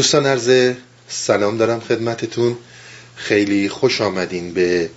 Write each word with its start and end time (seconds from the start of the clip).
دوستان 0.00 0.26
عرض 0.26 0.74
سلام 1.08 1.56
دارم 1.58 1.80
خدمتتون. 1.80 2.56
خیلی 3.16 3.68
خوش 3.68 4.00
آمدین 4.00 4.54
به 4.54 4.90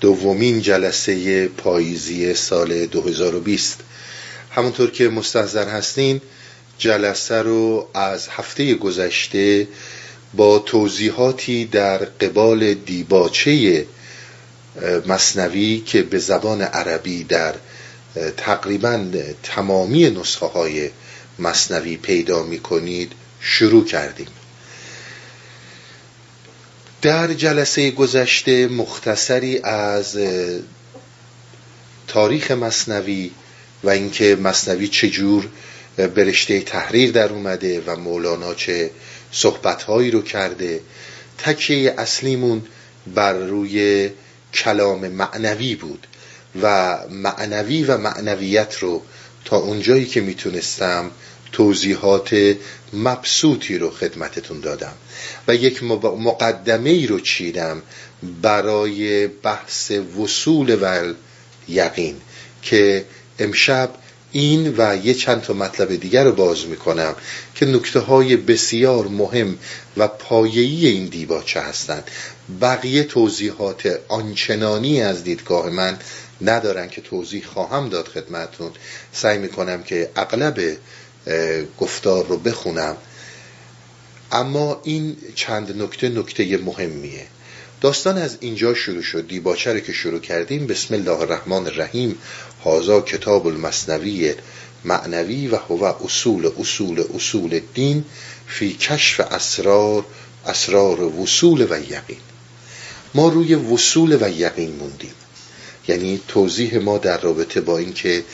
دومین 0.00 0.60
جلسه 0.60 1.48
پاییزی 1.48 2.34
سال 2.34 2.86
2020 2.86 3.80
همونطور 4.50 4.90
که 4.90 5.08
مستحضر 5.08 5.68
هستین 5.68 6.20
جلسه 6.78 7.42
رو 7.42 7.88
از 7.94 8.28
هفته 8.28 8.74
گذشته 8.74 9.68
با 10.34 10.58
توضیحاتی 10.58 11.64
در 11.64 11.98
قبال 11.98 12.74
دیباچه 12.74 13.86
مصنوی 15.06 15.82
که 15.86 16.02
به 16.02 16.18
زبان 16.18 16.62
عربی 16.62 17.24
در 17.24 17.54
تقریبا 18.36 19.04
تمامی 19.42 20.10
نسخه 20.10 20.46
های 20.46 20.90
مصنوی 21.38 21.96
پیدا 21.96 22.42
می 22.42 22.58
کنید 22.58 23.12
شروع 23.40 23.84
کردیم. 23.84 24.28
در 27.02 27.34
جلسه 27.34 27.90
گذشته 27.90 28.68
مختصری 28.68 29.58
از 29.58 30.18
تاریخ 32.08 32.50
مصنوی 32.50 33.30
و 33.84 33.90
اینکه 33.90 34.36
مصنوی 34.36 34.88
چجور 34.88 35.48
به 35.96 36.24
رشته 36.24 36.60
تحریر 36.60 37.10
در 37.10 37.32
اومده 37.32 37.82
و 37.86 37.96
مولانا 37.96 38.54
چه 38.54 38.90
صحبتهایی 39.32 40.10
رو 40.10 40.22
کرده 40.22 40.80
تکیه 41.38 41.94
اصلیمون 41.98 42.62
بر 43.14 43.32
روی 43.32 44.10
کلام 44.54 45.08
معنوی 45.08 45.74
بود 45.74 46.06
و 46.62 46.96
معنوی 47.10 47.84
و 47.84 47.98
معنویت 47.98 48.78
رو 48.78 49.02
تا 49.44 49.56
اونجایی 49.56 50.06
که 50.06 50.20
می‌تونستم 50.20 51.10
توضیحات 51.52 52.56
مبسوطی 52.92 53.78
رو 53.78 53.90
خدمتتون 53.90 54.60
دادم 54.60 54.92
و 55.48 55.54
یک 55.54 55.82
مقدمه 56.02 56.90
ای 56.90 57.06
رو 57.06 57.20
چیدم 57.20 57.82
برای 58.42 59.26
بحث 59.26 59.90
وصول 59.90 60.78
و 60.82 61.12
یقین 61.68 62.16
که 62.62 63.04
امشب 63.38 63.90
این 64.32 64.74
و 64.78 64.96
یه 65.04 65.14
چند 65.14 65.42
تا 65.42 65.52
مطلب 65.52 65.96
دیگر 65.96 66.24
رو 66.24 66.32
باز 66.32 66.66
می‌کنم 66.66 67.14
که 67.54 67.66
نکته 67.66 68.00
های 68.00 68.36
بسیار 68.36 69.08
مهم 69.08 69.58
و 69.96 70.08
پایه‌ای 70.08 70.86
این 70.86 71.06
دیباچه 71.06 71.60
هستند. 71.60 72.10
بقیه 72.60 73.02
توضیحات 73.02 74.00
آنچنانی 74.08 75.02
از 75.02 75.24
دیدگاه 75.24 75.70
من 75.70 75.98
ندارن 76.40 76.88
که 76.88 77.00
توضیح 77.00 77.44
خواهم 77.44 77.88
داد 77.88 78.08
خدمتون 78.08 78.70
سعی 79.12 79.38
می‌کنم 79.38 79.82
که 79.82 80.10
اغلب 80.16 80.60
گفتار 81.80 82.26
رو 82.26 82.36
بخونم. 82.36 82.96
اما 84.32 84.80
این 84.84 85.16
چند 85.34 85.82
نکته 85.82 86.08
نکته 86.08 86.58
مهمیه. 86.58 87.26
داستان 87.80 88.18
از 88.18 88.36
اینجا 88.40 88.74
شروع 88.74 89.02
شد. 89.02 89.28
دیباچه 89.28 89.72
رو 89.72 89.80
که 89.80 89.92
شروع 89.92 90.20
کردیم 90.20 90.66
بسم 90.66 90.94
الله 90.94 91.20
الرحمن 91.20 91.66
الرحیم. 91.66 92.18
هازا 92.64 93.00
کتاب 93.00 93.46
المصنوی 93.46 94.34
معنوی 94.84 95.48
و 95.48 95.56
هو 95.56 95.84
اصول 95.84 96.50
اصول 96.58 97.04
اصول 97.14 97.60
دین 97.74 98.04
فی 98.46 98.72
کشف 98.72 99.20
اسرار 99.20 100.04
اسرار 100.46 101.00
وصول 101.02 101.66
و 101.70 101.80
یقین. 101.80 102.20
ما 103.14 103.28
روی 103.28 103.54
وصول 103.54 104.18
و 104.20 104.30
یقین 104.30 104.70
موندیم. 104.70 105.14
یعنی 105.88 106.20
توضیح 106.28 106.78
ما 106.78 106.98
در 106.98 107.20
رابطه 107.20 107.60
با 107.60 107.78
اینکه 107.78 108.24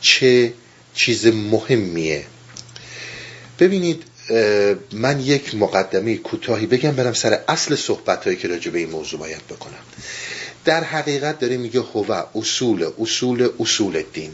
چه 0.00 0.52
چیز 0.94 1.26
مهمیه 1.26 2.26
ببینید 3.58 4.02
من 4.92 5.20
یک 5.20 5.54
مقدمه 5.54 6.16
کوتاهی 6.16 6.66
بگم 6.66 6.90
برم 6.90 7.12
سر 7.12 7.40
اصل 7.48 7.74
صحبت 7.74 8.24
هایی 8.24 8.36
که 8.36 8.48
راجع 8.48 8.70
به 8.70 8.78
این 8.78 8.90
موضوع 8.90 9.20
باید 9.20 9.46
بکنم. 9.46 9.78
در 10.64 10.84
حقیقت 10.84 11.38
داره 11.38 11.56
میگه 11.56 11.80
هو 11.80 12.22
اصول 12.34 12.90
اصول 12.98 13.48
اصول 13.60 14.02
دین. 14.12 14.32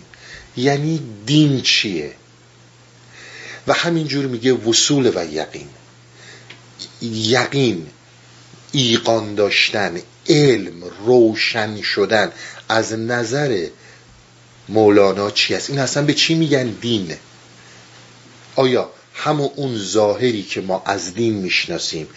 یعنی 0.56 1.00
دین 1.27 1.61
چیه؟ 1.61 2.12
و 3.66 3.72
همینجور 3.72 4.27
میگه 4.27 4.53
وصول 4.53 5.12
و 5.15 5.25
یقین. 5.32 5.69
یقین 7.03 7.87
ایقان 8.72 9.34
داشتن 9.34 10.00
علم 10.28 10.84
روشن 11.06 11.82
شدن 11.82 12.32
از 12.69 12.93
نظر 12.93 13.66
مولانا 14.69 15.31
چی 15.31 15.55
است؟ 15.55 15.71
این 15.71 15.78
اصلا 15.78 16.03
به 16.03 16.15
چی 16.15 16.34
میگن 16.34 16.66
دین؟ 16.66 17.16
آیا 18.56 18.91
همون 19.25 19.50
اون 19.56 19.78
ظاهری 19.78 20.43
که 20.43 20.60
ما 20.60 20.83
از 20.87 21.15
دین 21.15 21.34
می‌شناسیم 21.34 22.09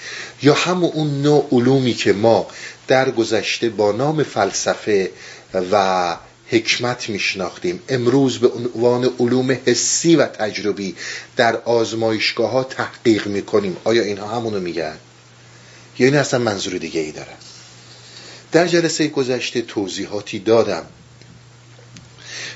یا 0.42 0.54
همون 0.54 0.92
اون 0.94 1.22
نوع 1.22 1.48
علومی 1.52 1.94
که 1.94 2.14
ما 2.14 2.48
در 2.88 3.12
گذشته 3.12 3.70
با 3.70 3.92
نام 3.92 4.24
فلسفه 4.24 5.12
و 5.72 6.18
حکمت 6.48 7.10
میشناختیم. 7.10 7.82
امروز 7.90 8.38
به 8.38 8.48
عنوان 8.48 9.12
علوم 9.20 9.58
حسی 9.66 10.16
و 10.16 10.26
تجربی 10.26 10.96
در 11.36 11.56
آزمایشگاه 11.56 12.52
ها 12.52 12.64
تحقیق 12.64 13.28
می‌کنیم. 13.28 13.78
آیا 13.84 14.04
اینها 14.04 14.28
همونو 14.28 14.60
میگن؟ 14.60 14.98
یا 16.00 16.08
این 16.08 16.16
اصلا 16.16 16.40
منظور 16.40 16.78
دیگه 16.78 17.02
ای 17.02 17.12
دارن؟ 17.12 17.38
در 18.52 18.68
جلسه 18.68 19.08
گذشته 19.08 19.62
توضیحاتی 19.62 20.40
دادم. 20.40 20.86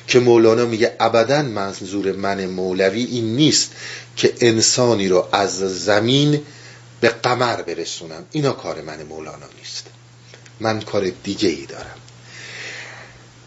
که 0.09 0.19
مولانا 0.19 0.65
میگه 0.65 0.95
ابدا 0.99 1.41
منظور 1.41 2.11
من 2.11 2.45
مولوی 2.45 3.03
این 3.03 3.35
نیست 3.35 3.71
که 4.15 4.33
انسانی 4.41 5.07
رو 5.07 5.27
از 5.31 5.57
زمین 5.85 6.41
به 7.01 7.09
قمر 7.09 7.61
برسونم. 7.61 8.25
اینا 8.31 8.51
کار 8.51 8.81
من 8.81 9.03
مولانا 9.03 9.45
نیست. 9.59 9.85
من 10.59 10.81
کار 10.81 11.09
دیگه 11.23 11.49
ای 11.49 11.65
دارم. 11.65 11.97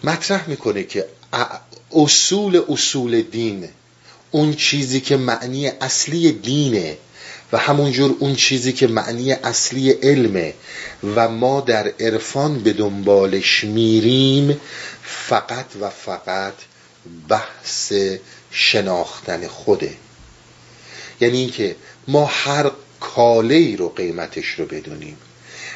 مطرح 0.04 0.48
می‌کنه 0.48 0.82
که 0.84 1.06
اصول 1.92 2.62
اصول 2.68 3.22
دین 3.22 3.68
اون 4.30 4.54
چیزی 4.54 5.00
که 5.00 5.16
معنی 5.16 5.68
اصلی 5.68 6.32
دینه 6.32 6.96
و 7.52 7.58
همونجور 7.58 8.16
اون 8.18 8.34
چیزی 8.34 8.72
که 8.72 8.86
معنی 8.86 9.32
اصلی 9.32 9.90
علمه 9.90 10.54
و 11.16 11.28
ما 11.28 11.60
در 11.60 11.92
عرفان 12.00 12.58
به 12.58 12.72
دنبالش 12.72 13.64
میریم 13.64 14.60
فقط 15.28 15.66
و 15.80 15.90
فقط 15.90 16.54
بحث 17.28 17.92
شناختن 18.50 19.48
خوده. 19.48 19.94
یعنی 21.20 21.38
اینکه 21.38 21.76
ما 22.08 22.26
هر 22.26 22.70
کاله 23.00 23.54
ای 23.54 23.76
رو 23.76 23.88
قیمتش 23.88 24.46
رو 24.46 24.66
بدونیم 24.66 25.16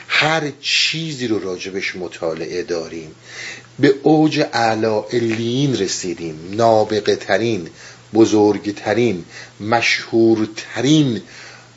هر 0.08 0.42
چیزی 0.60 1.26
رو 1.26 1.38
راجبش 1.38 1.96
مطالعه 1.96 2.62
داریم 2.62 3.14
به 3.78 3.94
اوج 4.02 4.40
اعلا 4.52 5.02
الین 5.02 5.76
رسیدیم 5.76 6.50
نابغه 6.50 7.16
ترین 7.16 7.70
بزرگترین 8.14 9.24
مشهورترین 9.60 11.22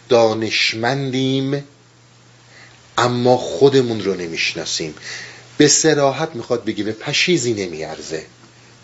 دانشمندیم 0.10 1.64
اما 2.98 3.38
خودمون 3.38 4.04
رو 4.04 4.14
نمی‌شناسیم. 4.16 4.94
به 5.60 5.68
سراحت 5.68 6.36
می‌خواد 6.36 6.66
بگی 6.66 6.84
به 6.84 6.92
پشیزی 6.92 7.54
نمیارزه. 7.54 8.26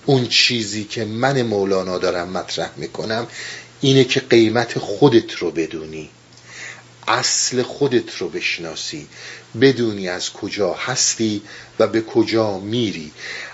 اون 0.06 0.28
چیزی 0.28 0.84
که 0.84 1.06
من 1.06 1.42
مولانا 1.42 1.98
دارم 1.98 2.30
مطرح 2.30 2.70
می‌کنم 2.78 3.28
اینه 3.82 4.04
که 4.04 4.20
قیمت 4.20 4.80
خودت 4.80 5.34
رو 5.34 5.52
بدونی. 5.52 6.10
اصل 7.08 7.62
خودت 7.62 8.18
رو 8.18 8.30
بشناسی. 8.30 9.08
بدونی 9.62 10.10
از 10.10 10.34
کجا 10.34 10.74
هستی 10.74 11.42
و 11.80 11.88
به 11.88 12.02
کجا 12.02 12.60
میری. 12.60 13.12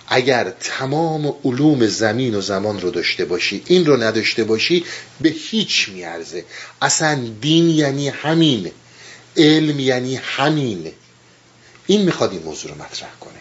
اگر 0.08 0.54
تمام 0.60 1.36
علوم 1.46 1.88
زمین 1.88 2.36
و 2.36 2.42
زمان 2.42 2.82
رو 2.82 2.92
داشته 2.92 3.26
باشی 3.26 3.64
این 3.66 3.86
رو 3.86 4.04
نداشته 4.04 4.44
باشی 4.44 4.86
به 5.22 5.30
هیچ 5.30 5.90
میارزه. 5.90 6.46
اصلا 6.82 7.28
دین 7.42 7.70
یعنی 7.70 8.10
همین 8.10 8.72
علم 9.38 9.80
یعنی 9.80 10.16
همین. 10.16 10.92
این 11.92 12.02
می‌خواد 12.02 12.32
این 12.32 12.44
موضوع 12.44 12.72
رو 12.72 12.78
مطرح 12.78 13.10
کنه. 13.20 13.40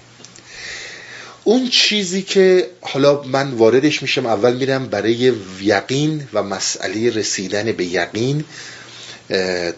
اون 1.44 1.68
چیزی 1.68 2.22
که 2.22 2.70
حالا 2.80 3.22
من 3.22 3.50
واردش 3.50 4.02
میشم 4.02 4.26
اول 4.26 4.56
میرم 4.56 4.86
برای 4.86 5.32
یقین 5.62 6.28
و 6.32 6.42
مسئله 6.42 7.10
رسیدن 7.10 7.72
به 7.72 7.84
یقین 7.84 8.44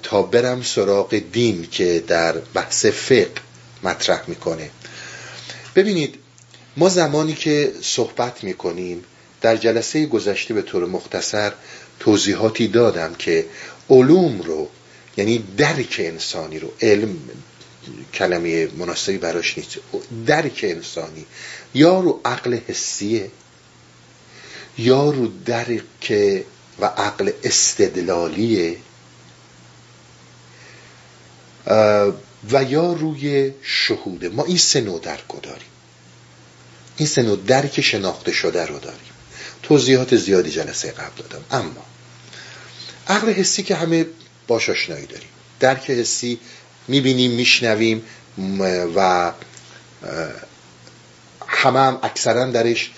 تا 0.03 0.23
برم 0.23 0.63
سراغ 0.63 1.23
دین 1.33 1.69
که 1.71 2.05
در 2.07 2.33
بحث 2.33 2.87
فقه 2.87 3.33
مطرح 3.83 4.23
می‌کنه. 4.27 4.71
ببینید 5.77 6.15
ما 6.77 6.89
زمانی 6.89 7.35
که 7.35 7.73
صحبت 7.83 8.45
می‌کنیم 8.45 9.05
در 9.41 9.57
جلسه 9.57 10.07
گذشته 10.07 10.55
به 10.55 10.63
طور 10.63 10.87
مختصر 10.87 11.53
توضیحاتی 12.01 12.69
دادم 12.69 13.15
که 13.15 13.47
علوم 13.91 14.41
رو 14.43 14.69
یعنی 15.17 15.45
درک 15.57 15.97
انسانی 15.99 16.59
رو 16.59 16.73
علم 16.81 17.17
کلمه 18.15 18.67
مناسبی 18.67 19.19
براش 19.19 19.59
نیست. 19.59 19.79
درک 20.27 20.61
انسانی. 20.69 21.27
یا 21.75 22.01
رو 22.01 22.21
عقل 22.25 22.59
حسیه. 22.69 23.31
یا 24.79 25.11
رو 25.11 25.27
درک 25.45 26.13
و 26.79 26.87
عقل 26.87 27.33
استدلالیه. 27.45 28.77
و 32.51 32.65
یا 32.69 32.93
روی 32.93 33.53
شهوده 33.63 34.29
ما 34.29 34.45
این 34.45 34.59
سه 34.59 34.81
نوع 34.81 35.01
درک 35.01 35.43
داریم. 35.43 35.67
این 36.97 37.09
سه 37.09 37.23
نوع 37.23 37.37
درک 37.47 37.81
شناخته 37.81 38.33
شده 38.33 38.67
رو 38.67 38.79
داریم. 38.79 39.01
توضیحات 39.63 40.17
زیادی 40.17 40.51
جلسه 40.51 40.91
قبل 40.91 41.23
دادم. 41.23 41.45
اما 41.51 41.85
عقل 43.09 43.33
حسی 43.33 43.63
که 43.63 43.75
همه 43.75 44.07
باش 44.47 44.71
آشنایی 44.71 45.07
داریم. 45.07 45.29
درک 45.61 45.91
حسی 45.91 46.41
می‌بینیم 46.89 47.31
میشنویم 47.31 48.03
و 48.97 49.33
همه 51.49 51.81
هم 51.81 51.99
اکثرا 52.03 52.47
درش 52.47 52.91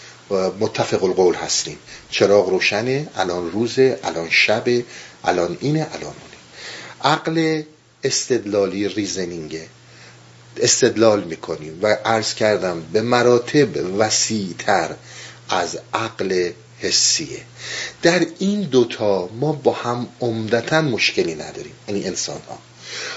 متفق 0.61 1.05
القول 1.05 1.35
هستیم. 1.35 1.79
چراغ 2.11 2.49
روشنه 2.49 3.09
الان 3.17 3.51
روزه 3.53 4.01
الان 4.05 4.31
شبه 4.31 4.85
الان 5.25 5.59
اینه 5.61 5.87
الان 5.93 6.03
اونه. 6.03 7.15
عقل 7.15 7.63
استدلالی 8.05 8.89
ریزنینگه. 8.89 9.67
استدلال 10.57 11.25
می‌کنیم 11.25 11.79
و 11.83 11.87
عرض 12.05 12.35
کردم 12.35 12.83
به 12.93 13.03
مراتب 13.03 13.99
وسیعتر 13.99 14.95
از 15.49 15.79
عقل 15.95 16.51
حسیه. 16.81 17.41
در 18.03 18.27
این 18.39 18.63
دوتا 18.63 19.29
ما 19.41 19.53
با 19.53 19.73
هم 19.73 20.09
عمدتا 20.21 20.81
مشکلی 20.81 21.35
نداریم. 21.35 21.75
یعنی 21.89 22.05
انسان 22.07 22.41
ها 22.49 22.59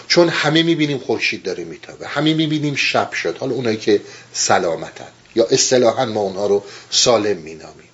چون 0.07 0.29
همه 0.29 0.63
می‌بینیم 0.63 0.97
خورشید 0.97 1.43
داره 1.43 1.63
میتابه. 1.63 2.07
همه 2.07 2.33
می‌بینیم 2.33 2.75
شب 2.75 3.11
شد. 3.11 3.37
حالا 3.37 3.55
اونایی 3.55 3.77
که 3.77 4.01
سلامتن 4.33 5.07
یا 5.35 5.47
اصطلاحا 5.51 6.05
ما 6.05 6.19
اونها 6.19 6.47
رو 6.47 6.63
سالم 6.89 7.37
مینامیم. 7.37 7.89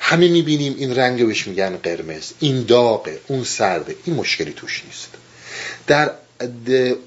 همه 0.00 0.28
می‌بینیم 0.28 0.74
این 0.78 0.94
رنگ 0.96 1.26
بهش 1.26 1.46
میگن 1.46 1.76
قرمز. 1.76 2.32
این 2.40 2.62
داغه 2.62 3.20
اون 3.26 3.44
سرده. 3.44 3.96
این 4.04 4.16
مشکلی 4.16 4.52
توش 4.52 4.82
نیست. 4.84 5.08
در 5.86 6.10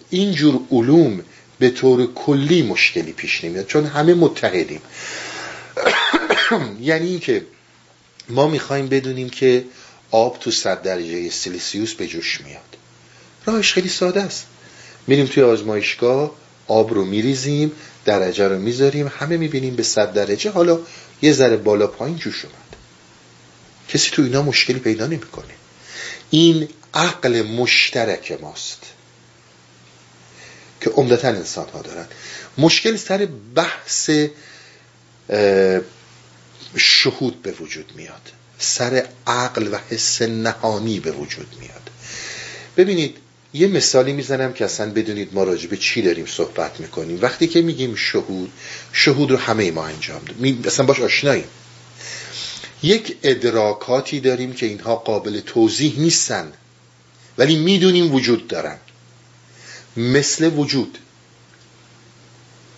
اینجور 0.09 0.61
علوم 0.71 1.23
به 1.59 1.69
طور 1.69 2.13
کلی 2.13 2.61
مشکلی 2.61 3.13
پیش 3.13 3.43
نمیاد. 3.43 3.65
چون 3.65 3.85
همه 3.85 4.13
متحدیم. 4.13 4.81
یعنی 6.81 7.07
اینکه 7.07 7.45
ما 8.29 8.47
می‌خوایم 8.47 8.87
بدونیم 8.87 9.29
که 9.29 9.65
آب 10.11 10.39
تو 10.39 10.51
صد 10.51 10.81
درجه 10.81 11.29
سیلیسیوس 11.29 11.93
به 11.93 12.07
جوش 12.07 12.41
میاد. 12.41 12.76
راهش 13.47 13.73
خیلی 13.73 13.89
ساده 13.89 14.21
است. 14.21 14.45
میریم 15.07 15.25
توی 15.25 15.43
آزمایشگاه 15.43 16.31
آب 16.67 16.93
رو 16.93 17.05
میریزیم 17.05 17.71
درجه 18.05 18.47
رو 18.47 18.59
می‌ذاریم 18.59 19.11
همه 19.19 19.37
می‌بینیم 19.37 19.75
به 19.75 19.83
صد 19.83 20.13
درجه. 20.13 20.51
حالا 20.51 20.79
یه 21.21 21.33
ذره 21.33 21.57
بالا 21.57 21.87
پایین 21.87 22.17
جوش 22.17 22.45
اومد. 22.45 22.57
کسی 23.89 24.09
تو 24.11 24.21
اینا 24.21 24.41
مشکلی 24.41 24.79
پیدا 24.79 25.05
نمی‌کنه. 25.07 25.53
این 26.29 26.69
عقل 26.93 27.41
مشترک 27.41 28.37
ماست 28.41 28.83
که 30.81 30.89
عمدتا 30.89 31.27
انسان 31.27 31.69
ها 31.69 31.81
دارن. 31.81 32.05
مشکل 32.57 32.95
سر 32.95 33.27
بحث 33.55 34.09
شهود 36.77 37.41
به 37.41 37.51
وجود 37.51 37.91
میاد. 37.95 38.31
سر 38.59 39.07
عقل 39.27 39.67
و 39.71 39.77
حس 39.89 40.21
نهانی 40.21 40.99
به 40.99 41.11
وجود 41.11 41.55
میاد. 41.59 41.89
ببینید 42.77 43.17
یه 43.57 43.67
مثالی 43.67 44.13
می‌زنم 44.13 44.53
که 44.53 44.65
اصلا 44.65 44.91
بدونید 44.91 45.33
ما 45.33 45.43
راجع 45.43 45.69
به 45.69 45.77
چی 45.77 46.01
داریم 46.01 46.25
صحبت 46.25 46.79
می‌کنیم. 46.79 47.19
وقتی 47.21 47.47
که 47.47 47.61
میگیم 47.61 47.95
شهود 47.95 48.51
شهود 48.93 49.31
رو 49.31 49.37
همه 49.37 49.71
ما 49.71 49.85
انجام 49.85 50.21
داریم 50.25 50.63
اصلا 50.65 50.85
باش 50.85 50.99
آشناییم. 50.99 51.47
یک 52.83 53.17
ادراکاتی 53.23 54.19
داریم 54.19 54.53
که 54.53 54.65
اینها 54.65 54.95
قابل 54.95 55.39
توضیح 55.39 55.99
نیستن 55.99 56.53
ولی 57.37 57.55
می‌دونیم 57.55 58.13
وجود 58.13 58.47
دارن. 58.47 58.77
مثل 59.97 60.53
وجود. 60.53 60.97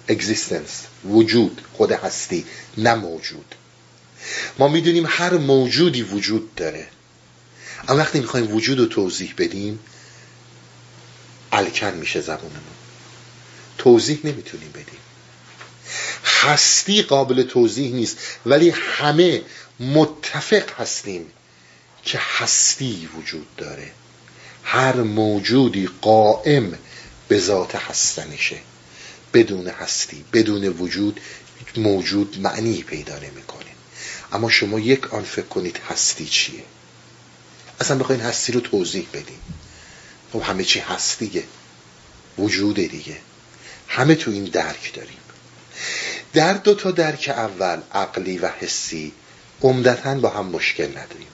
اگزیستنس 0.08 0.82
وجود. 1.06 1.62
خود 1.74 1.92
هستی. 1.92 2.46
نه 2.78 2.96
موجود. 2.96 3.56
ما 4.60 4.68
می‌دونیم 4.68 5.06
هر 5.08 5.34
موجودی 5.34 6.02
وجود 6.02 6.56
داره. 6.56 6.88
اما 7.88 7.98
وقتی 7.98 8.20
می‌خوایم 8.20 8.56
وجود 8.56 8.80
رو 8.80 8.86
توضیح 8.86 9.34
بدیم 9.38 9.80
الکن 11.52 11.94
میشه 11.94 12.22
زبونمون. 12.22 12.62
توضیح 13.78 14.20
نمی‌تونیم 14.24 14.72
بدیم. 14.72 15.00
هستی 16.26 17.02
قابل 17.02 17.44
توضیح 17.44 17.94
نیست 17.94 18.18
ولی 18.46 18.70
همه 18.70 19.42
متفق 19.80 20.82
هستیم 20.82 21.26
که 22.04 22.20
هستی 22.38 23.10
وجود 23.18 23.56
داره. 23.58 23.92
هر 24.64 24.96
موجودی 24.96 25.90
قائم 26.02 26.78
به 27.28 27.40
ذات 27.40 27.76
هستنشه. 27.76 28.58
بدون 29.34 29.68
هستی 29.68 30.26
بدون 30.34 30.68
وجود 30.68 31.20
موجود 31.78 32.40
معنی 32.42 32.84
پیدا 32.84 33.20
نمی‌کنه. 33.20 33.70
اما 34.32 34.50
شما 34.50 34.80
یک 34.80 35.14
آن 35.14 35.24
فکر 35.24 35.46
کنید 35.46 35.80
هستی 35.90 36.26
چیه؟ 36.26 36.64
اصلا 37.82 37.98
بخواین 37.98 38.22
هستی 38.22 38.52
رو 38.52 38.60
توضیح 38.60 39.08
بدیم 39.14 39.40
خب 40.34 40.42
همه 40.42 40.64
چی 40.64 40.80
هستیه 40.80 41.44
وجود 42.38 42.76
دیگه. 42.76 43.18
همه 43.88 44.16
تو 44.16 44.32
این 44.32 44.44
درک 44.44 44.94
داریم. 44.94 45.18
در 46.34 46.54
دو 46.54 46.76
تا 46.76 46.92
درک 46.92 47.30
اول 47.30 47.82
عقلی 47.94 48.38
و 48.38 48.48
حسی 48.48 49.14
عمدتا 49.62 50.16
با 50.16 50.30
هم 50.30 50.46
مشکل 50.46 50.88
نداریم. 50.98 51.28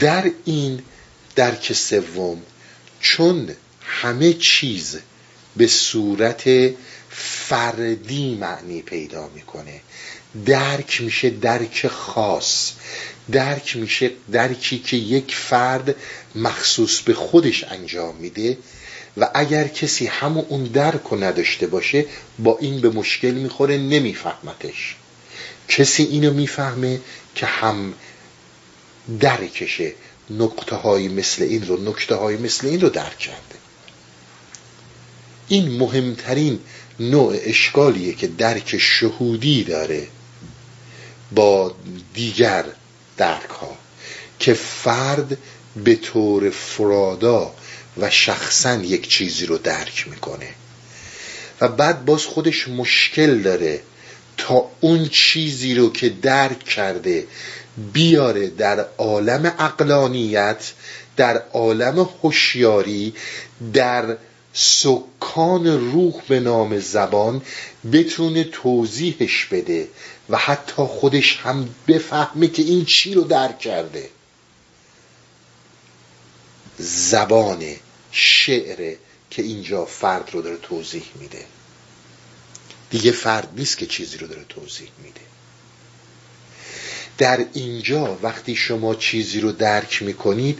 در 0.00 0.30
این 0.44 0.82
درک 1.36 1.72
سوم 1.72 2.42
چون 3.00 3.56
همه 3.86 4.32
چیز 4.32 4.98
به 5.56 5.66
صورت 5.66 6.44
فردی 7.10 8.34
معنی 8.34 8.82
پیدا 8.82 9.28
می‌کنه 9.28 9.80
درک 10.46 11.00
میشه 11.00 11.30
درک 11.30 11.86
خاص. 11.86 12.72
درک 13.32 13.76
میشه 13.76 14.10
درکی 14.32 14.78
که 14.78 14.96
یک 14.96 15.34
فرد 15.34 15.94
مخصوص 16.34 17.00
به 17.00 17.14
خودش 17.14 17.64
انجام 17.64 18.16
میده 18.16 18.58
و 19.16 19.30
اگر 19.34 19.68
کسی 19.68 20.06
همون 20.06 20.44
اون 20.48 20.64
درک 20.64 21.02
رو 21.10 21.24
نداشته 21.24 21.66
باشه 21.66 22.06
با 22.38 22.58
این 22.60 22.80
به 22.80 22.90
مشکل 22.90 23.30
می‌خوره 23.30 23.78
نمیفهمتش. 23.78 24.96
کسی 25.68 26.02
اینو 26.02 26.32
می‌فهمه 26.32 27.00
که 27.34 27.46
هم 27.46 27.94
درکشه 29.20 29.92
نقطه 30.30 30.76
های 30.76 31.08
مثل 31.08 31.42
این 31.42 31.66
رو 31.66 31.90
نکته 31.90 32.14
های 32.14 32.36
مثل 32.36 32.66
این 32.66 32.80
رو 32.80 32.88
درک 32.88 33.18
کرده. 33.18 33.56
این 35.48 35.70
مهمترین 35.70 36.58
نوع 37.00 37.36
اشکالیه 37.42 38.14
که 38.14 38.26
درک 38.26 38.78
شهودی 38.78 39.64
داره. 39.64 40.08
با 41.34 41.74
دیگر 42.14 42.64
درک 43.16 43.50
ها 43.50 43.76
که 44.38 44.54
فرد 44.54 45.38
به 45.84 45.94
طور 45.96 46.50
فرادا 46.50 47.54
و 47.96 48.10
شخصا 48.10 48.74
یک 48.74 49.08
چیزی 49.08 49.46
رو 49.46 49.58
درک 49.58 50.08
می‌کنه. 50.08 50.48
و 51.60 51.68
بعد 51.68 52.04
باز 52.04 52.24
خودش 52.24 52.68
مشکل 52.68 53.38
داره 53.42 53.80
تا 54.36 54.70
اون 54.80 55.08
چیزی 55.08 55.74
رو 55.74 55.92
که 55.92 56.08
درک 56.08 56.64
کرده 56.64 57.26
بیاره 57.92 58.48
در 58.48 58.86
عالم 58.98 59.54
اقلانیت 59.58 60.72
در 61.16 61.42
عالم 61.52 62.10
هوشیاری 62.22 63.14
در 63.72 64.16
سکان 64.54 65.66
روح 65.66 66.22
به 66.28 66.40
نام 66.40 66.78
زبان 66.78 67.42
بتونه 67.92 68.44
توضیحش 68.44 69.44
بده 69.44 69.88
و 70.30 70.36
حتی 70.36 70.82
خودش 70.82 71.36
هم 71.36 71.74
بفهمه 71.88 72.48
که 72.48 72.62
این 72.62 72.84
چی 72.84 73.14
رو 73.14 73.22
درک 73.22 73.58
کرده. 73.58 74.10
زبان 76.78 77.64
شعره 78.10 78.96
که 79.30 79.42
اینجا 79.42 79.84
فرد 79.84 80.30
رو 80.32 80.42
داره 80.42 80.56
توضیح 80.56 81.04
میده. 81.20 81.44
دیگه 82.90 83.12
فرد 83.12 83.48
نیست 83.56 83.78
که 83.78 83.86
چیزی 83.86 84.18
رو 84.18 84.26
داره 84.26 84.44
توضیح 84.48 84.88
میده. 85.04 85.20
در 87.18 87.46
اینجا 87.52 88.18
وقتی 88.22 88.56
شما 88.56 88.94
چیزی 88.94 89.40
رو 89.40 89.52
درک 89.52 90.02
می‌کنید 90.02 90.58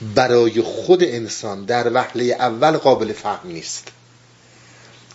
برای 0.00 0.62
خود 0.62 1.04
انسان 1.04 1.64
در 1.64 1.92
وحله 1.92 2.24
اول 2.24 2.76
قابل 2.76 3.12
فهم 3.12 3.48
نیست. 3.48 3.88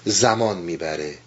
زمان 0.05 0.57
می‌بره. 0.57 1.17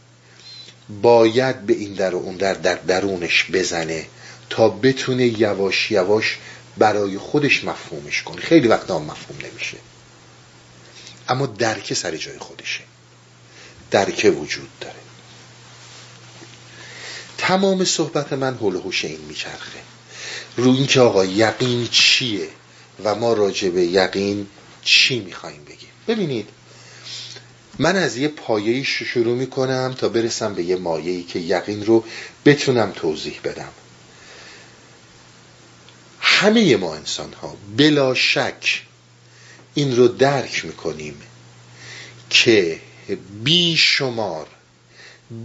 باید 1.03 1.67
به 1.67 1.73
این 1.73 1.95
در 1.95 2.15
و 2.15 2.19
اون 2.19 2.37
در, 2.37 2.55
در 2.55 2.75
درونش 2.75 3.47
بزنه 3.53 4.07
تا 4.51 4.69
بتونه 4.69 5.27
یواش 5.27 5.91
یواش 5.91 6.39
برای 6.79 7.19
خودش 7.19 7.65
مفهومش 7.65 8.23
کنه. 8.23 8.41
خیلی 8.41 8.69
وقتا 8.69 8.99
مفهوم 8.99 9.39
نمیشه. 9.51 9.77
اما 11.29 11.47
درک 11.47 11.95
سر 11.95 12.17
جای 12.17 12.39
خودشه. 12.39 12.81
درک 13.91 14.33
وجود 14.41 14.69
داره. 14.81 14.95
تمام 17.39 17.85
صحبت 17.85 18.33
من 18.33 18.55
حول 18.55 18.81
این 19.03 19.21
میچرخه. 19.29 19.79
رو 20.57 20.71
اینکه 20.71 21.01
آقا 21.01 21.25
یقین 21.25 21.89
چیه؟ 21.91 22.49
و 23.05 23.15
ما 23.15 23.33
راجع 23.33 23.69
به 23.69 23.83
یقین 23.83 24.47
چی 24.83 25.21
می‌خوایم 25.21 25.65
بگیم؟ 25.65 25.89
ببینید 26.09 26.49
من 27.79 27.97
از 27.97 28.17
یه 28.17 28.29
پایه 28.29 28.83
شروع 28.83 29.37
می‌کنم 29.37 29.95
تا 29.99 30.09
برسم 30.09 30.55
به 30.55 30.63
یه 30.63 30.77
مایه‌ای 30.77 31.23
که 31.23 31.39
یقین 31.39 31.87
رو 31.87 32.05
بتونم 32.45 32.93
توضیح 32.97 33.41
بدم. 33.45 33.73
همه 36.21 36.77
ما 36.77 36.95
انسان 36.95 37.33
ها 37.33 37.57
بلا 37.77 38.15
شک 38.15 38.83
این 39.75 39.97
رو 39.97 40.09
درک 40.09 40.65
می‌کنیم 40.65 41.23
که 42.31 42.81
بی 43.45 43.77
شمار 43.77 44.47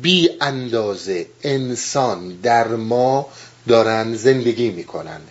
بی 0.01 0.29
اندازه 0.41 1.27
انسان 1.43 2.29
در 2.29 2.67
ما 2.67 3.29
دارن 3.67 4.15
زندگی 4.15 4.69
می‌کنن. 4.69 5.21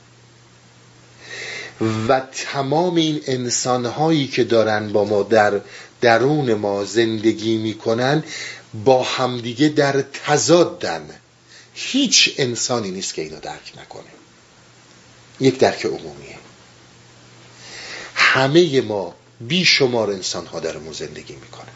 و 1.80 2.20
تمام 2.32 2.94
این 2.94 3.22
انسان 3.26 3.86
هایی 3.86 4.28
که 4.28 4.44
دارن 4.44 4.92
با 4.92 5.04
ما 5.04 5.22
در 5.22 5.60
درون 6.00 6.54
ما 6.54 6.84
زندگی 6.84 7.56
می‌کنن 7.56 8.24
با 8.84 9.02
همدیگه 9.02 9.68
در 9.68 10.04
تضادن 10.26 11.10
هیچ 11.74 12.34
انسانی 12.38 12.90
نیست 12.90 13.14
که 13.14 13.22
اینو 13.22 13.40
درک 13.40 13.72
نکنه. 13.80 14.04
یک 15.40 15.58
درک 15.58 15.86
عمومیه. 15.86 16.38
همه 18.14 18.80
ما 18.80 19.14
بیشمار 19.40 20.10
انسان 20.10 20.46
ها 20.46 20.60
درمون 20.60 20.92
زندگی 20.92 21.34
می‌کنن 21.34 21.72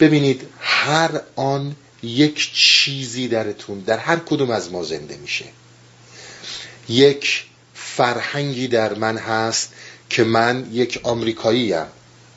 ببینید 0.00 0.48
هر 0.60 1.20
آن 1.36 1.76
یک 2.02 2.52
چیزی 2.54 3.28
درتون 3.28 3.80
در 3.80 3.98
هر 3.98 4.16
کدوم 4.16 4.50
از 4.50 4.72
ما 4.72 4.82
زنده 4.82 5.16
میشه. 5.16 5.44
یک 6.88 7.44
فرهنگی 7.96 8.68
در 8.68 8.94
من 8.94 9.18
هست 9.18 9.72
که 10.10 10.24
من 10.24 10.68
یک 10.72 11.00
آمریکاییم 11.02 11.86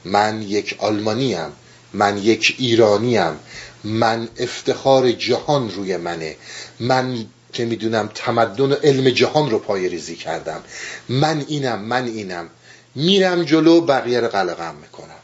من 0.06 0.42
یک 0.42 0.76
آلمانیم 0.80 1.52
من 1.94 2.18
یک 2.18 2.56
ایرانیم 2.60 3.40
من 3.84 4.30
افتخار 4.38 5.12
جهان 5.12 5.72
روی 5.72 5.98
منه. 5.98 6.36
من 6.80 7.26
که 7.54 7.66
می‌دونم 7.66 8.10
تمدن 8.16 8.72
و 8.72 8.74
علم 8.74 9.10
جهان 9.10 9.52
رو 9.52 9.60
پای 9.60 9.90
ریزی 9.90 10.16
کردم. 10.16 10.64
من 11.10 11.46
اینم 11.48 11.80
من 11.80 12.06
اینم. 12.06 12.50
میرم 12.96 13.44
جلو 13.44 13.82
بقیه 13.82 14.20
رو 14.20 14.28
قلقم 14.28 14.76
می‌کنم. 14.76 15.20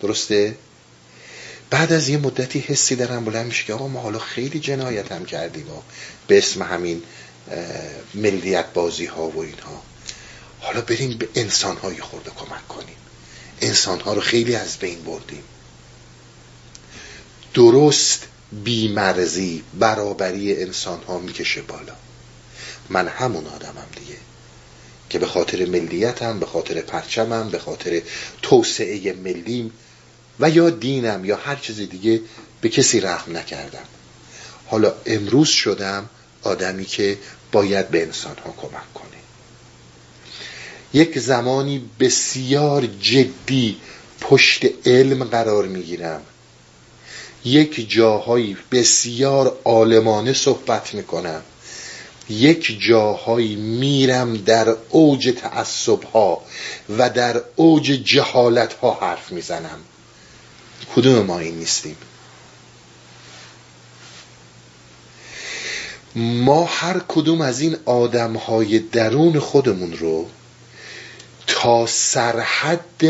درسته؟ 0.00 0.56
بعد 1.70 1.92
از 1.92 2.08
یه 2.08 2.18
مدتی 2.18 2.58
حسی 2.58 2.96
درم 2.96 3.24
بلند 3.24 3.46
میشه 3.46 3.64
که 3.64 3.74
آقا 3.74 3.88
ما 3.88 4.00
حالا 4.00 4.18
خیلی 4.18 4.60
جنایت 4.60 5.12
هم 5.12 5.24
کردیم 5.24 5.70
و 5.70 5.80
به 6.26 6.38
اسم 6.38 6.62
همین 6.62 7.02
ملیت 8.14 8.72
بازی 8.72 9.06
ها 9.06 9.28
و 9.28 9.38
اینها. 9.38 9.82
حالا 10.60 10.80
بریم 10.80 11.18
به 11.18 11.28
انسان 11.34 11.76
های 11.76 12.00
خورده 12.00 12.30
کمک 12.30 12.68
کنیم. 12.68 12.96
انسان 13.60 14.00
ها 14.00 14.14
رو 14.14 14.20
خیلی 14.20 14.56
از 14.56 14.76
بین 14.76 15.02
بردیم. 15.02 15.42
درست 17.54 18.26
بیمرزی 18.52 19.62
برابری 19.78 20.62
انسان 20.62 21.02
ها 21.02 21.18
می‌کشه 21.18 21.62
بالا. 21.62 21.94
من 22.88 23.08
همون 23.08 23.46
آدمم 23.46 23.86
دیگه 23.96 24.18
که 25.10 25.18
به 25.18 25.26
خاطر 25.26 25.66
ملیتم 25.66 26.40
به 26.40 26.46
خاطر 26.46 26.80
پرچمم 26.80 27.50
به 27.50 27.58
خاطر 27.58 28.02
توسعه 28.42 29.12
ملیم 29.12 29.72
و 30.40 30.50
یا 30.50 30.70
دینم 30.70 31.24
یا 31.24 31.36
هر 31.36 31.56
چیز 31.56 31.76
دیگه 31.76 32.20
به 32.60 32.68
کسی 32.68 33.00
رحم 33.00 33.36
نکردم. 33.36 33.84
حالا 34.66 34.94
امروز 35.06 35.48
شدم 35.48 36.08
آدمی 36.42 36.84
که 36.84 37.18
باید 37.54 37.88
به 37.88 38.02
انسان 38.02 38.36
ها 38.44 38.54
کمک 38.62 38.94
کنه. 38.94 39.20
یک 40.94 41.18
زمانی 41.18 41.90
بسیار 42.00 42.86
جدی 43.00 43.76
پشت 44.20 44.66
علم 44.86 45.24
قرار 45.24 45.66
می‌گیرم. 45.66 46.22
یک 47.44 47.90
جاهایی 47.90 48.56
بسیار 48.72 49.58
عالمانه 49.64 50.32
صحبت 50.32 50.94
می‌کنم. 50.94 51.42
یک 52.28 52.78
جاهایی 52.88 53.56
میرم 53.56 54.36
در 54.36 54.76
اوج 54.90 55.34
تعصب 55.40 56.02
ها 56.04 56.42
و 56.98 57.10
در 57.10 57.42
اوج 57.56 57.84
جهالت 57.84 58.72
ها 58.72 58.98
حرف 59.00 59.32
می‌زنم. 59.32 59.78
کدوم 60.96 61.26
ما 61.26 61.38
این 61.38 61.54
نیستیم؟ 61.54 61.96
ما 66.16 66.64
هر 66.64 66.98
کدوم 67.08 67.40
از 67.40 67.60
این 67.60 67.76
آدم 67.84 68.36
های 68.36 68.78
درون 68.78 69.38
خودمون 69.38 69.92
رو 69.92 70.28
تا 71.46 71.86
سرحد 71.86 73.04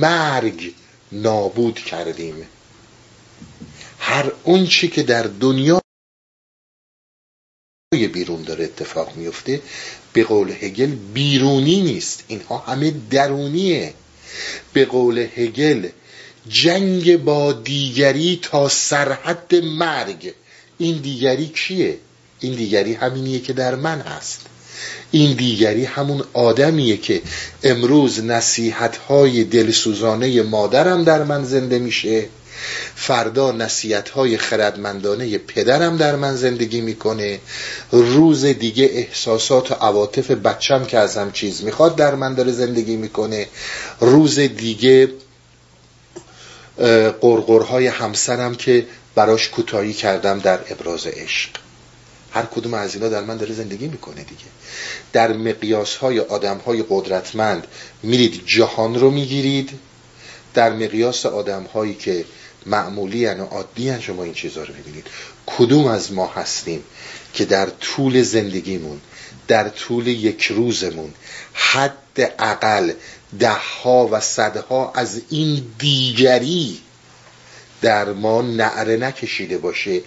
مرگ 0.00 0.74
نابود 1.12 1.78
کردیم. 1.78 2.34
هر 3.98 4.32
اون 4.42 4.66
چی 4.66 4.88
که 4.88 5.02
در 5.02 5.22
دنیا 5.22 5.80
بیرون 7.92 8.42
داره 8.42 8.64
اتفاق 8.64 9.16
میفته 9.16 9.62
به 10.12 10.24
قول 10.24 10.50
هگل 10.50 10.94
بیرونی 11.14 11.80
نیست. 11.82 12.24
اینها 12.28 12.58
همه 12.58 12.94
درونیه. 13.10 13.94
به 14.72 14.84
قول 14.84 15.18
هگل 15.18 15.88
جنگ 16.48 17.16
با 17.16 17.52
دیگری 17.52 18.38
تا 18.42 18.68
سرحد 18.68 19.54
مرگ. 19.54 20.34
این 20.78 20.96
دیگری 20.96 21.46
کیه؟ 21.46 21.98
این 22.40 22.54
دیگری 22.54 22.94
همینیه 22.94 23.40
که 23.40 23.52
در 23.52 23.74
من 23.74 24.00
هست. 24.00 24.40
این 25.10 25.36
دیگری 25.36 25.84
همون 25.84 26.24
آدمیه 26.32 26.96
که 26.96 27.22
امروز 27.62 28.24
نصیحت 28.24 28.96
های 28.96 29.44
دلسوزانه 29.44 30.42
مادرم 30.42 31.04
در 31.04 31.24
من 31.24 31.44
زنده 31.44 31.78
میشه. 31.78 32.28
فردا 32.94 33.52
نصیحت 33.52 34.08
های 34.08 34.38
خردمندانه 34.38 35.38
پدرم 35.38 35.96
در 35.96 36.16
من 36.16 36.36
زندگی 36.36 36.80
می‌کنه. 36.80 37.40
روز 37.92 38.44
دیگه 38.44 38.84
احساسات 38.84 39.72
و 39.72 39.74
عواطف 39.74 40.30
بچم 40.30 40.84
که 40.84 40.98
ازم 40.98 41.30
چیز 41.30 41.64
می‌خواد 41.64 41.96
در 41.96 42.14
من 42.14 42.34
داره 42.34 42.52
زندگی 42.52 42.96
می‌کنه. 42.96 43.48
روز 44.00 44.38
دیگه 44.38 45.08
قرقرهای 47.20 47.86
همسرم 47.86 48.54
که 48.54 48.86
براش 49.14 49.48
کوتاهی 49.48 49.92
کردم 49.92 50.38
در 50.38 50.58
ابراز 50.70 51.06
عشق. 51.06 51.50
هر 52.36 52.46
کدوم 52.46 52.74
از 52.74 52.94
اینا 52.94 53.08
در 53.08 53.20
من 53.24 53.36
داره 53.36 53.54
زندگی 53.54 53.88
می‌کنه 53.88 54.22
دیگه. 54.22 54.44
در 55.12 55.32
مقیاس 55.32 55.96
های 55.96 56.20
آدم 56.20 56.58
های 56.58 56.84
قدرتمند 56.88 57.66
میرید 58.02 58.42
جهان 58.46 58.94
رو 58.94 59.10
می‌گیرید. 59.10 59.70
در 60.54 60.72
مقیاس 60.72 61.26
آدم 61.26 61.62
هایی 61.62 61.94
که 61.94 62.24
معمولی 62.66 63.26
و 63.26 63.44
عادی 63.44 64.00
شما 64.00 64.24
این 64.24 64.34
چیزها 64.34 64.62
رو 64.62 64.74
می‌بینید. 64.74 65.06
کدوم 65.46 65.86
از 65.86 66.12
ما 66.12 66.26
هستیم 66.26 66.82
که 67.34 67.44
در 67.44 67.66
طول 67.80 68.22
زندگیمون 68.22 69.00
در 69.48 69.68
طول 69.68 70.06
یک 70.06 70.42
روزمون 70.42 71.14
حد 71.52 72.34
اقل 72.38 72.92
ده 73.38 73.50
ها 73.50 74.08
و 74.12 74.20
صدها 74.20 74.92
از 74.92 75.20
این 75.30 75.62
دیگری 75.78 76.80
در 77.82 78.12
ما 78.12 78.42
نعره 78.42 78.96
نکشیده 78.96 79.58
باشه 79.58 80.00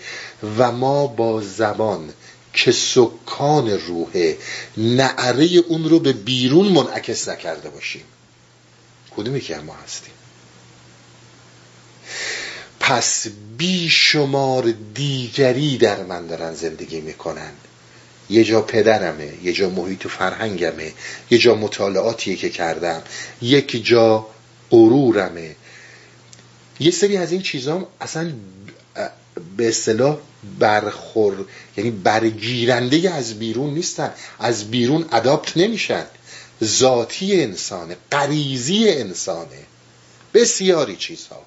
و 0.57 0.71
ما 0.71 1.07
با 1.07 1.41
زبان 1.41 2.09
که 2.53 2.71
سکان 2.71 3.69
روحه 3.69 4.37
نعره 4.77 5.45
اون 5.45 5.89
رو 5.89 5.99
به 5.99 6.13
بیرون 6.13 6.67
منعکس 6.67 7.29
نکرده 7.29 7.69
باشیم. 7.69 8.03
کدومی 9.15 9.41
که 9.41 9.57
ما 9.57 9.73
هستیم؟ 9.73 10.13
پس 12.79 13.27
بیشمار 13.57 14.73
دیگری 14.93 15.77
در 15.77 16.03
من 16.03 16.27
دارن 16.27 16.53
زندگی 16.53 17.01
می‌کنن. 17.01 17.51
یه 18.29 18.43
جا 18.43 18.61
پدرمه 18.61 19.33
یه 19.43 19.53
جا 19.53 19.69
محیط 19.69 20.05
و 20.05 20.09
فرهنگمه 20.09 20.93
یه 21.31 21.37
جا 21.37 21.55
مطالعاتیه 21.55 22.35
که 22.35 22.49
کردم 22.49 23.01
یک 23.41 23.85
جا 23.85 24.27
غرورمه. 24.71 25.55
یه 26.79 26.91
سری 26.91 27.17
از 27.17 27.31
این 27.31 27.41
چیزام 27.41 27.87
اصلا 28.01 28.31
به 29.57 29.67
اصطلاح 29.67 30.17
برخور 30.59 31.45
یعنی 31.77 31.91
برگیرنده 31.91 33.11
از 33.11 33.39
بیرون 33.39 33.73
نیستن. 33.73 34.11
از 34.39 34.71
بیرون 34.71 35.05
اداپت 35.11 35.57
نمیشن. 35.57 36.05
ذاتی 36.63 37.43
انسانه 37.43 37.97
قریزی 38.11 38.89
انسانه. 38.89 39.65
بسیاری 40.33 40.95
چیزها. 40.95 41.45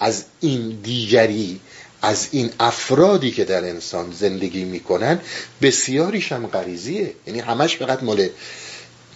از 0.00 0.24
این 0.40 0.68
دیگری 0.82 1.60
از 2.02 2.28
این 2.30 2.50
افرادی 2.60 3.30
که 3.30 3.44
در 3.44 3.64
انسان 3.64 4.12
زندگی 4.12 4.64
می‌کنن 4.64 5.20
بسیاریش 5.62 6.32
هم 6.32 6.46
غریزیه. 6.46 7.14
یعنی 7.26 7.40
همش 7.40 7.76
فقط 7.76 8.02
مال 8.02 8.28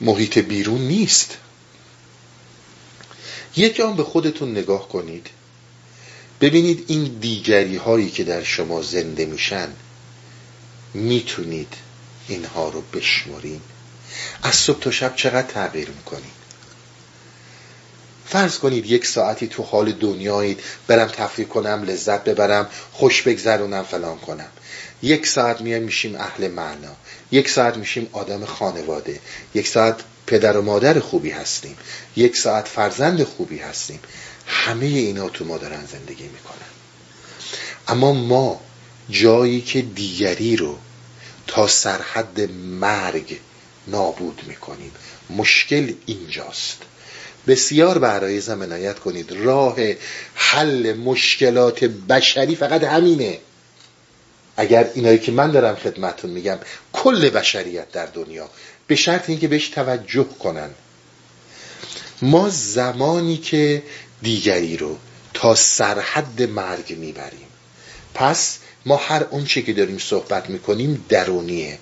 محیط 0.00 0.38
بیرون 0.38 0.80
نیست. 0.80 1.36
یک 3.56 3.80
آن 3.80 3.96
به 3.96 4.02
خودتون 4.04 4.50
نگاه 4.50 4.88
کنید. 4.88 5.26
ببینید 6.40 6.84
این 6.86 7.04
دیگری 7.20 7.76
هایی 7.76 8.10
که 8.10 8.24
در 8.24 8.42
شما 8.42 8.82
زنده 8.82 9.24
میشن 9.24 9.68
می‌تونید 10.94 11.74
اینها 12.28 12.68
رو 12.68 12.80
بشمرین 12.80 13.60
از 14.42 14.54
صبح 14.54 14.80
تا 14.80 14.90
شب 14.90 15.16
چقدر 15.16 15.46
تغییر 15.46 15.88
می‌کنید؟ 15.88 16.46
فرض 18.28 18.58
کنید 18.58 18.86
یک 18.86 19.06
ساعتی 19.06 19.46
تو 19.46 19.62
حال 19.62 19.92
دنیایید 19.92 20.60
برم 20.86 21.08
تفریح 21.08 21.48
کنم 21.48 21.82
لذت 21.82 22.24
ببرم 22.24 22.68
خوش 22.92 23.22
بگذرونم 23.22 23.82
فلان 23.82 24.18
کنم. 24.18 24.48
یک 25.02 25.26
ساعت 25.26 25.60
میایم 25.60 25.82
میشیم 25.82 26.14
اهل 26.14 26.48
معنا. 26.48 26.96
یک 27.32 27.50
ساعت 27.50 27.76
میشیم 27.76 28.08
آدم 28.12 28.44
خانواده. 28.44 29.20
یک 29.54 29.68
ساعت 29.68 30.00
پدر 30.26 30.56
و 30.56 30.62
مادر 30.62 31.00
خوبی 31.00 31.30
هستیم. 31.30 31.76
یک 32.16 32.36
ساعت 32.36 32.68
فرزند 32.68 33.24
خوبی 33.24 33.58
هستیم. 33.58 34.00
همه 34.46 34.86
اینا 34.86 35.28
تو 35.28 35.44
ما 35.44 35.58
دارن 35.58 35.86
زندگی 35.86 36.24
می‌کنن. 36.24 36.56
اما 37.88 38.12
ما 38.12 38.60
جایی 39.10 39.60
که 39.60 39.82
دیگری 39.82 40.56
رو 40.56 40.78
تا 41.46 41.66
سرحد 41.66 42.40
مرگ 42.80 43.38
نابود 43.86 44.42
می‌کنیم. 44.46 44.92
مشکل 45.30 45.92
اینجاست. 46.06 46.78
بسیار 47.46 47.98
برای 47.98 48.42
عنایت 48.48 48.98
کنید. 48.98 49.32
راه 49.32 49.76
حل 50.34 50.92
مشکلات 50.92 51.84
بشری 51.84 52.56
فقط 52.56 52.84
همینه. 52.84 53.38
اگر 54.56 54.90
اینایی 54.94 55.18
که 55.18 55.32
من 55.32 55.50
دارم 55.50 55.74
خدمتون 55.74 56.30
میگم 56.30 56.58
کل 56.92 57.30
بشریت 57.30 57.90
در 57.92 58.06
دنیا 58.06 58.50
به 58.86 58.96
شرط 58.96 59.30
اینکه 59.30 59.48
بهش 59.48 59.68
توجه 59.68 60.24
کنن. 60.24 60.70
ما 62.22 62.48
زمانی 62.48 63.36
که 63.36 63.82
دیگری 64.22 64.76
رو 64.76 64.96
تا 65.34 65.54
سرحد 65.54 66.42
مرگ 66.42 66.96
می‌بریم. 66.98 67.46
پس 68.14 68.58
ما 68.86 68.96
هر 68.96 69.24
اون 69.30 69.44
چی 69.44 69.62
که 69.62 69.72
داریم 69.72 69.98
صحبت 69.98 70.50
می‌کنیم 70.50 71.04
درونیه. 71.08 71.78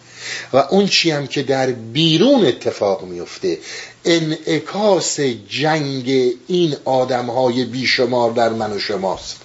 و 0.53 0.57
اون 0.57 0.87
چی 0.87 1.11
هم 1.11 1.27
که 1.27 1.43
در 1.43 1.67
بیرون 1.67 2.47
اتفاق 2.47 3.05
میفته 3.05 3.59
انعکاس 4.05 5.21
جنگ 5.49 6.33
این 6.47 6.77
آدم 6.85 7.31
های 7.31 7.65
بیشمار 7.65 8.33
در 8.33 8.49
من 8.49 8.73
و 8.73 8.79
شماست. 8.79 9.37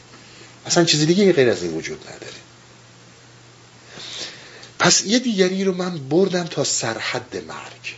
اصلا 0.65 0.83
چیزی 0.83 1.05
دیگه 1.05 1.33
غیر 1.33 1.49
از 1.49 1.63
این 1.63 1.73
وجود 1.73 2.01
نداره. 2.07 2.33
پس 4.79 5.05
یه 5.05 5.19
دیگری 5.19 5.63
رو 5.63 5.73
من 5.73 5.97
بردم 5.97 6.43
تا 6.43 6.63
سرحد 6.63 7.43
مرگ. 7.47 7.95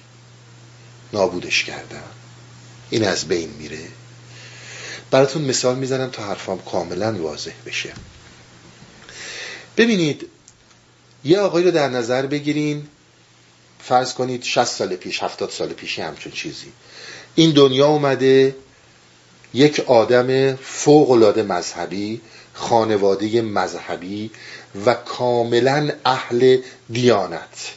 نابودش 1.14 1.64
کردم. 1.64 2.04
این 2.90 3.04
از 3.04 3.28
بین 3.28 3.50
میره. 3.50 3.88
براتون 5.12 5.42
مثال 5.42 5.76
می‌زنم 5.76 6.10
تا 6.10 6.24
حرفام 6.24 6.62
کاملا 6.62 7.14
واضح 7.14 7.54
بشه. 7.66 7.94
ببینید 9.78 10.30
یه 11.24 11.40
آقایی 11.40 11.66
رو 11.66 11.72
در 11.72 11.90
نظر 11.90 12.26
بگیرین 12.26 12.88
فرض 13.80 14.14
کنید 14.14 14.44
60 14.44 14.66
سال 14.66 14.96
پیش 14.96 15.24
70 15.24 15.50
سال 15.50 15.70
پیشی 15.74 16.02
همچون 16.02 16.32
چیزی. 16.32 16.72
این 17.36 17.52
دنیا 17.52 17.88
اومده 17.88 18.56
یک 19.54 19.80
آدم 19.80 20.56
فوق 20.56 21.12
العاده 21.12 21.44
مذهبی 21.44 22.22
خانواده 22.54 23.42
مذهبی 23.42 24.32
و 24.86 24.94
کاملا 24.94 25.92
اهل 26.06 26.58
دیانت. 26.90 27.72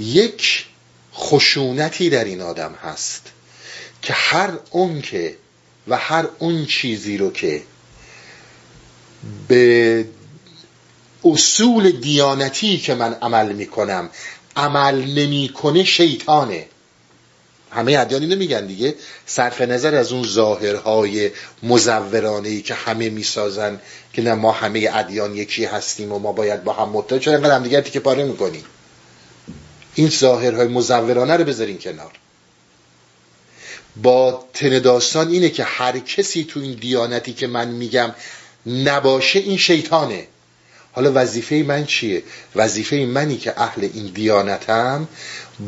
یک 0.00 0.66
خشونتی 1.14 2.10
در 2.10 2.24
این 2.24 2.40
آدم 2.40 2.72
هست. 2.72 3.22
که 4.06 4.12
هر 4.12 4.50
اون 4.70 5.02
که 5.02 5.36
و 5.88 5.96
هر 5.96 6.28
اون 6.38 6.66
چیزی 6.66 7.18
رو 7.18 7.30
که 7.30 7.62
به 9.48 10.04
اصول 11.24 11.90
دیانتی 11.90 12.78
که 12.78 12.94
من 12.94 13.14
عمل 13.22 13.52
می‌کنم 13.52 14.10
عمل 14.56 15.04
نمی‌کنه 15.04 15.84
شیطانه. 15.84 16.66
همه 17.70 17.98
ادیان 17.98 18.22
اینو 18.22 18.36
میگن 18.36 18.66
دیگه. 18.66 18.94
صرف 19.26 19.60
نظر 19.60 19.94
از 19.94 20.12
اون 20.12 20.24
ظاهرهای 20.24 21.30
مزورانه 21.62 22.48
ای 22.48 22.62
که 22.62 22.74
همه 22.74 23.10
می‌سازن 23.10 23.80
که 24.12 24.22
نه 24.22 24.34
ما 24.34 24.52
همه 24.52 24.90
ادیان 24.92 25.34
یکی 25.34 25.64
هستیم 25.64 26.12
و 26.12 26.18
ما 26.18 26.32
باید 26.32 26.64
با 26.64 26.72
هم 26.72 26.88
متحد 26.88 27.28
اینقدر 27.28 27.54
هم 27.54 27.62
دیگه 27.62 27.80
تیکه 27.80 28.00
پاره 28.00 28.24
می‌کنیم 28.24 28.64
این 29.94 30.08
ظاهرهای 30.08 30.68
مزورانه 30.68 31.36
رو 31.36 31.44
بذارین 31.44 31.78
کنار. 31.78 32.12
با 34.02 34.44
داستان 34.82 35.28
اینه 35.28 35.48
که 35.48 35.64
هر 35.64 35.98
کسی 35.98 36.44
تو 36.44 36.60
این 36.60 36.72
دیانتی 36.72 37.32
که 37.32 37.46
من 37.46 37.68
میگم 37.68 38.14
نباشه 38.66 39.38
این 39.38 39.56
شیطانه. 39.56 40.26
حالا 40.92 41.12
وظیفه 41.14 41.54
من 41.54 41.84
چیه؟ 41.84 42.22
وظیفه 42.56 42.96
منی 42.96 43.36
که 43.36 43.60
اهل 43.60 43.88
این 43.94 44.06
دیانتم 44.06 45.08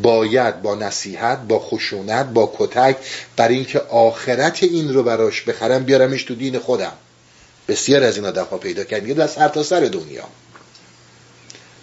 باید 0.03 0.63
با 0.63 0.75
نصیحت 0.75 1.39
با 1.39 1.59
خشونت 1.59 2.27
با 2.27 2.55
کتک 2.59 2.97
برای 3.37 3.55
اینکه 3.55 3.81
آخرت 3.81 4.63
این 4.63 4.95
رو 4.95 5.03
براش 5.03 5.43
بخرم 5.43 5.85
بیارمش 5.85 6.23
تو 6.23 6.35
دین 6.35 6.59
خودم. 6.59 6.93
بسیار 7.69 8.03
از 8.03 8.17
این 8.17 8.27
آدم 8.27 8.45
ها 8.45 8.59
پیدا 8.59 8.85
کردیم. 8.85 9.21
از 9.21 9.37
هر 9.37 9.49
تا 9.49 9.63
سر 9.63 9.81
دنیا. 9.81 10.25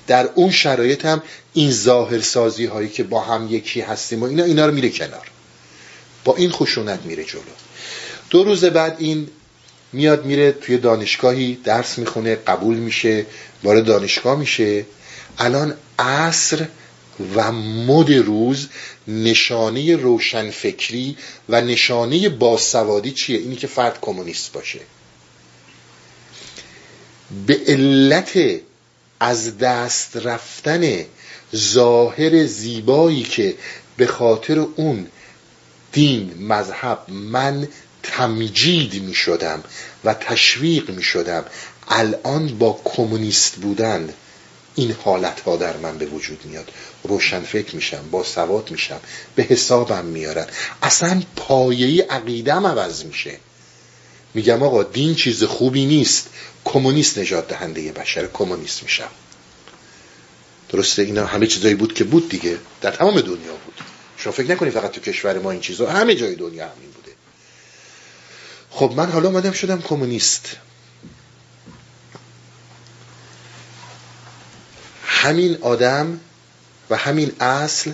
در 0.07 0.29
اون 0.35 0.51
شرایط 0.51 1.05
هم 1.05 1.23
این 1.53 1.71
ظاهر 1.71 2.21
سازی 2.21 2.65
هایی 2.65 2.89
که 2.89 3.03
با 3.03 3.21
هم 3.21 3.47
یکی 3.51 3.81
هستیم 3.81 4.23
و 4.23 4.25
اینا 4.25 4.43
اینا 4.43 4.65
رو 4.65 4.73
میره 4.73 4.89
کنار. 4.89 5.31
با 6.25 6.35
این 6.35 6.51
خشونت 6.51 6.99
میره 7.05 7.23
جلو. 7.23 7.41
دو 8.29 8.43
روز 8.43 8.65
بعد 8.65 8.95
این 8.99 9.27
میاد 9.93 10.25
میره 10.25 10.51
توی 10.51 10.77
دانشگاهی 10.77 11.57
درس 11.63 11.97
می‌خونه 11.97 12.35
قبول 12.35 12.75
میشه 12.75 13.25
وارد 13.63 13.85
دانشگاه 13.85 14.39
میشه. 14.39 14.85
الان 15.37 15.73
عصر 15.99 16.65
و 17.35 17.51
مد 17.51 18.11
روز 18.11 18.67
نشانه 19.07 19.95
روشنفکری 19.95 21.17
و 21.49 21.61
نشانه 21.61 22.29
باسوادی 22.29 23.11
چیه؟ 23.11 23.37
اینی 23.37 23.55
که 23.55 23.67
فرد 23.67 23.97
کمونیست 24.01 24.51
باشه. 24.51 24.79
به 27.47 27.59
علت 27.67 28.39
از 29.19 29.57
دست 29.57 30.17
رفتن 30.17 31.05
ظاهر 31.55 32.45
زیبایی 32.45 33.23
که 33.23 33.55
به 33.97 34.07
خاطر 34.07 34.59
اون 34.59 35.07
دین 35.95 36.47
مذهب 36.47 36.99
من 37.09 37.67
تمجید 38.03 39.03
می 39.03 39.13
شدم 39.13 39.63
و 40.03 40.13
تشویق 40.13 40.89
می 40.89 41.03
شدم. 41.03 41.45
الان 41.87 42.57
با 42.57 42.81
کمونیست 42.83 43.55
بودن 43.55 44.09
این 44.75 44.95
حالت 45.03 45.39
ها 45.39 45.55
در 45.55 45.77
من 45.77 45.97
به 45.97 46.05
وجود 46.05 46.45
میاد. 46.45 46.71
روشن 47.03 47.39
فکر 47.39 47.75
میشم 47.75 48.09
با 48.11 48.23
سواد 48.23 48.71
میشم 48.71 48.99
به 49.35 49.43
حسابم 49.43 50.05
میارن 50.05 50.47
اصلا 50.81 51.21
پایه 51.35 52.05
عقیدم 52.09 52.67
عوض 52.67 53.05
میشه. 53.05 53.37
میگم 54.33 54.63
آقا 54.63 54.83
دین 54.83 55.15
چیز 55.15 55.43
خوبی 55.43 55.85
نیست. 55.85 56.29
کمونیست 56.65 57.17
نجات 57.17 57.47
دهنده 57.47 57.91
بشر 57.91 58.27
کمونیست 58.33 58.83
میشم. 58.83 59.11
درسته؟ 60.69 61.01
اینا 61.01 61.25
همه 61.25 61.47
چیزایی 61.47 61.75
بود 61.75 61.93
که 61.93 62.03
بود 62.03 62.29
دیگه. 62.29 62.57
در 62.81 62.91
تمام 62.91 63.21
دنیا 63.21 63.53
بود. 63.65 63.84
شما 64.25 64.33
فکر 64.33 64.51
نکنید 64.51 64.73
فقط 64.73 64.91
تو 64.91 65.01
کشور 65.01 65.39
ما 65.39 65.51
این 65.51 65.61
چیزا 65.61 65.89
همه 65.89 66.15
جای 66.15 66.35
دنیا 66.35 66.63
همین 66.63 66.91
بوده. 66.91 67.11
خب 68.69 68.93
من 68.97 69.11
حالا 69.11 69.29
اومدم 69.29 69.51
شدم 69.51 69.81
کمونیست. 69.81 70.55
همین 75.05 75.57
آدم 75.61 76.19
و 76.89 76.95
همین 76.97 77.31
اصل 77.39 77.91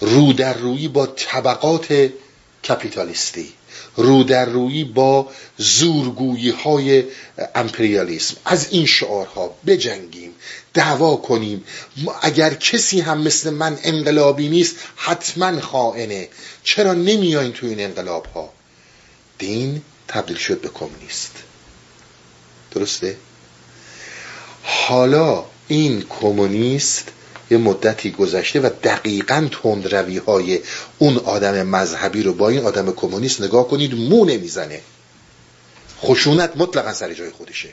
رو 0.00 0.32
در 0.32 0.54
روی 0.54 0.88
با 0.88 1.06
طبقات 1.06 2.10
کپیتالیستی 2.68 3.52
رو 3.96 4.24
در 4.24 4.44
روی 4.44 4.84
با 4.84 5.28
زورگویی 5.58 6.50
های 6.50 7.04
امپریالیسم. 7.54 8.36
از 8.44 8.68
این 8.70 8.86
شعارها 8.86 9.54
بجنگیم. 9.66 10.34
دعوا 10.74 11.16
کنیم. 11.16 11.64
اگر 12.22 12.54
کسی 12.54 13.00
هم 13.00 13.20
مثل 13.20 13.50
من 13.50 13.78
انقلابی 13.82 14.48
نیست 14.48 14.76
حتما 14.96 15.60
خائنه. 15.60 16.28
چرا 16.64 16.94
نمیاین 16.94 17.52
تو 17.52 17.66
این 17.66 17.80
انقلاب 17.80 18.26
ها 18.26 18.52
دین 19.38 19.82
تبدیل 20.08 20.36
شد 20.36 20.60
به 20.60 20.68
کمونیست. 20.68 21.32
درسته؟ 22.70 23.16
حالا 24.62 25.44
این 25.68 26.04
کمونیست 26.08 27.08
یه 27.50 27.58
مدتی 27.58 28.10
گذشته 28.10 28.60
و 28.60 28.70
دقیقا 28.84 29.48
تندروی 29.62 30.18
های 30.18 30.60
اون 30.98 31.16
آدم 31.16 31.62
مذهبی 31.62 32.22
رو 32.22 32.34
با 32.34 32.48
این 32.48 32.64
آدم 32.64 32.92
کمونیست 32.92 33.40
نگاه 33.40 33.68
کنید 33.68 33.94
مو 33.94 34.24
نمی‌زنه. 34.24 34.80
خشونت 36.02 36.52
مطلقا 36.56 36.92
سر 36.92 37.14
جای 37.14 37.30
خودشه. 37.30 37.68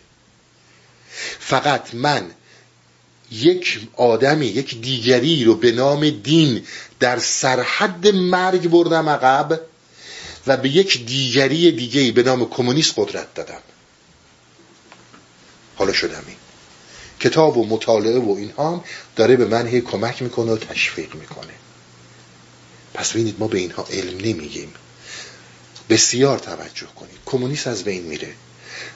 فقط 1.39 1.93
من 1.93 2.31
یک 3.31 3.87
آدمی 3.95 4.45
یک 4.45 4.81
دیگری 4.81 5.43
رو 5.43 5.55
به 5.55 5.71
نام 5.71 6.09
دین 6.09 6.63
در 6.99 7.19
سرحد 7.19 8.07
مرگ 8.07 8.69
بردم 8.69 9.09
عقب 9.09 9.61
و 10.47 10.57
به 10.57 10.69
یک 10.69 11.05
دیگری 11.05 11.71
دیگه 11.71 12.11
به 12.11 12.23
نام 12.23 12.49
کمونیست 12.49 12.93
قدرت 12.97 13.33
دادم. 13.33 13.61
حالا 15.75 15.93
شدم 15.93 16.23
این. 16.27 16.37
کتاب 17.19 17.57
و 17.57 17.65
مطالعه 17.65 18.19
و 18.19 18.35
اینها 18.37 18.71
هم 18.71 18.83
داره 19.15 19.35
به 19.35 19.45
من 19.45 19.67
هی 19.67 19.81
کمک 19.81 20.21
می‌کنه 20.21 20.51
و 20.51 20.57
تشویق 20.57 21.15
می‌کنه. 21.15 21.53
پس 22.93 23.11
ببینید 23.11 23.35
ما 23.39 23.47
به 23.47 23.57
اینها 23.57 23.87
علم 23.91 24.17
نمیگیم. 24.17 24.73
بسیار 25.89 26.39
توجه 26.39 26.87
کنید. 26.95 27.17
کمونیست 27.25 27.67
از 27.67 27.83
بین 27.83 28.03
میره. 28.03 28.33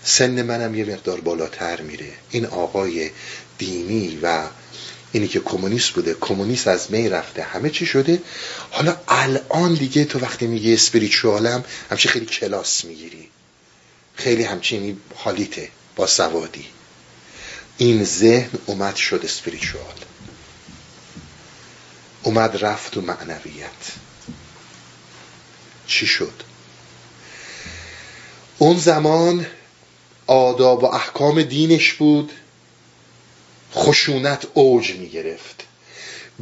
سن 0.04 0.42
منم 0.42 0.76
یه 0.76 0.86
مقدار 0.86 1.22
بالاتر 1.22 1.82
میره. 1.82 2.14
این 2.32 2.46
آقای 2.46 3.10
دینی 3.62 4.20
و 4.24 4.48
اینی 5.12 5.28
که 5.28 5.40
کمونیست 5.40 5.90
بوده 5.90 6.14
کمونیست 6.22 6.68
از 6.68 6.92
می 6.92 7.10
رفته 7.10 7.44
همه 7.44 7.70
چی 7.70 7.86
شده. 7.86 8.22
حالا 8.72 8.98
الان 9.08 9.74
دیگه 9.74 10.06
تو 10.06 10.20
وقتی 10.20 10.48
میگی 10.48 10.74
اسپریچوالم 10.74 11.64
همچه 11.90 12.10
خیلی 12.10 12.26
کلاس 12.26 12.86
می‌گیری. 12.86 13.30
خیلی 14.16 14.44
همچینی 14.44 14.98
حالیته 15.16 15.70
با 15.96 16.08
سوادی. 16.08 16.66
این 17.78 18.04
ذهن 18.04 18.50
اومد 18.66 18.96
شد 18.96 19.22
اسپریچوال 19.24 19.96
اومد 22.24 22.66
رفت 22.66 22.98
و 22.98 23.02
معنویت. 23.02 23.92
چی 25.88 26.08
شد؟ 26.08 26.44
اون 28.58 28.78
زمان 28.78 29.46
آداب 30.28 30.84
و 30.84 30.86
احکام 30.86 31.44
دینش 31.44 31.94
بود. 31.94 32.32
خشونت 33.76 34.48
اوج 34.54 34.92
می 34.92 35.10
گرفت 35.10 35.64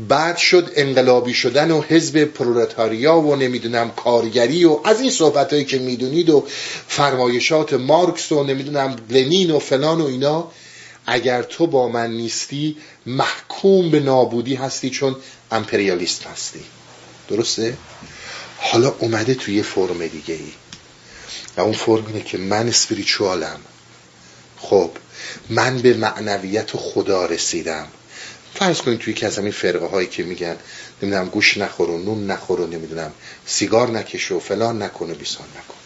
بعد 0.07 0.37
شد 0.37 0.71
انقلابی 0.75 1.33
شدن 1.33 1.71
و 1.71 1.81
حزب 1.81 2.23
پرولتاریا 2.23 3.19
و 3.19 3.35
نمی‌دونم 3.35 3.91
کارگری 3.91 4.65
و 4.65 4.79
از 4.83 5.01
این 5.01 5.11
صحبت 5.11 5.53
هایی 5.53 5.65
که 5.65 5.79
می‌دونید 5.79 6.29
و 6.29 6.45
فرمایشات 6.87 7.73
مارکس 7.73 8.31
و 8.31 8.43
نمی‌دونم 8.43 8.95
لنین 9.09 9.51
و 9.51 9.59
فلان 9.59 10.01
و 10.01 10.05
اینا 10.05 10.51
اگر 11.05 11.43
تو 11.43 11.67
با 11.67 11.87
من 11.87 12.11
نیستی 12.11 12.77
محکوم 13.05 13.91
به 13.91 13.99
نابودی 13.99 14.55
هستی 14.55 14.89
چون 14.89 15.15
امپریالیست 15.51 16.23
هستی. 16.27 16.61
درسته؟ 17.27 17.77
حالا 18.57 18.95
اومده 18.99 19.33
توی 19.33 19.63
فرم 19.63 20.07
دیگه 20.07 20.33
ای 20.33 20.51
و 21.57 21.61
اون 21.61 21.73
فرم 21.73 22.21
که 22.21 22.37
من 22.37 22.67
اسپریچوالم. 22.67 23.59
خب 24.57 24.91
من 25.49 25.77
به 25.77 25.93
معنویت 25.93 26.69
خدا 26.73 27.25
رسیدم. 27.25 27.87
فرض 28.55 28.81
کنید 28.81 28.99
توی 28.99 29.13
که 29.13 29.25
از 29.25 29.37
همین 29.37 29.51
فرقه 29.51 29.85
هایی 29.85 30.07
که 30.07 30.23
میگن 30.23 30.55
نمی‌دونم 31.01 31.29
گوش 31.29 31.57
نخور 31.57 31.89
و 31.89 31.97
نون 31.97 32.27
نخور 32.27 32.61
و 32.61 32.67
نمی‌دونم 32.67 33.11
سیگار 33.45 33.89
نکش 33.89 34.31
و 34.31 34.39
فلان 34.39 34.81
نکن 34.81 35.11
و 35.11 35.13
بیسان 35.13 35.47
نکن. 35.47 35.79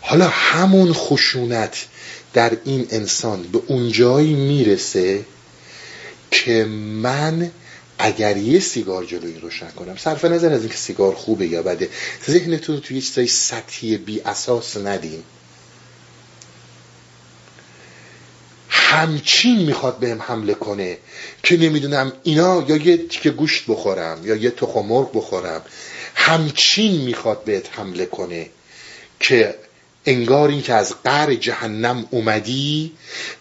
حالا 0.00 0.28
همون 0.28 0.92
خشونت 0.92 1.86
در 2.32 2.56
این 2.64 2.86
انسان 2.90 3.42
به 3.42 3.60
اونجایی 3.66 4.34
می‌رسه 4.34 5.24
که 6.30 6.64
من 6.64 7.50
اگر 7.98 8.36
یه 8.36 8.60
سیگار 8.60 9.04
جلوی 9.04 9.40
روشن 9.40 9.70
کنم 9.70 9.96
صرف 9.96 10.24
نظر 10.24 10.52
از 10.52 10.60
اینکه 10.60 10.76
سیگار 10.76 11.14
خوبه 11.14 11.46
یا 11.46 11.62
بده 11.62 11.88
ذهنتون 12.30 12.80
توی 12.80 13.00
چیزای 13.00 13.26
سطحی 13.26 13.96
بی 13.96 14.20
اساس 14.20 14.76
ندین 14.76 15.22
همچین 18.92 19.58
می‌خواد 19.58 19.98
بهم 19.98 20.22
حمله 20.22 20.54
کنه 20.54 20.98
که 21.42 21.56
نمی‌دونم 21.56 22.12
اینا 22.22 22.64
یا 22.68 22.76
یه 22.76 22.96
تیکه 22.96 23.30
گوشت 23.30 23.64
بخورم 23.68 24.26
یا 24.26 24.36
یه 24.36 24.50
تخم 24.50 24.86
مرغ 24.86 25.16
بخورم 25.16 25.62
همچین 26.14 27.00
می‌خواد 27.00 27.44
بهت 27.44 27.68
حمله 27.72 28.06
کنه 28.06 28.50
که 29.20 29.54
انگار 30.06 30.48
این 30.48 30.62
که 30.62 30.74
از 30.74 30.94
قر 31.04 31.34
جهنم 31.34 32.06
اومدی 32.10 32.92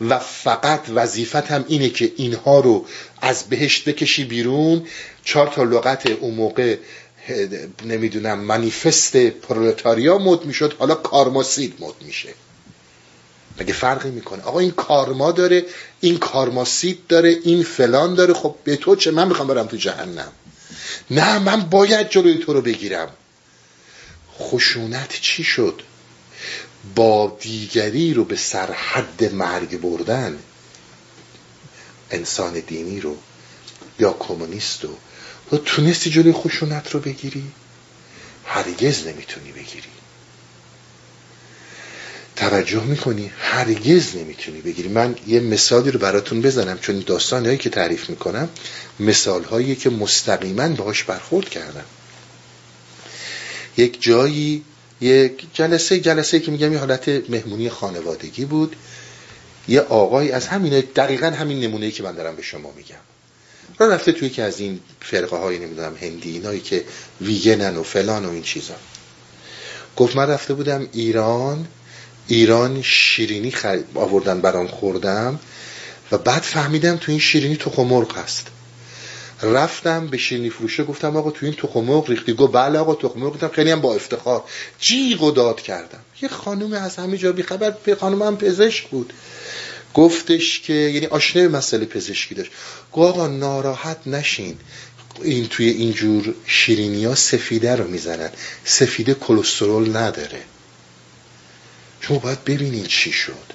و 0.02 0.20
فقط 0.20 0.82
وظیفت 0.96 1.52
هم 1.52 1.66
اینه 1.68 1.90
که 1.90 2.12
اینها 2.18 2.60
رو 2.60 2.86
از 3.22 3.44
بهشت 3.44 3.90
بکشی 3.90 4.24
بیرون. 4.24 4.88
چهار 5.24 5.48
تا 5.48 5.64
لغت 5.64 6.06
اون 6.06 6.34
موقع 6.34 6.78
نمی‌دونم 7.86 8.40
منیفست 8.40 9.18
پرولتاریا 9.18 10.18
مد 10.18 10.46
می‌شد 10.46 10.76
حالا 10.80 10.96
کارماسید 10.96 11.74
مد 11.80 11.94
میشه. 12.02 12.30
مگه 13.60 13.74
فرقی 13.74 14.10
می‌کنه؟ 14.10 14.44
آقا 14.44 14.60
این 14.60 14.72
کارما 14.72 15.32
داره 15.32 15.66
این 16.02 16.18
کارماسید 16.18 17.08
داره 17.08 17.30
این 17.44 17.64
فلان 17.64 18.16
داره. 18.16 18.34
خب 18.34 18.56
به 18.64 18.76
تو 18.76 18.96
چه؟ 18.96 19.12
من 19.12 19.28
می‌خوام 19.28 19.48
برم 19.48 19.68
تو 19.68 19.78
جهنم. 19.78 20.32
نه 21.12 21.40
من 21.40 21.62
باید 21.62 22.10
جلوی 22.10 22.38
تو 22.38 22.54
رو 22.54 22.62
بگیرم. 22.62 23.10
خشونت 24.40 25.20
چی 25.22 25.44
شد؟ 25.44 25.82
با 26.96 27.38
دیگری 27.42 28.14
رو 28.14 28.24
به 28.24 28.36
سرحد 28.36 29.34
مرگ 29.34 29.82
بردن. 29.82 30.40
انسان 32.12 32.54
دینی 32.54 33.00
رو 33.00 33.18
یا 34.00 34.14
کمونیست 34.20 34.84
رو. 34.84 34.98
تو 35.50 35.58
تونستی 35.58 36.10
جلوی 36.10 36.34
خشونت 36.34 36.92
رو 36.92 37.00
بگیری؟ 37.00 37.52
هرگز 38.46 39.08
نمی‌تونی 39.08 39.52
بگیری. 39.52 39.90
توجه 42.36 42.84
می‌کنی؟ 42.84 43.32
هرگز 43.40 44.16
نمی‌تونی 44.16 44.62
بگیری. 44.62 44.90
من 44.90 45.16
یه 45.28 45.40
مثالی 45.40 45.92
رو 45.92 46.00
براتون 46.00 46.42
بزنم 46.42 46.80
چون 46.80 47.00
داستان 47.00 47.46
هایی 47.46 47.58
که 47.58 47.70
تعریف 47.70 48.10
می‌کنم 48.10 48.50
مثال 49.00 49.44
هایی 49.44 49.76
که 49.76 49.90
مستقیما 49.90 50.68
باهاش 50.68 51.04
برخورد 51.04 51.50
کردم. 51.50 51.86
یک 53.78 54.02
جایی 54.02 54.64
یک 55.02 55.46
جلسه 55.54 56.00
جلسه 56.00 56.40
که 56.40 56.52
میگم 56.52 56.74
یه 56.74 56.80
حالت 56.80 57.30
مهمونی 57.30 57.70
خانوادگی 57.70 58.46
بود. 58.46 58.76
یه 59.68 59.82
آقای 59.82 60.32
از 60.32 60.48
همین 60.48 60.84
دقیقا 60.96 61.28
همین 61.28 61.60
نمونه 61.60 61.92
که 61.92 62.04
من 62.04 62.16
دارم 62.16 62.36
به 62.36 62.42
شما 62.42 62.74
میگم. 62.78 62.96
را 63.80 63.88
رفته 63.88 64.12
توی 64.12 64.30
که 64.30 64.44
از 64.44 64.60
این 64.60 64.80
فرقه 65.00 65.38
های 65.38 65.60
نمی‌دونم 65.60 65.96
هندی 66.02 66.32
اینایی 66.32 66.60
که 66.60 66.84
ویگنن 67.22 67.78
و 67.78 67.84
فلان 67.84 68.26
و 68.26 68.30
این 68.30 68.44
چیزا. 68.44 68.76
گفت 69.98 70.16
من 70.16 70.28
رفته 70.28 70.54
بودم 70.54 70.88
ایران 70.94 71.68
ایران 72.32 72.82
شیرینی 72.82 73.52
خرید 73.52 73.86
آوردن 73.96 74.42
برام 74.42 74.68
خوردم 74.68 75.40
و 76.12 76.18
بعد 76.18 76.42
فهمیدم 76.42 76.98
تو 76.98 77.12
این 77.12 77.20
شیرینی 77.20 77.56
تخم 77.56 77.84
مرغ 77.84 78.18
هست. 78.18 78.48
رفتم 79.44 80.08
به 80.08 80.18
شیرینی 80.18 80.50
فروشه 80.50 80.84
گفتم 80.84 81.18
آقا 81.18 81.32
تو 81.32 81.46
این 81.46 81.56
تخم 81.56 81.80
مرغ 81.80 82.10
ریختی. 82.10 82.34
گفت 82.34 82.54
بله 82.54 82.80
آقا 82.80 82.96
تخم 82.96 83.20
مرغ 83.20 83.34
گفتم 83.34 83.48
خیلی 83.48 83.72
هم 83.72 83.82
با 83.82 83.96
افتخار. 83.96 84.44
جیغ 84.80 85.24
و 85.24 85.32
داد 85.32 85.62
کردم. 85.62 86.00
یه 86.22 86.30
خانم 86.30 86.74
از 86.74 86.96
همه 86.96 87.18
جا 87.18 87.36
خبر 87.46 87.96
خانم 88.00 88.22
هم 88.22 88.38
پزشک 88.38 88.88
بود. 88.88 89.14
گفتش 89.94 90.60
که 90.60 90.74
یعنی 90.74 91.06
آشنای 91.06 91.48
مسئله 91.48 91.86
پزشکی 91.86 92.36
داشت. 92.36 92.52
گفت 92.92 93.10
آقا 93.10 93.28
ناراحت 93.28 94.08
نشین. 94.08 94.58
این 95.24 95.48
توی 95.48 95.70
اینجور 95.70 96.34
شیرینی 96.46 97.06
ها 97.06 97.16
سفیده 97.16 97.76
رو 97.76 97.88
می‌زنن. 97.88 98.30
سفیده 98.66 99.14
کلسترول 99.14 99.98
نداره. 99.98 100.42
شما 102.02 102.20
باید 102.20 102.44
ببینید 102.44 102.88
چی 102.88 103.12
شد. 103.12 103.54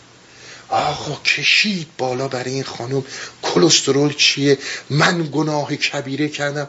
آقا 0.69 1.21
کشید 1.25 1.89
بالا 1.99 2.29
برای 2.29 2.53
این 2.53 2.65
خانم. 2.65 3.05
کلسترول 3.43 4.13
چیه؟ 4.13 4.59
من 4.91 5.29
گناه 5.33 5.77
کبیره 5.77 6.29
کردم. 6.29 6.69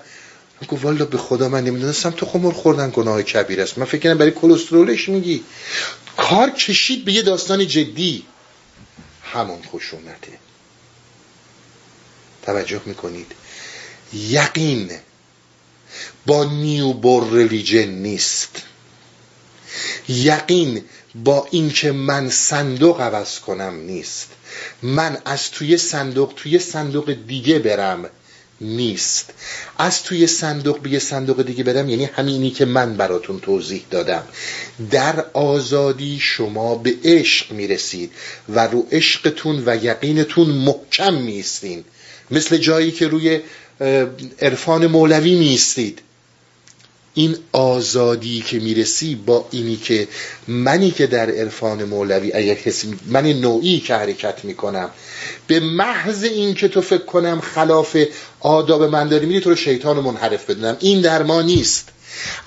گفت 0.68 0.84
والا 0.86 1.06
به 1.06 1.18
خدا 1.18 1.50
من 1.50 1.64
نمی‌دونستم 1.64 2.10
تو 2.10 2.26
خمر 2.26 2.52
خوردن 2.52 2.92
گناه 2.94 3.24
کبیره 3.24 3.64
است. 3.64 3.78
من 3.78 3.86
فکر 3.86 4.02
کنم 4.02 4.18
برای 4.18 4.32
کلسترولش 4.32 5.10
میگی. 5.10 5.44
کار 6.18 6.50
کشید 6.50 7.06
به 7.06 7.12
یه 7.14 7.22
داستان 7.22 7.68
جدی. 7.68 8.24
همون 9.24 9.62
خشونته. 9.62 10.40
توجه 12.44 12.82
می‌کنید. 12.86 13.32
یقین 14.14 14.92
با 16.26 16.44
نیو 16.44 16.94
بور 16.94 17.34
ریلیجن 17.34 17.88
نیست. 17.88 18.62
یقین 20.10 20.84
با 21.24 21.48
اینکه 21.52 21.92
من 21.92 22.30
صندوق 22.30 23.02
عوض 23.02 23.40
کنم 23.40 23.76
نیست. 23.76 24.30
من 24.82 25.18
از 25.26 25.52
توی 25.52 25.78
صندوق 25.78 26.34
توی 26.36 26.60
صندوق 26.60 27.16
دیگه 27.28 27.60
برم 27.60 28.10
نیست. 28.62 29.34
از 29.78 30.04
توی 30.04 30.28
صندوق 30.28 30.80
به 30.80 30.90
یه 30.90 31.00
صندوق 31.00 31.42
دیگه 31.42 31.64
برم 31.64 31.90
یعنی 31.90 32.06
همینی 32.06 32.52
که 32.52 32.66
من 32.66 32.98
براتون 32.98 33.40
توضیح 33.40 33.84
دادم. 33.92 34.24
در 34.92 35.26
آزادی 35.34 36.20
شما 36.22 36.76
به 36.76 36.94
عشق 37.04 37.52
می‌رسید 37.52 38.12
و 38.50 38.68
رو 38.68 38.88
عشقتون 38.92 39.64
و 39.66 39.86
یقینتون 39.86 40.48
محکم 40.48 41.14
میستین 41.14 41.84
مثل 42.32 42.58
جایی 42.58 42.92
که 42.92 43.08
روی 43.08 43.40
عرفان 44.42 44.88
مولوی 44.88 45.36
میستید 45.36 46.02
این 47.18 47.38
آزادی 47.52 48.42
که 48.42 48.60
می‌رسی 48.60 49.16
با 49.16 49.48
اینی 49.52 49.76
که 49.76 50.08
منی 50.48 50.92
که 50.92 51.08
در 51.08 51.30
عرفان 51.30 51.84
مولوی 51.84 52.34
اگر 52.34 52.56
کسی 52.56 52.94
من 53.06 53.26
نوعی 53.26 53.80
که 53.80 53.96
حرکت 53.96 54.46
می‌کنم 54.46 54.90
به 55.48 55.60
محض 55.60 56.24
این 56.24 56.54
که 56.54 56.68
تو 56.68 56.82
فکر 56.82 57.06
کنم 57.06 57.42
خلاف 57.42 57.98
آداب 58.40 58.84
من 58.84 59.08
داری 59.08 59.26
میری 59.26 59.40
تو 59.40 59.50
رو 59.50 59.56
شیطان 59.56 60.00
منحرف 60.00 60.50
بدونم. 60.50 60.78
این 60.80 61.02
در 61.02 61.24
ما 61.24 61.42
نیست. 61.42 61.90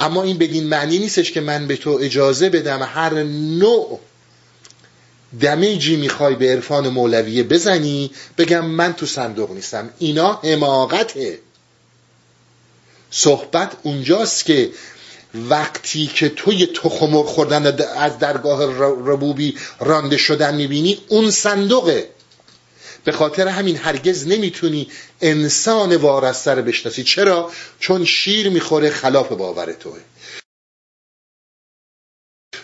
اما 0.01 0.23
این 0.23 0.39
بدین 0.39 0.67
معنی 0.67 0.99
نیستش 0.99 1.33
که 1.33 1.41
من 1.41 1.67
به 1.67 1.77
تو 1.77 1.99
اجازه 2.03 2.49
بدم 2.49 2.89
هر 2.95 3.23
نوع 3.59 4.01
دمیجی 5.41 5.97
می‌خوای 5.97 6.35
به 6.35 6.53
عرفان 6.53 6.89
مولویه 6.89 7.43
بزنی 7.43 8.11
بگم 8.39 8.67
من 8.67 8.93
تو 8.93 9.07
صندوق 9.07 9.51
نیستم. 9.51 9.91
اینا 9.99 10.41
حماقته. 10.45 11.39
صحبت 13.11 13.73
اونجاست 13.83 14.45
که 14.45 14.71
وقتی 15.35 16.07
که 16.07 16.29
تو 16.29 16.53
یه 16.53 16.67
تخم 16.67 17.23
خوردن 17.23 17.81
از 17.97 18.19
درگاه 18.19 18.65
ربوبی 19.13 19.59
رانده 19.81 20.17
شدن 20.17 20.55
می‌بینی 20.55 20.99
اون 21.09 21.31
صندوقه. 21.31 22.11
به 23.05 23.13
خاطر 23.13 23.49
همین 23.49 23.77
هرگز 23.77 24.27
نمی‌تونی 24.27 24.89
انسان 25.21 25.97
وارسته 25.97 26.55
رو 26.55 26.63
بشناسی. 26.63 27.05
چرا؟ 27.05 27.53
چون 27.81 28.05
شیر 28.05 28.49
می‌خوره 28.49 28.91
خلاف 28.91 29.33
باور 29.33 29.73
توه. 29.73 29.99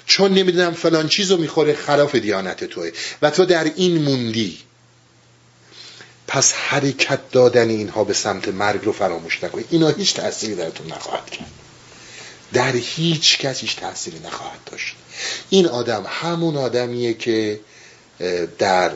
چون 0.06 0.34
نمی‌دونم 0.34 0.72
فلان 0.72 1.08
چیزو 1.08 1.36
می‌خوره 1.36 1.74
خلاف 1.74 2.14
دیانت 2.14 2.64
توه. 2.64 2.90
و 3.22 3.30
تو 3.30 3.44
در 3.44 3.64
این 3.64 4.02
موندی. 4.02 4.58
پس 6.26 6.52
حرکت 6.52 7.30
دادن 7.30 7.68
اینها 7.68 8.04
به 8.04 8.14
سمت 8.14 8.48
مرگ 8.48 8.84
رو 8.84 8.92
فراموش 8.92 9.44
نکنی 9.44 9.64
اینا 9.70 9.88
هیچ 9.88 10.14
تأثیری 10.14 10.54
در 10.54 10.70
تو 10.70 10.84
نخواهد 10.84 11.30
کرد. 11.30 11.50
در 12.52 12.72
هیچ 12.72 13.38
کس 13.38 13.60
هیچ 13.60 13.76
تأثیری 13.76 14.18
نخواهد 14.18 14.58
داشت. 14.66 14.96
این 15.50 15.66
آدم 15.66 16.04
همون 16.08 16.56
آدمیه 16.56 17.14
که 17.14 17.60
در 18.58 18.92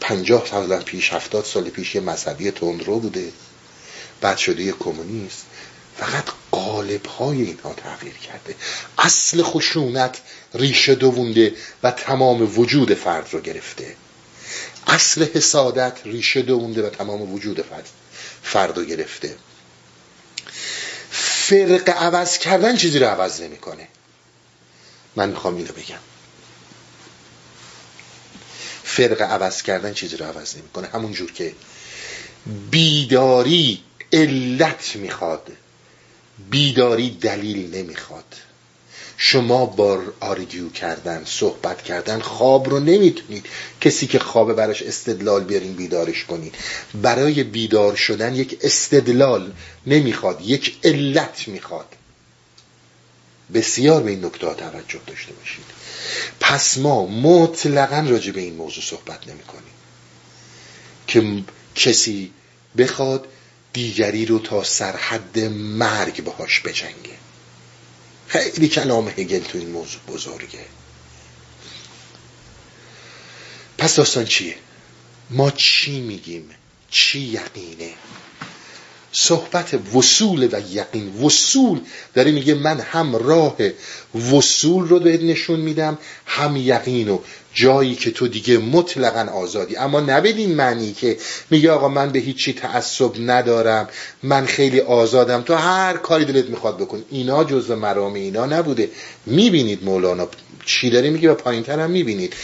پنجاه 0.00 0.46
سال 0.46 0.82
پیش 0.82 1.12
هفتاد 1.12 1.44
سال 1.44 1.70
پیش 1.70 1.94
یه 1.94 2.00
مذهبی 2.00 2.50
تندرو 2.50 2.98
بوده. 2.98 3.32
بعد 4.20 4.38
شده 4.38 4.62
یه 4.62 4.72
کمونیست. 4.72 5.46
فقط 5.96 6.24
قالب 6.50 7.06
های 7.06 7.42
اینها 7.42 7.74
تغییر 7.74 8.14
کرده. 8.14 8.54
اصل 8.98 9.42
خشونت 9.42 10.18
ریشه 10.54 10.94
دوونده 10.94 11.54
و 11.82 11.90
تمام 11.90 12.58
وجود 12.58 12.94
فرد 12.94 13.28
رو 13.32 13.40
گرفته. 13.40 13.96
اصل 14.86 15.24
حسادت 15.34 15.98
ریشه 16.04 16.42
دوونده 16.42 16.86
و 16.86 16.90
تمام 16.90 17.32
وجود 17.32 17.62
فرد, 17.62 17.88
فرد 18.42 18.78
رو 18.78 18.84
گرفته. 18.84 19.36
فرق 21.10 21.88
عوض 21.88 22.38
کردن 22.38 22.76
چیزی 22.76 22.98
رو 22.98 23.06
عوض 23.06 23.40
نمی‌کنه. 23.40 23.88
من 25.16 25.28
می‌خوام 25.28 25.56
اینو 25.56 25.72
بگم. 25.72 25.98
فرق 28.84 29.22
عوض 29.22 29.62
کردن 29.62 29.94
چیزی 29.94 30.16
رو 30.16 30.26
عوض 30.26 30.56
نمی‌کنه. 30.56 30.88
همون 30.88 31.12
جور 31.12 31.32
که 31.32 31.54
بیداری 32.70 33.82
علت 34.12 34.96
می‌خواد 34.96 35.52
بیداری 36.50 37.10
دلیل 37.10 37.74
نمی‌خواد. 37.74 38.34
شما 39.24 39.66
با 39.66 40.02
آرگیو 40.20 40.70
کردن 40.70 41.24
صحبت 41.24 41.82
کردن 41.82 42.20
خواب 42.20 42.70
رو 42.70 42.80
نمی‌تونید. 42.80 43.46
کسی 43.80 44.06
که 44.06 44.18
خواب 44.18 44.52
براش 44.52 44.82
استدلال 44.82 45.44
بیارین 45.44 45.72
بیدارش 45.72 46.24
کنید 46.24 46.54
برای 46.94 47.42
بیدار 47.42 47.96
شدن 47.96 48.34
یک 48.34 48.58
استدلال 48.62 49.52
نمی‌خواد 49.86 50.40
یک 50.40 50.76
علت 50.84 51.48
می‌خواد. 51.48 51.86
بسیار 53.54 54.02
به 54.02 54.10
این 54.10 54.24
نکته 54.24 54.54
توجه 54.54 55.00
داشته 55.06 55.32
باشید. 55.32 55.64
پس 56.40 56.78
ما 56.78 57.06
مطلقا 57.06 58.06
راجع 58.08 58.32
به 58.32 58.40
این 58.40 58.54
موضوع 58.54 58.84
صحبت 58.84 59.28
نمی 59.28 59.42
کنیم 59.42 59.74
که 61.06 61.44
کسی 61.74 62.32
بخواد 62.78 63.26
دیگری 63.72 64.26
رو 64.26 64.38
تا 64.38 64.64
سرحد 64.64 65.38
مرگ 65.48 66.24
باهاش 66.24 66.60
بجنگه. 66.60 67.21
خیلی 68.32 68.68
کلام 68.68 69.08
هگل 69.08 69.38
تو 69.38 69.58
این 69.58 69.70
موضوع 69.70 70.00
بزرگه. 70.08 70.64
پس 73.78 73.96
داستان 73.96 74.24
چیه؟ 74.24 74.56
ما 75.30 75.50
چی 75.50 76.00
میگیم؟ 76.00 76.50
چی 76.90 77.20
یقینه؟ 77.20 77.94
صحبت 79.12 79.94
وصول 79.94 80.48
و 80.52 80.60
یقین. 80.72 81.22
وصول 81.22 81.80
داره 82.14 82.32
میگه 82.32 82.54
من 82.54 82.80
هم 82.80 83.16
راه 83.16 83.56
وصول 84.32 84.88
رو 84.88 85.00
بهت 85.00 85.22
نشون 85.22 85.60
میدم 85.60 85.98
هم 86.26 86.56
یقین 86.56 87.08
و 87.08 87.18
جایی 87.54 87.94
که 87.94 88.10
تو 88.10 88.28
دیگه 88.28 88.58
مطلقا 88.58 89.32
آزادی. 89.32 89.76
اما 89.76 90.00
نبدین 90.00 90.54
معنی 90.54 90.92
که 90.92 91.16
میگه 91.50 91.70
آقا 91.70 91.88
من 91.88 92.10
به 92.10 92.18
هیچی 92.18 92.52
تعصب 92.52 93.10
ندارم 93.18 93.88
من 94.22 94.46
خیلی 94.46 94.80
آزادم. 94.80 95.42
تو 95.42 95.54
هر 95.54 95.96
کاری 95.96 96.24
دلت 96.24 96.50
می‌خواد 96.50 96.78
بکن 96.78 97.04
اینا 97.10 97.44
جزء 97.44 97.74
مرام 97.74 98.14
اینا 98.14 98.46
نبوده. 98.46 98.90
می‌بینید 99.26 99.84
مولانا 99.84 100.28
چی 100.66 100.90
داره 100.90 101.10
میگه 101.10 101.30
و 101.30 101.34
پایین 101.34 101.64
هم 101.64 101.90
می‌بینید. 101.90 102.34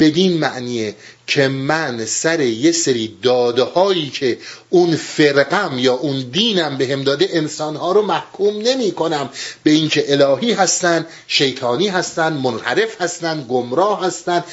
بدین 0.00 0.38
معنیه 0.38 0.94
که 1.26 1.48
من 1.48 2.04
سر 2.04 2.40
یه 2.40 2.72
سری 2.72 3.18
داده 3.22 3.62
هایی 3.62 4.10
که 4.10 4.38
اون 4.70 4.96
فرقم 4.96 5.78
یا 5.78 5.94
اون 5.94 6.20
دینم 6.20 6.78
به 6.78 6.86
هم 6.86 7.02
داده 7.02 7.28
انسانها 7.30 7.92
رو 7.92 8.02
محکوم 8.02 8.62
نمی 8.62 8.92
کنم 8.92 9.30
به 9.62 9.70
اینکه 9.70 10.12
الهی 10.12 10.52
هستن 10.52 11.06
شیطانی 11.26 11.88
هستن 11.88 12.32
منحرف 12.32 13.02
هستن 13.02 13.46
گمراه 13.48 14.06
هستن. 14.06 14.44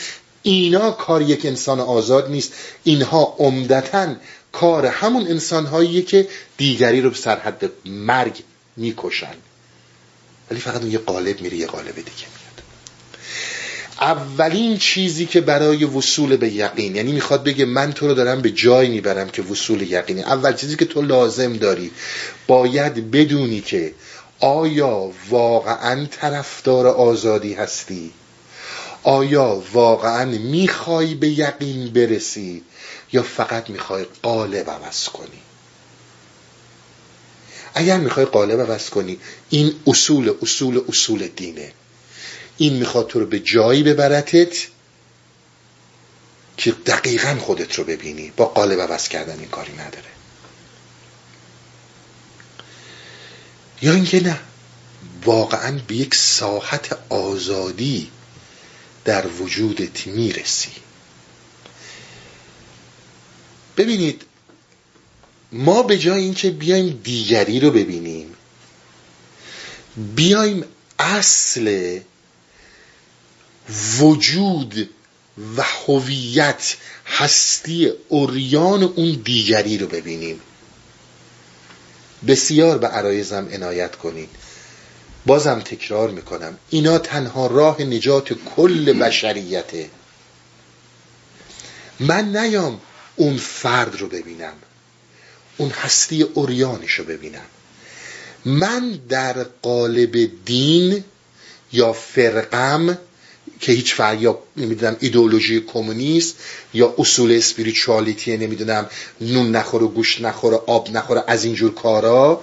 اینا 0.43 0.91
کار 0.91 1.21
یک 1.21 1.45
انسان 1.45 1.79
آزاد 1.79 2.31
نیست. 2.31 2.53
اینها 2.83 3.35
عمدتا 3.39 4.15
کار 4.51 4.85
همون 4.85 5.27
انسانهایی 5.27 6.01
که 6.01 6.27
دیگری 6.57 7.01
رو 7.01 7.09
به 7.09 7.15
سرحد 7.15 7.71
مرگ 7.85 8.43
می‌کشن. 8.77 9.35
ولی 10.51 10.59
فقط 10.59 10.81
اون 10.81 10.91
یه 10.91 10.97
قالب 10.97 11.41
میره 11.41 11.57
یه 11.57 11.67
قالب 11.67 11.95
دیگه. 11.95 12.44
اولین 14.01 14.77
چیزی 14.77 15.25
که 15.25 15.41
برای 15.41 15.85
وصول 15.85 16.37
به 16.37 16.49
یقین 16.49 16.95
یعنی 16.95 17.11
می‌خواد 17.11 17.43
بگه 17.43 17.65
من 17.65 17.93
تو 17.93 18.07
رو 18.07 18.13
دارم 18.13 18.41
به 18.41 18.51
جای 18.51 18.89
می‌برم 18.89 19.29
که 19.29 19.41
وصول 19.41 19.81
یقینی 19.81 20.21
اول 20.21 20.53
چیزی 20.53 20.75
که 20.75 20.85
تو 20.85 21.01
لازم 21.01 21.53
داری 21.53 21.91
باید 22.47 23.11
بدونی 23.11 23.61
که 23.61 23.93
آیا 24.39 25.11
واقعا 25.29 26.05
طرفدار 26.05 26.87
آزادی 26.87 27.53
هستی؟ 27.53 28.11
آیا 29.03 29.63
واقعا 29.73 30.25
می‌خوای 30.25 31.15
به 31.15 31.29
یقین 31.29 31.89
برسی؟ 31.89 32.63
یا 33.13 33.23
فقط 33.23 33.69
می‌خوای 33.69 34.05
قالب 34.23 34.69
عوض 34.69 35.09
کنی؟ 35.09 35.41
اگر 37.73 37.97
می‌خوای 37.97 38.25
قالب 38.25 38.61
عوض 38.61 38.89
کنی 38.89 39.19
این 39.49 39.75
اصول 39.87 40.33
اصول 40.41 40.81
اصول 40.87 41.27
دینه. 41.27 41.71
این 42.57 42.73
می‌خواد 42.73 43.07
تو 43.07 43.19
رو 43.19 43.25
به 43.25 43.39
جایی 43.39 43.83
ببرتت 43.83 44.67
که 46.57 46.71
دقیقا 46.71 47.37
خودت 47.39 47.75
رو 47.75 47.83
ببینی. 47.83 48.31
با 48.37 48.45
قالب 48.45 48.81
عوض 48.81 49.07
کردن 49.07 49.39
این 49.39 49.49
کاری 49.49 49.73
نداره. 49.73 50.05
یا 53.81 53.93
اینکه 53.93 54.23
نه 54.23 54.39
واقعا 55.25 55.79
به 55.87 55.95
یک 55.95 56.15
ساحت 56.15 56.97
آزادی 57.09 58.11
در 59.05 59.27
وجودت 59.27 60.07
می‌رسی. 60.07 60.71
ببینید 63.77 64.25
ما 65.51 65.83
به 65.83 65.97
جای 65.97 66.21
اینکه 66.23 66.49
بیایم 66.49 66.99
دیگری 67.03 67.59
رو 67.59 67.71
ببینیم 67.71 68.33
بیایم 70.15 70.65
اصل 70.99 71.99
وجود 73.99 74.89
و 75.57 75.63
هویت 75.87 76.75
هستی 77.05 77.91
اوریان 78.09 78.83
اون 78.83 79.21
دیگری 79.23 79.77
رو 79.77 79.87
ببینیم. 79.87 80.41
بسیار 82.27 82.77
به 82.77 82.87
عرایزم 82.87 83.47
عنایت 83.53 83.95
کنید. 83.95 84.29
بازم 85.25 85.59
تکرار 85.59 86.09
می‌کنم. 86.09 86.57
اینا 86.69 86.97
تنها 86.97 87.47
راه 87.47 87.81
نجات 87.81 88.33
کل 88.33 88.93
بشریته. 88.93 89.89
من 91.99 92.37
نیام 92.37 92.79
اون 93.15 93.37
فرد 93.37 93.95
رو 93.95 94.07
ببینم. 94.07 94.53
اون 95.57 95.69
هستی 95.69 96.21
اوریانش 96.23 96.91
رو 96.91 97.05
ببینم. 97.05 97.45
من 98.45 98.99
در 99.09 99.43
قالب 99.43 100.45
دین 100.45 101.03
یا 101.73 101.93
فرقم 101.93 102.97
که 103.59 103.71
هیچ 103.71 103.93
فرق 103.93 104.21
یا 104.21 104.39
نمی‌دونم 104.57 104.97
ایدئولوژی 104.99 105.61
کمونیست 105.61 106.35
یا 106.73 106.95
اصول 106.97 107.31
اسپریچوالیتی 107.31 108.37
نمی‌دونم 108.37 108.89
نون 109.21 109.51
نخوره 109.51 109.87
گوشت 109.87 110.21
نخوره 110.21 110.59
آب 110.67 110.89
نخوره 110.91 111.23
از 111.27 111.43
اینجور 111.43 111.73
کارا 111.73 112.41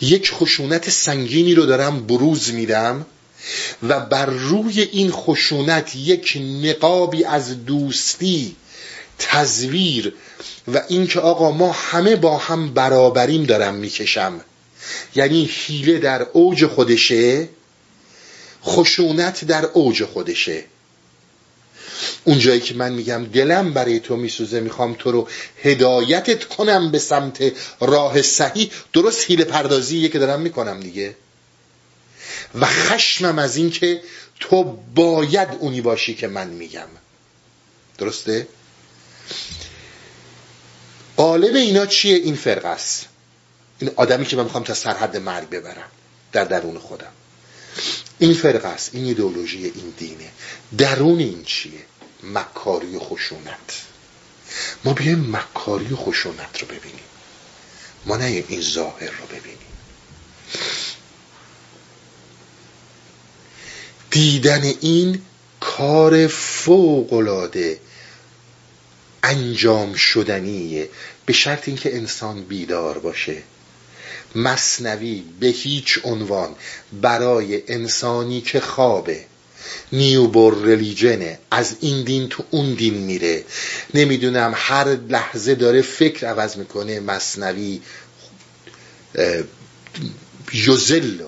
یک 0.00 0.32
خشونت 0.32 0.90
سنگینی 0.90 1.54
رو 1.54 1.66
دارم 1.66 2.06
بروز 2.06 2.52
میدم 2.52 3.06
و 3.82 4.00
بر 4.00 4.26
روی 4.26 4.80
این 4.80 5.10
خشونت 5.10 5.96
یک 5.96 6.38
نقابی 6.62 7.24
از 7.24 7.64
دوستی 7.64 8.56
تزویر 9.18 10.14
و 10.74 10.82
اینکه 10.88 11.20
آقا 11.20 11.50
ما 11.50 11.72
همه 11.72 12.16
با 12.16 12.38
هم 12.38 12.74
برابریم 12.74 13.44
دارم 13.44 13.74
می‌کشم. 13.74 14.40
یعنی 15.14 15.44
حیله 15.44 15.98
در 15.98 16.26
اوج 16.32 16.66
خودشه 16.66 17.48
خشونت 18.64 19.44
در 19.44 19.64
اوج 19.64 20.04
خودشه. 20.04 20.64
اونجایی 22.24 22.60
که 22.60 22.74
من 22.74 22.92
میگم 22.92 23.24
دلم 23.24 23.72
برای 23.72 24.00
تو 24.00 24.16
میسوزه 24.16 24.60
می‌خوام 24.60 24.96
تو 24.98 25.12
رو 25.12 25.28
هدایتت 25.62 26.44
کنم 26.44 26.90
به 26.90 26.98
سمت 26.98 27.52
راه 27.80 28.22
صحیح. 28.22 28.70
درست 28.92 29.30
حیل 29.30 29.44
پردازیه 29.44 30.08
که 30.08 30.18
دارم 30.18 30.40
می‌کنم 30.40 30.80
دیگه. 30.80 31.16
و 32.54 32.66
خشمم 32.66 33.38
از 33.38 33.56
این 33.56 33.70
که 33.70 34.02
تو 34.40 34.64
باید 34.94 35.48
اونی 35.58 35.80
باشی 35.80 36.14
که 36.14 36.28
من 36.28 36.48
میگم. 36.48 36.88
درسته؟ 37.98 38.48
قالب 41.16 41.54
اینا 41.54 41.86
چیه؟ 41.86 42.16
این 42.16 42.34
فرقه 42.34 42.68
است. 42.68 43.06
این 43.78 43.90
آدمی 43.96 44.26
که 44.26 44.36
من 44.36 44.44
می‌خوام 44.44 44.64
تا 44.64 44.74
سرحد 44.74 45.16
مرگ 45.16 45.50
ببرم 45.50 45.90
در 46.32 46.44
درون 46.44 46.78
خودم. 46.78 47.12
این 48.18 48.34
فرقه 48.34 48.68
است 48.68 48.90
این 48.94 49.04
ایدئولوژی 49.04 49.64
این 49.64 49.94
دینه. 49.96 50.30
درون 50.78 51.18
این 51.18 51.44
چیه؟ 51.44 51.72
مکاری 52.22 52.96
و 52.96 53.00
خشونت. 53.00 53.82
ما 54.84 54.92
بیایم 54.92 55.36
مکاری 55.36 55.92
و 55.92 55.96
خشونت 55.96 56.58
رو 56.60 56.66
ببینیم. 56.66 57.04
ما 58.06 58.16
نه 58.16 58.44
این 58.48 58.60
ظاهر 58.60 59.10
رو 59.10 59.26
ببینیم. 59.26 59.58
دیدن 64.10 64.62
این 64.80 65.22
کار 65.60 66.26
فوقلاده 66.26 67.80
انجام 69.22 69.94
شدنیه 69.94 70.88
به 71.26 71.32
شرط 71.32 71.68
اینکه 71.68 71.96
انسان 71.96 72.44
بیدار 72.44 72.98
باشه. 72.98 73.42
مصنوی 74.34 75.24
به 75.40 75.46
هیچ 75.46 75.98
عنوان 76.04 76.54
برای 77.02 77.62
انسانی 77.68 78.40
که 78.40 78.60
خوابه. 78.60 79.24
نیوبور 79.92 80.64
ریلیجنه 80.64 81.38
از 81.50 81.76
این 81.80 82.04
دین 82.04 82.28
تو 82.28 82.44
اون 82.50 82.74
دین 82.74 82.94
میره. 82.94 83.44
نمی‌دونم 83.94 84.52
هر 84.56 84.88
لحظه 84.88 85.54
داره 85.54 85.82
فکر 85.82 86.26
عوض 86.26 86.56
می‌کنه 86.56 87.00
مصنوی 87.00 87.80
یوزل 90.52 91.22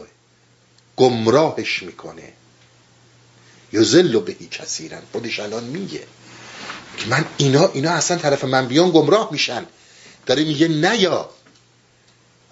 گمراهش 0.96 1.82
می‌کنه. 1.82 2.32
یوزل 3.72 4.18
بهی 4.20 4.48
کثیرن 4.50 5.02
خودش 5.12 5.40
الان 5.40 5.64
میگه 5.64 6.02
که 6.98 7.08
من 7.08 7.24
اینا 7.36 7.70
اینا 7.74 7.90
اصلا 7.90 8.16
طرف 8.16 8.44
من 8.44 8.66
بیان 8.68 8.90
گمراه 8.90 9.28
میشن. 9.32 9.66
داره 10.26 10.44
میگه 10.44 10.68
نیا 10.68 11.30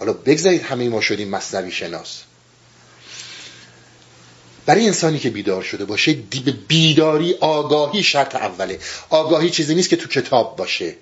حالا 0.02 0.12
بگذارید 0.12 0.62
همه 0.62 0.88
ما 0.88 1.00
شدیم 1.00 1.28
مصنوی 1.28 1.70
شناس. 1.70 2.22
برای 4.66 4.86
انسانی 4.86 5.18
که 5.18 5.30
بیدار 5.30 5.62
شده 5.62 5.84
باشه 5.84 6.12
بیداری 6.68 7.34
آگاهی 7.34 8.02
شرط 8.02 8.34
اوله. 8.34 8.78
آگاهی 9.10 9.50
چیزی 9.50 9.74
نیست 9.74 9.88
که 9.88 9.96
تو 9.96 10.08
کتاب 10.08 10.56
باشه. 10.56 10.94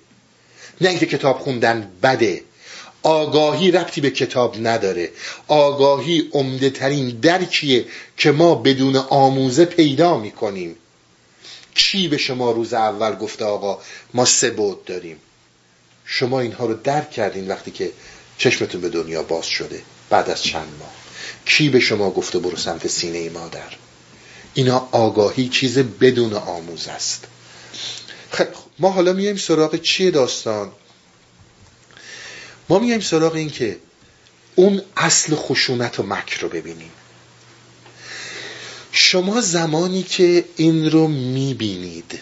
نه 0.81 0.89
اینکه 0.89 1.05
کتاب 1.05 1.39
خوندن 1.39 1.91
بده. 2.03 2.41
آگاهی 3.03 3.71
ربطی 3.71 4.01
به 4.01 4.09
کتاب 4.09 4.67
نداره. 4.67 5.09
آگاهی 5.47 6.29
عمده 6.31 6.69
ترین 6.69 7.09
درکیه 7.09 7.85
که 8.17 8.31
ما 8.31 8.55
بدون 8.55 8.95
آموزه 8.95 9.65
پیدا 9.65 10.17
می‌کنیم. 10.17 10.75
چی 11.75 12.07
به 12.07 12.17
شما 12.17 12.51
روز 12.51 12.73
اول 12.73 13.15
گفته 13.15 13.45
آقا؟ 13.45 13.79
ما 14.13 14.25
سه 14.25 14.49
بود 14.49 14.85
داریم. 14.85 15.17
شما 16.05 16.39
اینها 16.39 16.65
رو 16.65 16.73
درک 16.73 17.11
کردین 17.11 17.47
وقتی 17.47 17.71
که 17.71 17.91
چشمتون 18.41 18.81
به 18.81 18.89
دنیا 18.89 19.23
باز 19.23 19.45
شده 19.45 19.81
بعد 20.09 20.29
از 20.29 20.43
چند 20.43 20.67
ماه. 20.79 20.91
کی 21.45 21.69
به 21.69 21.79
شما 21.79 22.11
گفته 22.11 22.39
برو 22.39 22.57
سمت 22.57 22.87
سینه 22.87 23.29
مادر؟ 23.29 23.75
اینا 24.53 24.87
آگاهی 24.91 25.49
چیز 25.49 25.77
بدون 25.77 26.33
آموز 26.33 26.87
است. 26.87 27.27
خب 28.31 28.47
ما 28.79 28.91
حالا 28.91 29.13
میایم 29.13 29.37
سراغ 29.37 29.81
چیه 29.81 30.11
داستان؟ 30.11 30.71
ما 32.69 32.79
میایم 32.79 32.99
سراغ 32.99 33.33
این 33.35 33.49
که 33.49 33.77
اون 34.55 34.81
اصل 34.97 35.35
خشونت 35.35 35.99
و 35.99 36.03
مکر 36.03 36.41
رو 36.41 36.49
ببینیم. 36.49 36.91
شما 38.91 39.41
زمانی 39.41 40.03
که 40.03 40.45
این 40.55 40.91
رو 40.91 41.07
می‌بینید 41.07 42.19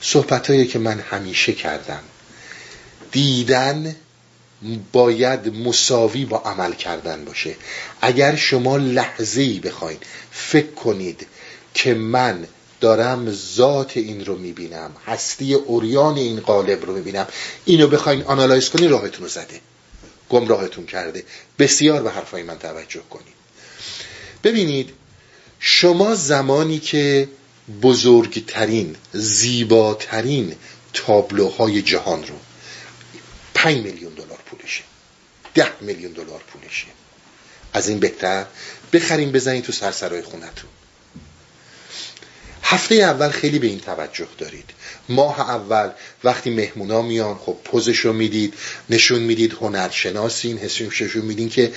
صحبت 0.00 0.68
که 0.68 0.78
من 0.78 1.00
همیشه 1.00 1.52
کردم 1.52 2.02
دیدن 3.12 3.96
باید 4.92 5.56
مساوی 5.56 6.24
با 6.24 6.38
عمل 6.38 6.72
کردن 6.72 7.24
باشه. 7.24 7.56
اگر 8.00 8.36
شما 8.36 8.76
لحظه 8.76 9.40
ای 9.40 9.60
بخواید 9.60 10.02
فکر 10.30 10.70
کنید 10.70 11.26
که 11.74 11.94
من 11.94 12.46
دارم 12.80 13.32
ذات 13.32 13.96
این 13.96 14.24
رو 14.24 14.36
می‌بینم 14.38 14.90
هستی 15.06 15.54
اوریان 15.54 16.16
این 16.16 16.40
قالب 16.40 16.86
رو 16.86 16.94
می‌بینم 16.94 17.26
اینو 17.64 17.86
بخواین 17.86 18.22
آنالایز 18.22 18.68
کنید 18.68 18.90
راهتون 18.90 19.22
رو 19.22 19.28
زده. 19.28 19.60
گمراهتون 20.30 20.86
کرده. 20.86 21.24
بسیار 21.58 22.02
به 22.02 22.10
حرفای 22.10 22.42
من 22.42 22.58
توجه 22.58 23.00
کنید 23.10 23.38
ببینید 24.44 24.90
شما 25.60 26.14
زمانی 26.14 26.78
که 26.78 27.28
بزرگترین 27.82 28.96
زیباترین 29.12 30.54
تابلوهای 30.92 31.82
جهان 31.82 32.22
رو 32.22 32.34
5 33.54 33.76
میلیون 33.76 34.12
دلار 34.12 34.27
ده 35.58 35.72
میلیون 35.80 36.12
دلار 36.12 36.40
پولشه. 36.52 36.86
از 37.72 37.88
این 37.88 37.98
بهتر 37.98 38.44
بخریم 38.92 39.32
بزنید 39.32 39.64
تو 39.64 39.72
سرسرای 39.72 40.22
خونتون. 40.22 40.70
هفته 42.62 42.94
اول 42.94 43.28
خیلی 43.28 43.58
به 43.58 43.66
این 43.66 43.80
توجه 43.80 44.28
دارید. 44.38 44.70
ماه 45.08 45.40
اول 45.40 45.90
وقتی 46.24 46.50
مهمونا 46.50 47.02
میان 47.02 47.34
خب 47.34 47.56
پوزش 47.64 47.98
رو 47.98 48.12
می‌دید 48.12 48.54
نشون 48.90 49.18
می‌دید 49.18 49.52
هنرشناسین 49.52 50.58
نشون 50.62 51.22
میدین 51.22 51.48
که 51.48 51.72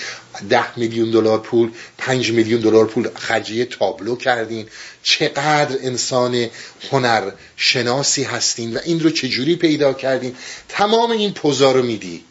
ده 0.50 0.80
میلیون 0.80 1.12
دلار 1.12 1.40
پول 1.40 1.72
پنج 1.98 2.32
میلیون 2.32 2.62
دلار 2.62 2.86
پول 2.86 3.10
خرجیه 3.16 3.66
تابلو 3.66 4.16
کردین. 4.16 4.68
چقدر 5.04 5.78
انسان 5.82 6.48
هنرشناسی 6.92 8.24
هستین 8.24 8.74
و 8.74 8.80
این 8.86 9.00
رو 9.00 9.10
چجوری 9.10 9.56
پیدا 9.56 9.94
کردین؟ 9.94 10.36
تمام 10.70 11.12
این 11.12 11.34
پوزا 11.34 11.72
رو 11.72 11.84
میدی 11.84 12.24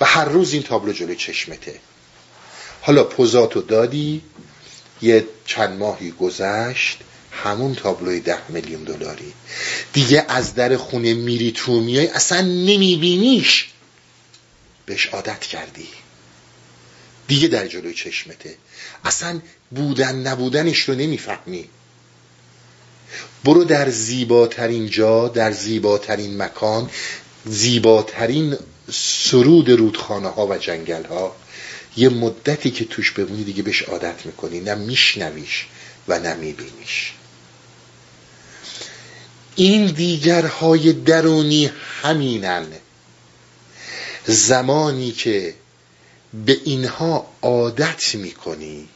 و 0.00 0.04
هر 0.04 0.24
روز 0.24 0.52
این 0.52 0.62
تابلو 0.62 0.92
جلوی 0.92 1.16
چشمته. 1.16 1.80
حالا 2.80 3.04
پوزاتو 3.04 3.60
دادی 3.60 4.22
یه 5.02 5.26
چند 5.46 5.78
ماهی 5.78 6.10
گذشت 6.10 6.98
همون 7.32 7.74
تابلوی 7.74 8.20
ده 8.20 8.50
میلیون 8.50 8.84
دلاری. 8.84 9.32
دیگه 9.92 10.24
از 10.28 10.54
در 10.54 10.76
خونه 10.76 11.14
میری 11.14 11.52
تو 11.52 11.80
میای 11.80 12.06
اصلا 12.06 12.40
نمیبینیش. 12.40 13.68
بهش 14.86 15.06
عادت 15.06 15.40
کردی. 15.40 15.88
دیگه 17.28 17.48
در 17.48 17.66
جلوی 17.66 17.94
چشمته. 17.94 18.54
اصلا 19.04 19.40
بودن 19.70 20.16
نبودنش 20.16 20.80
رو 20.80 20.94
نمی‌فهمی. 20.94 21.68
برو 23.44 23.64
در 23.64 23.90
زیباترین 23.90 24.86
جا 24.86 25.28
در 25.28 25.52
زیباترین 25.52 26.42
مکان 26.42 26.90
زیباترین 27.44 28.56
سرود 28.92 29.70
رودخانه 29.70 30.28
ها 30.28 30.46
و 30.46 30.58
جنگل 30.58 31.04
ها 31.04 31.36
یه 31.96 32.08
مدتی 32.08 32.70
که 32.70 32.84
توش 32.84 33.10
بمونی 33.10 33.44
دیگه 33.44 33.62
بهش 33.62 33.82
عادت 33.82 34.26
می‌کنی 34.26 34.60
نه 34.60 34.74
میشنویش 34.74 35.66
و 36.08 36.18
نه 36.18 36.34
میبینیش. 36.34 37.12
این 39.56 39.86
دیگرهای 39.86 40.92
درونی 40.92 41.70
همینن. 42.02 42.66
زمانی 44.26 45.12
که 45.12 45.54
به 46.46 46.56
اینها 46.64 47.26
عادت 47.42 48.14
می‌کنی 48.14 48.88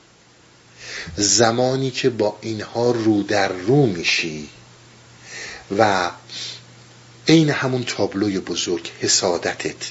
زمانی 1.17 1.91
که 1.91 2.11
با 2.11 2.39
اینها 2.41 2.91
رو 2.91 3.23
در 3.23 3.49
رو 3.49 3.87
میشی 3.87 4.49
و 5.79 6.11
عین 7.29 7.51
همون 7.51 7.85
تابلوی 7.85 8.39
بزرگ 8.39 8.91
حسادتت 9.01 9.91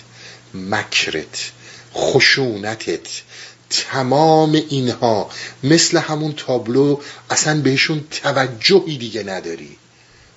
مکرت 0.54 1.52
خشونتت 1.94 3.08
تمام 3.70 4.54
اینها 4.54 5.30
مثل 5.64 5.98
همون 5.98 6.34
تابلو 6.34 7.02
اصلا 7.30 7.62
بهشون 7.62 8.08
توجهی 8.12 8.98
دیگه 8.98 9.24
نداری. 9.24 9.78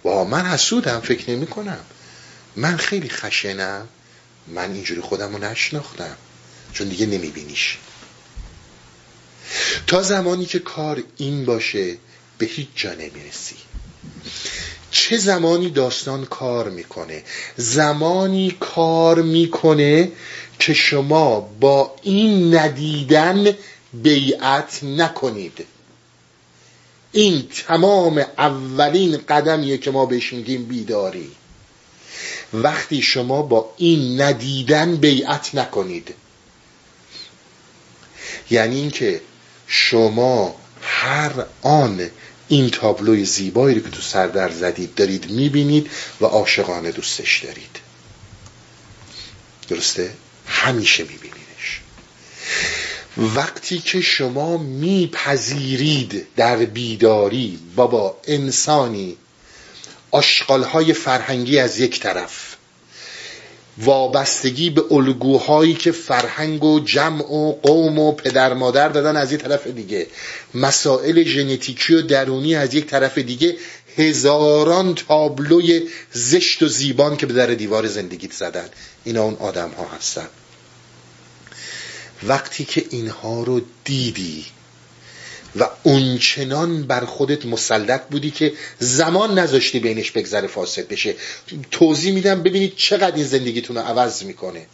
با 0.03 0.25
من 0.25 0.47
حسودم 0.47 1.01
فکر 1.01 1.31
نمی 1.31 1.47
کنم 1.47 1.81
من 2.57 2.77
خیلی 2.77 3.09
خشنم. 3.09 3.89
من 4.49 4.73
اینجوری 4.73 5.01
خودم 5.01 5.33
رو 5.37 5.45
نشناختم. 5.45 6.17
چون 6.73 6.89
دیگه 6.89 7.07
نمیبینیش. 7.07 7.79
تا 9.87 10.03
زمانی 10.03 10.47
که 10.47 10.59
کار 10.59 11.03
این 11.17 11.45
باشه 11.45 11.97
به 12.39 12.47
هیچ 12.47 12.69
جا 12.77 12.95
نمی‌رسی. 12.95 13.57
چه 14.95 15.17
زمانی 15.19 15.71
داستان 15.71 16.25
کار 16.25 16.71
می‌کنه؟ 16.71 17.23
زمانی 17.57 18.57
کار 18.61 19.23
می‌کنه 19.23 20.13
که 20.59 20.75
شما 20.75 21.41
با 21.41 21.95
این 22.03 22.55
ندیدن 22.55 23.55
بیعت 23.93 24.85
نکنید. 24.85 25.67
این 27.13 27.49
تمام 27.67 28.25
اولین 28.39 29.17
قدمیه 29.29 29.79
که 29.79 29.91
ما 29.91 30.07
بهش 30.07 30.33
میگیم 30.33 30.65
بیداری. 30.65 31.31
وقتی 32.53 33.03
شما 33.03 33.43
با 33.43 33.75
این 33.77 34.21
ندیدن 34.21 34.97
بیعت 34.97 35.55
نکنید. 35.55 36.15
یعنی 38.51 38.77
اینکه 38.77 39.21
شما 39.67 40.55
هر 40.81 41.33
آن 41.63 42.11
این 42.49 42.71
تابلوی 42.71 43.25
زیبایی 43.25 43.75
رو 43.75 43.83
که 43.83 43.91
تو 43.91 44.03
سردر 44.03 44.51
زدید 44.51 44.95
دارید 44.95 45.31
می‌بینید 45.31 45.91
و 46.21 46.25
عاشقانه 46.25 46.93
دوستش 46.93 47.45
دارید 47.45 47.81
درسته؟ 49.69 50.15
همیشه 50.47 51.03
میبینیدش 51.03 51.81
وقتی 53.17 53.79
که 53.79 54.01
شما 54.01 54.57
میپذیرید 54.57 56.27
در 56.37 56.57
بیداری 56.57 57.59
بابا 57.77 58.17
انسانی 58.25 59.17
آشغالهای 60.11 60.93
فرهنگی 60.93 61.59
از 61.59 61.81
یک 61.81 62.01
طرف 62.01 62.54
وابستگی 63.79 64.71
به 64.71 64.85
الگوهایی 64.91 65.75
که 65.75 65.93
فرهنگ 65.93 66.65
و 66.65 66.81
جمع 66.81 67.33
و 67.33 67.53
قوم 67.53 67.99
و 67.99 68.13
پدر 68.13 68.55
مادر 68.55 68.89
دادن 68.89 69.17
از 69.17 69.33
یک 69.33 69.41
طرف 69.41 69.67
دیگه. 69.67 70.07
مسائل 70.55 71.25
ژنتیکی 71.25 71.95
و 71.95 72.03
درونی 72.03 72.55
از 72.55 72.75
یک 72.75 72.87
طرف 72.87 73.19
دیگه. 73.19 73.57
هزاران 73.97 74.95
تابلوی 74.95 75.89
زشت 76.13 76.63
و 76.63 76.69
زیبان 76.69 77.17
که 77.17 77.27
به 77.27 77.35
در 77.35 77.47
دیوار 77.47 77.87
زندگیت 77.87 78.33
زدن. 78.33 78.69
اینا 79.05 79.23
اون 79.23 79.35
آدم 79.35 79.71
ها 79.71 79.87
هستن. 79.97 80.29
وقتی 82.23 82.65
که 82.65 82.85
اینها 82.91 83.43
رو 83.43 83.61
دیدی 83.85 84.45
و 85.57 85.69
اونچنان 85.83 86.83
بر 86.83 87.05
خودت 87.05 87.47
مسلط 87.47 88.03
بودی 88.11 88.31
که 88.31 88.53
زمان 88.79 89.39
نذاشتی 89.39 89.81
بینش 89.81 90.11
بگذره 90.11 90.49
فاسد 90.49 90.89
بشه. 90.89 91.15
توضیح 91.71 92.15
میدم 92.15 92.43
ببینید 92.43 92.77
چقدر 92.77 93.17
این 93.17 93.25
زندگیتون 93.25 93.77
رو 93.77 93.83
عوض 93.83 94.23
می‌کنه. 94.23 94.67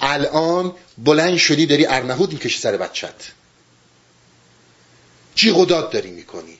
الان 0.00 0.72
بلند 0.98 1.36
شدی 1.36 1.66
داری 1.66 1.86
ارنهود 1.86 2.32
می‌کشی 2.32 2.58
سر 2.58 2.76
بچت 2.76 3.14
جیغ 5.34 5.90
داری 5.90 6.10
می‌کنی. 6.10 6.58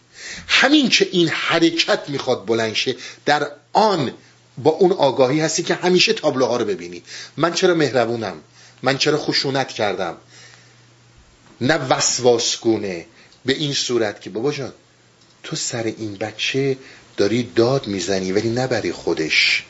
همین 0.48 0.88
که 0.88 1.08
این 1.12 1.28
حرکت 1.28 2.08
می‌خواد 2.08 2.46
بلند 2.46 2.74
شه 2.74 2.96
در 3.24 3.50
آن 3.72 4.12
با 4.58 4.70
اون 4.70 4.92
آگاهی 4.92 5.40
هستی 5.40 5.62
که 5.62 5.74
همیشه 5.74 6.12
تابلوها 6.12 6.56
رو 6.56 6.64
ببینی. 6.64 7.02
من 7.36 7.52
چرا 7.52 7.74
مهربونم؟ 7.74 8.36
من 8.82 8.98
چرا 8.98 9.18
خشونت 9.18 9.68
کردم؟ 9.68 10.16
نه 11.60 11.74
وسواسگونه 11.74 13.06
به 13.46 13.52
این 13.52 13.74
صورت 13.74 14.20
که 14.20 14.30
بابا 14.30 14.52
جان 14.52 14.72
تو 15.42 15.56
سر 15.56 15.82
این 15.82 16.14
بچه 16.14 16.76
داری 17.16 17.42
داد 17.42 17.86
می‌زنی 17.86 18.32
ولی 18.32 18.50
نه 18.50 18.92
خودش. 18.92 19.64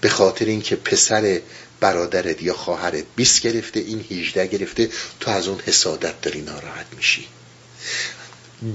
به 0.00 0.08
خاطر 0.08 0.44
اینکه 0.44 0.76
پسر 0.76 1.40
برادرت 1.80 2.42
یا 2.42 2.54
خواهرت 2.54 3.04
20 3.16 3.42
گرفته 3.42 3.80
این 3.80 4.04
18 4.10 4.46
گرفته 4.46 4.90
تو 5.20 5.30
از 5.30 5.48
اون 5.48 5.60
حسادت 5.66 6.20
داری 6.20 6.40
ناراحت 6.40 6.86
میشی. 6.96 7.26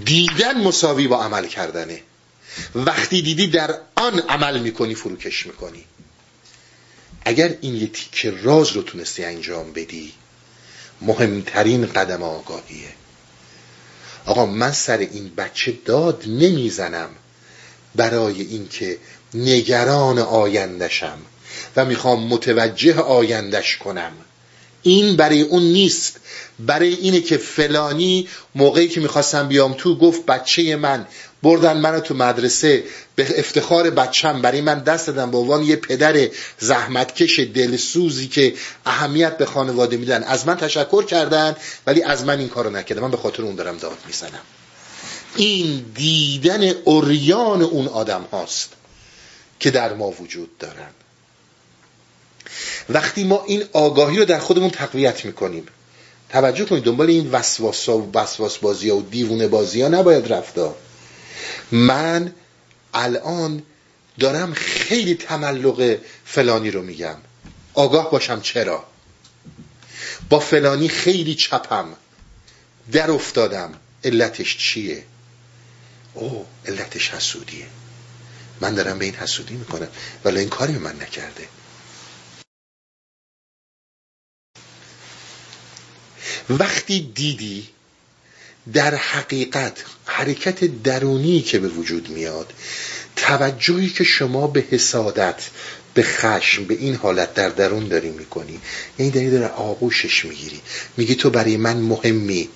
دیدن 0.06 0.62
مساوی 0.62 1.08
با 1.08 1.24
عمل 1.24 1.48
کردنه. 1.48 2.02
وقتی 2.76 3.22
دیدی 3.22 3.48
در 3.48 3.80
آن 3.96 4.20
عمل 4.20 4.60
می‌کنی 4.60 4.96
فروکش 4.96 5.46
می‌کنی. 5.48 5.86
اگر 7.26 7.56
این 7.62 7.76
یه 7.76 7.88
تیکه 7.88 8.32
راز 8.32 8.72
رو 8.72 8.82
تونستی 8.82 9.24
انجام 9.24 9.74
بدی 9.74 10.14
مهمترین 11.02 11.86
قدم 11.86 12.24
آگاهیه. 12.24 12.90
آقا 14.30 14.46
من 14.46 14.72
سر 14.72 14.98
این 14.98 15.32
بچه 15.38 15.74
داد 15.86 16.24
نمی‌زنم 16.28 17.10
برای 17.96 18.42
اینکه 18.42 18.98
نگران 19.34 20.20
آیندشم 20.20 21.18
و 21.76 21.86
می‌خوام 21.86 22.28
متوجه 22.28 23.00
آیندش 23.00 23.78
کنم. 23.78 24.12
این 24.84 25.16
برای 25.16 25.42
اون 25.42 25.64
نیست. 25.64 26.20
برای 26.60 26.94
اینه 26.94 27.22
که 27.22 27.38
فلانی 27.38 28.28
موقعی 28.56 28.88
که 28.88 29.00
می‌خواستم 29.00 29.48
بیام 29.48 29.74
تو 29.74 29.98
گفت 29.98 30.26
بچه 30.26 30.76
من. 30.76 31.08
بردن 31.44 31.78
منو 31.78 32.00
تو 32.00 32.14
مدرسه 32.14 32.84
به 33.16 33.40
افتخار 33.40 33.90
بچم. 33.90 34.42
برای 34.42 34.62
من 34.62 34.80
دست 34.80 35.08
دادن 35.08 35.32
به 35.32 35.38
عنوان 35.38 35.64
یه 35.64 35.76
پدر 35.76 36.30
زحمتکش 36.60 37.40
دلسوزی 37.40 38.28
که 38.28 38.54
اهمیت 38.86 39.38
به 39.38 39.46
خانواده 39.46 39.98
میدن. 39.98 40.24
از 40.24 40.48
من 40.48 40.58
تشکر 40.58 41.06
کردن 41.06 41.56
ولی 41.88 42.04
از 42.04 42.26
من 42.26 42.40
این 42.40 42.50
کارو 42.50 42.70
نکردم 42.70 43.02
من 43.02 43.12
به 43.12 43.18
خاطر 43.18 43.44
اون 43.44 43.56
دارم 43.56 43.78
داد 43.78 43.98
می‌زنم. 44.08 44.42
این 45.36 45.86
دیدن 45.96 46.64
اوریان 46.64 47.62
اون 47.62 47.88
آدم 47.88 48.26
هاست 48.32 48.74
که 49.60 49.72
در 49.72 49.94
ما 49.94 50.12
وجود 50.12 50.58
دارن. 50.58 50.90
وقتی 52.90 53.24
ما 53.24 53.44
این 53.48 53.64
آگاهی 53.74 54.18
رو 54.18 54.26
در 54.26 54.40
خودمون 54.40 54.70
تقویت 54.70 55.26
می‌کنیم 55.26 55.66
توجه 56.30 56.66
کنید 56.66 56.84
دنبال 56.84 57.10
این 57.10 57.32
وسواس 57.32 57.90
و 57.90 58.12
وسواس 58.14 58.58
بازی 58.58 58.90
ها 58.90 58.98
و 58.98 59.02
دیوونه 59.02 59.48
بازی 59.48 59.82
ها 59.82 59.88
نباید 59.88 60.34
رفتا 60.34 60.76
من 61.72 62.34
الان 62.94 63.64
دارم 64.20 64.54
خیلی 64.54 65.16
تملق 65.16 65.98
فلانی 66.26 66.72
رو 66.72 66.82
میگم. 66.82 67.18
آگاه 67.74 68.12
باشم 68.12 68.42
چرا؟ 68.42 68.84
با 70.30 70.40
فلانی 70.40 70.90
خیلی 70.90 71.36
چپم. 71.36 71.96
در 72.92 73.12
افتادم. 73.12 73.74
علتش 74.04 74.58
چیه؟ 74.58 75.04
او 76.14 76.46
علتش 76.66 77.10
حسودیه. 77.10 77.68
من 78.62 78.76
دارم 78.76 79.00
به 79.00 79.06
این 79.06 79.16
حسودی 79.16 79.56
می‌کنم. 79.56 79.88
ولی 80.26 80.40
این 80.40 80.50
کاری 80.50 80.74
من 80.74 80.96
نکرده. 81.02 81.48
وقتی 86.50 87.12
دیدی 87.16 87.70
در 88.74 88.96
حقیقت 88.96 89.84
حرکت 90.06 90.84
درونی 90.84 91.42
که 91.42 91.60
به 91.60 91.68
وجود 91.68 92.10
میاد 92.10 92.54
توجهی 93.16 93.90
که 93.90 94.04
شما 94.04 94.48
به 94.48 94.64
حسادت 94.72 95.42
به 95.94 96.04
خشم 96.04 96.64
به 96.64 96.74
این 96.74 96.96
حالت 96.96 97.34
در 97.34 97.50
درون 97.50 97.88
داری 97.88 98.10
می‌کنی. 98.10 98.60
یعنی 99.00 99.12
داری 99.12 99.32
در 99.32 99.52
آغوشش 99.52 100.26
می‌گیری. 100.26 100.62
میگی 100.98 101.16
تو 101.16 101.30
برای 101.30 101.58
من 101.58 101.78
مهمی. 101.78 102.50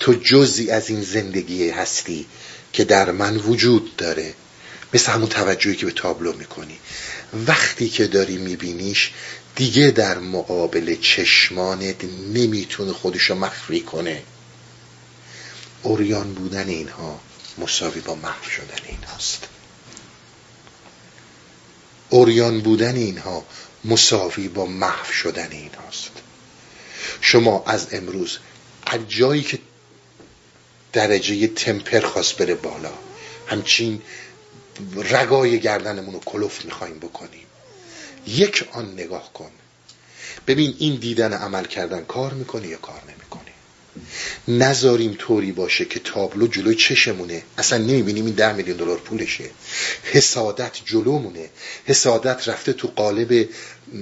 تو 0.00 0.14
جزی 0.14 0.70
از 0.70 0.90
این 0.90 1.02
زندگی 1.02 1.70
هستی 1.70 2.26
که 2.72 2.84
در 2.84 3.10
من 3.10 3.36
وجود 3.36 3.96
داره. 3.96 4.34
مثل 4.94 5.12
همون 5.12 5.28
توجهی 5.28 5.76
که 5.76 5.86
به 5.86 5.92
تابلو 5.92 6.32
می‌کنی. 6.32 6.78
وقتی 7.46 7.88
که 7.88 8.06
داری 8.06 8.36
میبینیش 8.36 9.10
دیگه 9.56 9.90
در 9.90 10.18
مقابل 10.18 10.96
چشمانت 11.00 11.96
نمی‌تونه 12.34 12.92
خودشو 12.92 13.34
مخفی 13.34 13.80
کنه. 13.80 14.22
اوریان 15.82 16.34
بودن 16.34 16.68
اینها 16.68 17.20
مساوی 17.58 18.00
با 18.00 18.14
محو 18.14 18.50
شدن 18.50 18.84
این 18.86 19.04
هاست 19.04 19.48
اوریان 22.08 22.60
بودن 22.60 22.96
اینها 22.96 23.44
مساوی 23.84 24.48
با 24.48 24.66
محو 24.66 25.12
شدن 25.12 25.50
این 25.50 25.74
هاست 25.74 26.10
شما 27.20 27.64
از 27.66 27.86
امروز 27.92 28.38
از 28.86 29.00
جایی 29.08 29.42
که 29.42 29.58
درجه 30.92 31.46
تمپر 31.46 32.00
خواست 32.00 32.36
بره 32.36 32.54
بالا 32.54 32.92
همچین 33.46 34.02
رگای 34.96 35.60
گردنمون 35.60 36.14
رو 36.14 36.20
کلوف 36.20 36.64
می‌خوایم 36.64 36.98
بکنیم. 36.98 37.46
یک 38.26 38.68
آن 38.72 38.92
نگاه 38.92 39.32
کن. 39.32 39.50
ببین 40.46 40.74
این 40.78 40.96
دیدن 40.96 41.32
عمل 41.32 41.64
کردن 41.64 42.04
کار 42.04 42.32
می‌کنه 42.34 42.66
یا 42.68 42.78
کار 42.78 43.02
نمی‌کنه؟ 43.02 43.25
نذاریم 44.48 45.16
طوری 45.18 45.52
باشه 45.52 45.84
که 45.84 46.00
تابلو 46.00 46.46
جلوی 46.46 46.74
چشمونه. 46.74 47.42
اصلا 47.58 47.78
نمی‌بینیم 47.78 48.26
این 48.26 48.34
ده 48.34 48.52
میلیون 48.52 48.76
دلار 48.76 48.98
پولشه. 48.98 49.44
حسادت 50.04 50.72
جلومونه. 50.84 51.48
حسادت 51.84 52.48
رفته 52.48 52.72
تو 52.72 52.88
قالب 52.96 53.48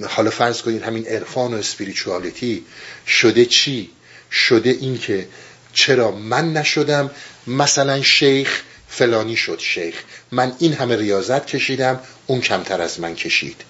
حالا 0.07 0.29
فرض 0.29 0.61
کنید 0.61 0.83
همین 0.83 1.07
عرفان 1.07 1.53
و 1.53 1.57
اسپریچوالیتی 1.57 2.65
شده 3.07 3.45
چی؟ 3.45 3.89
شده 4.31 4.69
این 4.69 4.97
که 4.97 5.27
چرا 5.73 6.11
من 6.11 6.53
نشدم؟ 6.53 7.11
مثلا 7.47 8.01
شیخ 8.01 8.61
فلانی 8.89 9.35
شد 9.35 9.59
شیخ. 9.59 9.95
من 10.31 10.55
این 10.59 10.73
همه 10.73 10.95
ریاضت 10.95 11.45
کشیدم 11.45 11.99
اون 12.27 12.41
کمتر 12.41 12.81
از 12.81 12.99
من 12.99 13.15
کشید. 13.15 13.61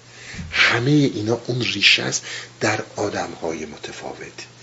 همه 0.51 0.91
اینا 0.91 1.39
اون 1.47 1.61
ریشه 1.61 2.03
است 2.03 2.23
در 2.59 2.79
آدم 2.95 3.29
های 3.41 3.65
متفاوت. 3.65 4.54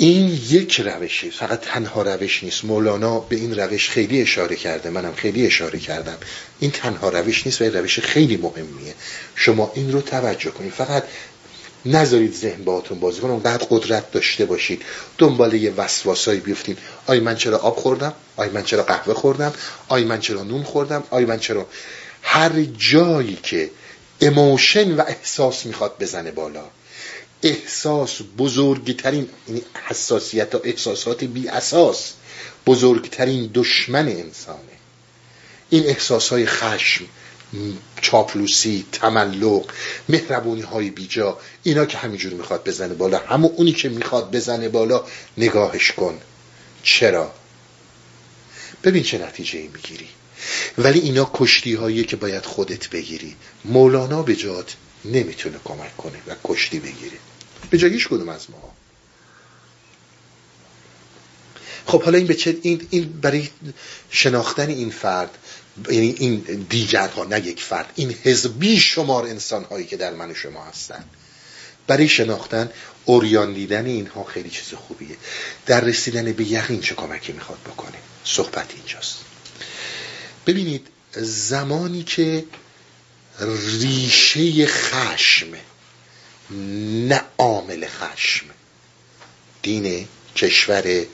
این 0.00 0.28
یک 0.48 0.80
روشه 0.80 1.30
فقط 1.30 1.60
تنها 1.60 2.02
روش 2.02 2.44
نیست. 2.44 2.64
مولانا 2.64 3.18
به 3.18 3.36
این 3.36 3.58
روش 3.58 3.90
خیلی 3.90 4.22
اشاره 4.22 4.56
کرده 4.56 4.90
منم 4.90 5.12
خیلی 5.14 5.46
اشاره 5.46 5.78
کردم. 5.78 6.16
این 6.60 6.70
تنها 6.70 7.08
روش 7.08 7.46
نیست 7.46 7.60
و 7.60 7.64
این 7.64 7.72
روش 7.72 8.00
خیلی 8.00 8.36
مهمیه. 8.36 8.94
شما 9.34 9.72
این 9.74 9.92
رو 9.92 10.00
توجه 10.00 10.50
کنید. 10.50 10.72
فقط 10.72 11.04
نذارید 11.86 12.34
ذهن 12.34 12.64
باهاتون 12.64 13.00
بازی 13.00 13.20
کنه. 13.20 13.30
اونقدر 13.30 13.66
قدرت 13.70 14.10
داشته 14.12 14.44
باشید. 14.44 14.82
دنبال 15.18 15.54
یه 15.54 15.70
وسواسایی 15.70 16.40
بیفتین. 16.40 16.76
آی 17.06 17.20
من 17.20 17.36
چرا 17.36 17.58
آب 17.58 17.76
خوردم؟ 17.76 18.12
آی 18.36 18.48
من 18.48 18.62
چرا 18.62 18.82
قهوه 18.82 19.14
خوردم؟ 19.14 19.52
آی 19.88 20.04
من 20.04 20.20
چرا 20.20 20.42
نون 20.42 20.62
خوردم؟ 20.62 21.04
آی 21.10 21.24
من 21.24 21.38
چرا 21.38 21.66
هر 22.22 22.50
جایی 22.78 23.38
که 23.42 23.70
emotion 24.20 24.94
و 24.94 25.00
احساس 25.00 25.66
می‌خواد 25.66 25.94
بزنه 26.00 26.30
بالا. 26.30 26.64
احساس 27.42 28.18
بزرگترین 28.38 29.28
یعنی 29.48 29.62
حساسیت 29.88 30.54
و 30.54 30.60
احساسات 30.64 31.24
بی 31.24 31.48
اساس 31.48 32.12
بزرگترین 32.66 33.50
دشمن 33.54 34.08
انسانه. 34.08 34.78
این 35.70 35.86
احساس 35.86 36.28
های 36.28 36.46
خشم 36.46 37.04
چاپلوسی 38.00 38.86
تملق 38.92 39.70
مهربونی 40.08 40.62
های 40.62 40.90
بیجا 40.90 41.38
اینا 41.62 41.86
که 41.86 41.98
همینجور 41.98 42.32
می‌خواد 42.32 42.64
بزنه 42.64 42.94
بالا. 42.94 43.18
همون 43.18 43.50
اونی 43.56 43.72
که 43.72 43.88
می‌خواد 43.88 44.30
بزنه 44.30 44.68
بالا 44.68 45.04
نگاهش 45.38 45.92
کن. 45.92 46.20
چرا؟ 46.82 47.32
ببین 48.84 49.02
چه 49.02 49.18
نتیجه 49.18 49.58
می‌گیری. 49.58 50.08
ولی 50.78 51.00
اینا 51.00 51.30
کشتی 51.34 51.74
هایی 51.74 52.04
که 52.04 52.16
باید 52.16 52.46
خودت 52.46 52.88
بگیری. 52.88 53.36
مولانا 53.64 54.22
به 54.22 54.36
جات 54.36 54.76
نمی‌تونه 55.04 55.58
کمک 55.64 55.96
کنه 55.96 56.18
و 56.26 56.34
کشتی 56.44 56.78
بگیره. 56.78 57.18
به 57.70 57.78
جای 57.78 57.92
هیچ 57.92 58.08
کدوم 58.08 58.28
از 58.28 58.50
ما 58.50 58.74
خب 61.86 62.02
حالا 62.02 62.18
این 62.18 62.26
به 62.26 62.34
چه 62.34 62.58
این, 62.62 62.86
این 62.90 63.20
برای 63.20 63.48
شناختن 64.10 64.68
این 64.68 64.90
فرد 64.90 65.38
یعنی 65.90 66.14
این 66.18 66.66
دیگرها 66.70 67.24
نه 67.24 67.46
یک 67.46 67.62
فرد 67.62 67.92
این 67.94 68.14
حزبی 68.22 68.80
شمار 68.80 69.26
انسان 69.26 69.64
هایی 69.64 69.86
که 69.86 69.96
در 69.96 70.14
من 70.14 70.30
و 70.30 70.34
شما 70.34 70.64
هستن. 70.64 71.04
برای 71.86 72.08
شناختن 72.08 72.70
اوریان 73.04 73.52
دیدن 73.52 73.86
اینها 73.86 74.24
خیلی 74.24 74.50
چیز 74.50 74.74
خوبیه. 74.74 75.16
در 75.66 75.80
رسیدن 75.80 76.32
به 76.32 76.44
یقین 76.44 76.80
چه 76.80 76.94
کمکی 76.94 77.32
می‌خواد 77.32 77.58
بکنه؟ 77.58 77.98
صحبت 78.24 78.66
اینجاست. 78.76 79.27
ببینید 80.48 80.86
زمانی 81.16 82.02
که 82.02 82.44
ریشه 83.80 84.66
خشم 84.66 85.46
نه 87.08 87.22
عامل 87.38 87.86
خشم 87.88 88.46
دین 89.62 90.08
کشور 90.36 91.06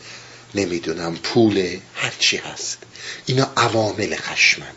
نمی‌دونم 0.55 1.17
پول 1.17 1.79
هرچی 1.95 2.37
هست 2.37 2.79
اینا 3.27 3.53
عوامل 3.57 4.17
خشمن. 4.17 4.75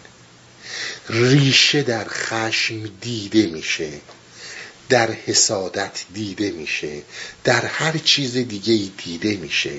ریشه 1.10 1.84
در 1.84 2.08
خشم 2.10 2.90
دیده 3.02 3.48
میشه 3.48 3.92
در 4.90 5.12
حسادت 5.12 6.06
دیده 6.14 6.52
میشه 6.52 7.02
در 7.44 7.66
هر 7.66 7.98
چیز 7.98 8.38
دیگه 8.38 8.92
دیده 8.98 9.36
میشه. 9.36 9.76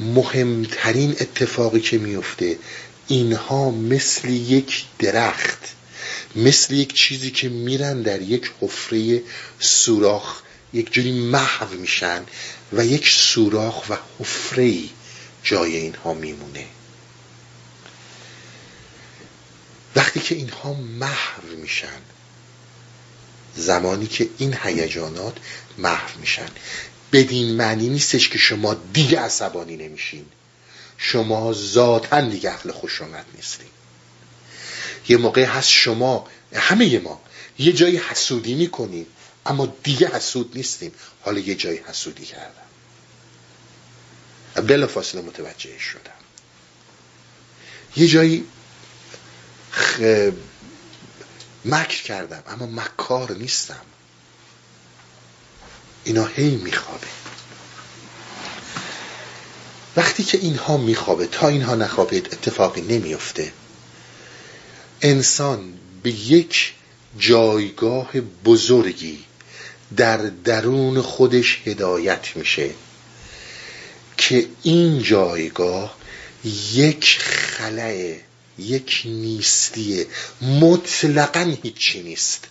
مهمترین 0.00 1.10
اتفاقی 1.10 1.80
که 1.80 1.98
میفته 1.98 2.58
اینها 3.08 3.70
مثل 3.70 4.28
یک 4.28 4.84
درخت 4.98 5.58
مثل 6.36 6.74
یک 6.74 6.94
چیزی 6.94 7.30
که 7.30 7.48
میرن 7.48 8.02
در 8.02 8.22
یک 8.22 8.50
حفره 8.60 9.22
سوراخ 9.60 10.42
یک 10.72 10.92
جوری 10.92 11.12
محو 11.12 11.74
میشن 11.74 12.22
و 12.72 12.86
یک 12.86 13.08
سوراخ 13.08 13.90
و 13.90 13.96
حفره 14.18 14.74
جای 15.42 15.76
اینها 15.76 16.14
میمونه. 16.14 16.66
وقتی 19.96 20.20
که 20.20 20.34
اینها 20.34 20.74
محو 20.74 21.56
میشن 21.56 22.00
زمانی 23.56 24.06
که 24.06 24.28
این 24.38 24.56
هیجانات 24.62 25.36
محو 25.78 26.20
میشن 26.20 26.48
بدین 27.12 27.56
معنی 27.56 27.88
نیستش 27.88 28.28
که 28.28 28.38
شما 28.38 28.74
دیگه 28.74 29.20
عصبانی 29.20 29.76
نمیشین. 29.76 30.26
شما 30.98 31.52
ذاتا 31.52 32.20
دیگه 32.20 32.50
اهل 32.50 32.72
خشونت 32.72 33.24
نیستین 33.34 33.68
یه 35.08 35.16
موقع 35.16 35.44
هست 35.44 35.68
شما 35.68 36.28
همه 36.54 36.98
ما 36.98 37.20
یه 37.58 37.72
جایی 37.72 37.96
حسودی 37.96 38.54
می‌کنیم 38.54 39.06
اما 39.46 39.74
دیگه 39.82 40.08
حسود 40.08 40.56
نیستیم. 40.56 40.92
حالا 41.22 41.38
یه 41.38 41.54
جایی 41.54 41.78
حسودی 41.78 42.24
کردم. 42.24 42.66
بلا 44.66 44.86
فاصله 44.86 45.22
متوجه 45.22 45.78
شدم. 45.78 46.10
یه 47.96 48.08
جایی 48.08 48.44
خ... 49.72 50.00
مکر 51.64 52.02
کردم 52.02 52.42
اما 52.46 52.66
مکار 52.66 53.32
نیستم. 53.32 53.82
اینا 56.04 56.26
هی 56.26 56.56
میخوابه. 56.56 57.06
وقتی 59.96 60.24
که 60.24 60.38
اینها 60.38 60.76
میخوابه 60.76 61.26
تا 61.26 61.48
اینها 61.48 61.74
نخوابه 61.74 62.16
اتفاقی 62.16 62.80
نمیفته. 62.80 63.52
انسان 65.02 65.72
به 66.02 66.10
یک 66.10 66.72
جایگاه 67.18 68.20
بزرگی 68.44 69.24
در 69.96 70.16
درون 70.16 71.02
خودش 71.02 71.60
هدایت 71.64 72.36
میشه 72.36 72.70
که 74.16 74.46
این 74.62 75.02
جایگاه 75.02 75.96
یک 76.72 77.18
خلاه 77.20 78.14
یک 78.58 79.02
نیستیه. 79.04 80.06
مطلقا 80.42 81.56
هیچی 81.62 82.02
نیست. 82.02 82.44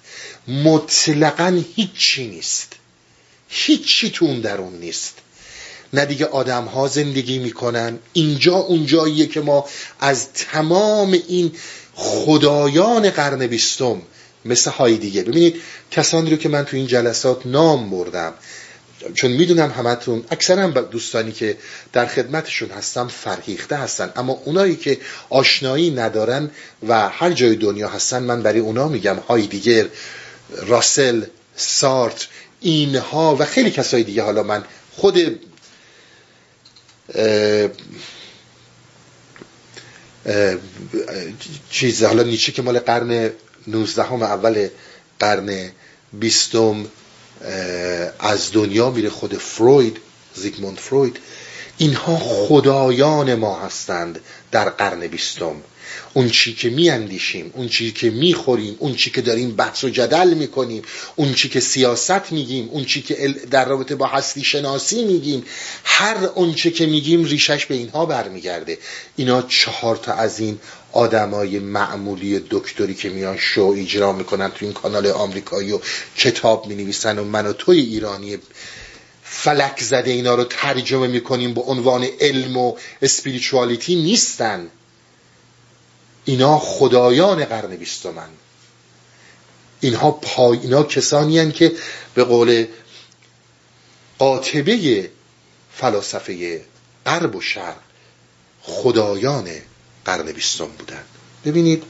مطلقا 0.47 1.63
هیچی 1.75 2.27
نیست. 2.27 2.73
هیچی 3.49 4.09
تو 4.09 4.25
اون 4.25 4.41
درون 4.41 4.73
نیست. 4.73 5.13
نه 5.95 6.05
دیگه 6.05 6.25
آدم 6.25 6.63
ها 6.63 6.87
زندگی 6.87 7.39
می‌کنن. 7.39 7.99
اینجا 8.13 8.55
اون 8.55 8.85
جاییه 8.85 9.27
که 9.27 9.41
ما 9.41 9.65
از 9.99 10.33
تمام 10.33 11.11
این 11.11 11.51
خدایان 11.95 13.09
قرن 13.09 13.47
بیستم 13.47 14.01
مثل 14.45 14.71
های 14.71 14.97
دیگه. 14.97 15.23
ببینید 15.23 15.61
کسانی 15.91 16.29
رو 16.29 16.37
که 16.37 16.49
من 16.49 16.65
تو 16.65 16.77
این 16.77 16.87
جلسات 16.87 17.45
نام 17.45 17.89
بردم 17.89 18.33
چون 19.13 19.31
می‌دونم 19.31 19.71
همتون 19.71 20.23
اکثرا 20.31 20.67
دوستانی 20.67 21.31
که 21.31 21.57
در 21.93 22.05
خدمتشون 22.05 22.69
هستم 22.69 23.07
فرهیخته 23.07 23.75
هستن. 23.75 24.11
اما 24.15 24.41
اونایی 24.45 24.75
که 24.75 24.97
آشنایی 25.29 25.91
ندارن 25.91 26.51
و 26.87 27.09
هر 27.09 27.31
جای 27.31 27.55
دنیا 27.55 27.89
هستن 27.89 28.23
من 28.23 28.43
برای 28.43 28.59
اونا 28.59 28.87
میگم 28.87 29.17
دیگر 29.49 29.85
راسل 30.67 31.23
سارت 31.55 32.27
اینها 32.61 33.35
و 33.39 33.45
خیلی 33.45 33.71
کسای 33.71 34.03
دیگه. 34.03 34.23
حالا 34.23 34.43
من 34.43 34.63
خود 34.97 35.39
چیز 41.69 42.03
حالا 42.03 42.23
نیچه 42.23 42.51
که 42.51 42.61
مال 42.61 42.79
قرن 42.79 43.29
19 43.67 44.03
هم 44.03 44.23
اول 44.23 44.67
قرن 45.19 45.71
بیستم 46.13 46.85
از 48.19 48.51
دنیا 48.53 48.89
میره 48.89 49.09
خود 49.09 49.37
فروید 49.37 49.97
زیگموند 50.35 50.77
فروید. 50.77 51.17
اینها 51.77 52.17
خدایان 52.17 53.35
ما 53.35 53.59
هستند 53.59 54.19
در 54.51 54.69
قرن 54.69 55.07
بیستم. 55.07 55.55
اون 56.13 56.29
چی 56.29 56.53
که 56.53 56.69
میاندیشیم 56.69 57.51
اون 57.53 57.69
چی 57.69 57.91
که 57.91 58.09
می‌خوریم 58.09 58.75
اون 58.79 58.95
چی 58.95 59.09
که 59.09 59.21
داریم 59.21 59.55
بحث 59.55 59.83
و 59.83 59.89
جدل 59.89 60.33
می‌کنیم 60.33 60.81
اون 61.15 61.33
چی 61.33 61.49
که 61.49 61.59
سیاست 61.59 62.31
میگیم 62.31 62.69
اون 62.69 62.85
چی 62.85 63.01
که 63.01 63.35
در 63.51 63.65
رابطه 63.65 63.95
با 63.95 64.07
هستی 64.07 64.43
شناسی 64.43 65.05
میگیم 65.05 65.43
هر 65.83 66.25
اون 66.35 66.53
چی 66.53 66.71
که 66.71 66.85
میگیم 66.85 67.23
ریشش 67.23 67.65
به 67.65 67.75
اینها 67.75 68.05
برمیگرده. 68.05 68.77
اینا 69.15 69.41
چهار 69.41 69.95
تا 69.95 70.13
از 70.13 70.39
این 70.39 70.59
آدمای 70.91 71.59
معمولی 71.59 72.41
دکتری 72.49 72.93
که 72.93 73.09
میان 73.09 73.37
شو 73.37 73.75
اجرا 73.77 74.13
می‌کنن 74.13 74.51
تو 74.51 74.65
این 74.65 74.73
کانال 74.73 75.07
آمریکایی 75.07 75.71
و 75.71 75.79
کتاب 76.17 76.67
می‌نویسن 76.67 77.19
و 77.19 77.23
من 77.23 77.45
و 77.45 77.53
توی 77.53 77.79
ایرانی 77.79 78.37
فلک 79.23 79.79
زده 79.81 80.11
اینا 80.11 80.35
رو 80.35 80.43
ترجمه 80.43 81.07
می‌کنیم 81.07 81.53
به 81.53 81.61
عنوان 81.61 82.07
علم 82.19 82.57
و 82.57 82.75
اسپریچوالیتی 83.01 83.95
نیستن. 83.95 84.67
اینا 86.25 86.59
خدایان 86.59 87.45
قرن 87.45 87.75
بیستمن. 87.75 88.29
اینها 89.79 90.11
پای 90.11 90.59
اینا 90.59 90.83
کسانی 90.83 91.39
هن 91.39 91.51
که 91.51 91.71
به 92.13 92.23
قول 92.23 92.67
قاطبه 94.19 95.09
فلاسفه 95.73 96.65
غرب 97.05 97.35
و 97.35 97.41
شرق 97.41 97.79
خدایان 98.61 99.49
قرن 100.05 100.31
بیستم 100.31 100.67
بودن. 100.67 101.03
ببینید 101.45 101.83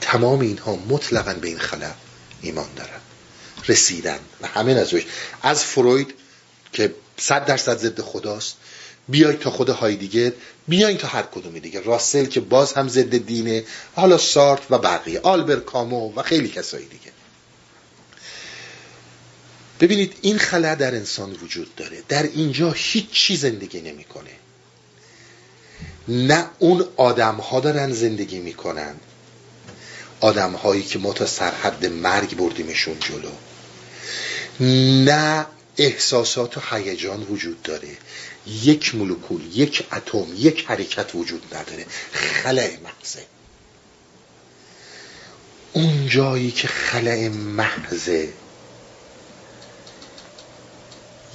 تمام 0.00 0.40
اینها 0.40 0.76
مطلقا 0.76 1.34
به 1.34 1.48
این 1.48 1.58
خلا 1.58 1.94
ایمان 2.42 2.68
دارن. 2.76 3.00
رسیدن. 3.68 4.18
و 4.40 4.46
همه 4.46 4.72
از 4.72 4.94
از 5.42 5.64
فروید 5.64 6.14
که 6.72 6.94
صد 7.16 7.44
درصد 7.44 7.78
ضد 7.78 8.00
خداست 8.00 8.56
بیای 9.08 9.36
تا 9.36 9.50
خود 9.50 9.68
هایدیگر 9.68 10.32
بیای 10.68 10.96
تا 10.96 11.08
هر 11.08 11.22
کدومی 11.22 11.60
دیگه. 11.60 11.80
راسل 11.80 12.24
که 12.24 12.40
باز 12.40 12.72
هم 12.72 12.88
ضد 12.88 13.16
دینه 13.16 13.64
حالا 13.94 14.18
سارت 14.18 14.62
و 14.70 14.78
بقیه 14.78 15.20
آلبر 15.20 15.56
کامو 15.56 16.12
و 16.14 16.22
خیلی 16.22 16.48
کسایی 16.48 16.86
دیگه. 16.86 17.12
ببینید 19.80 20.14
این 20.22 20.38
خلا 20.38 20.74
در 20.74 20.94
انسان 20.94 21.32
وجود 21.32 21.74
داره. 21.74 22.02
در 22.08 22.22
اینجا 22.22 22.72
هیچ 22.72 23.32
زندگی 23.32 23.80
نمی‌کنه. 23.80 24.30
نه 26.08 26.46
اون 26.58 26.84
آدم 26.96 27.34
ها 27.34 27.60
دارن 27.60 27.92
زندگی 27.92 28.38
می‌کنن. 28.38 28.94
آدم 30.20 30.52
هایی 30.52 30.82
که 30.82 30.98
ما 30.98 31.12
تا 31.12 31.26
سرحد 31.26 31.86
مرگ 31.86 32.36
بردیمشون 32.36 32.96
جلو. 33.00 33.30
نه 35.04 35.46
احساسات 35.76 36.56
و 36.56 36.60
هیجان 36.70 37.22
وجود 37.22 37.62
داره. 37.62 37.88
یک 38.62 38.94
مولکول 38.94 39.56
یک 39.56 39.86
اتم 39.92 40.26
یک 40.36 40.64
حرکت 40.68 41.14
وجود 41.14 41.54
نداره. 41.54 41.86
خلع 42.12 42.70
محضه 42.84 43.26
اون 45.72 46.06
جایی 46.06 46.50
که 46.50 46.68
خلع 46.68 47.28
محضه 47.28 48.28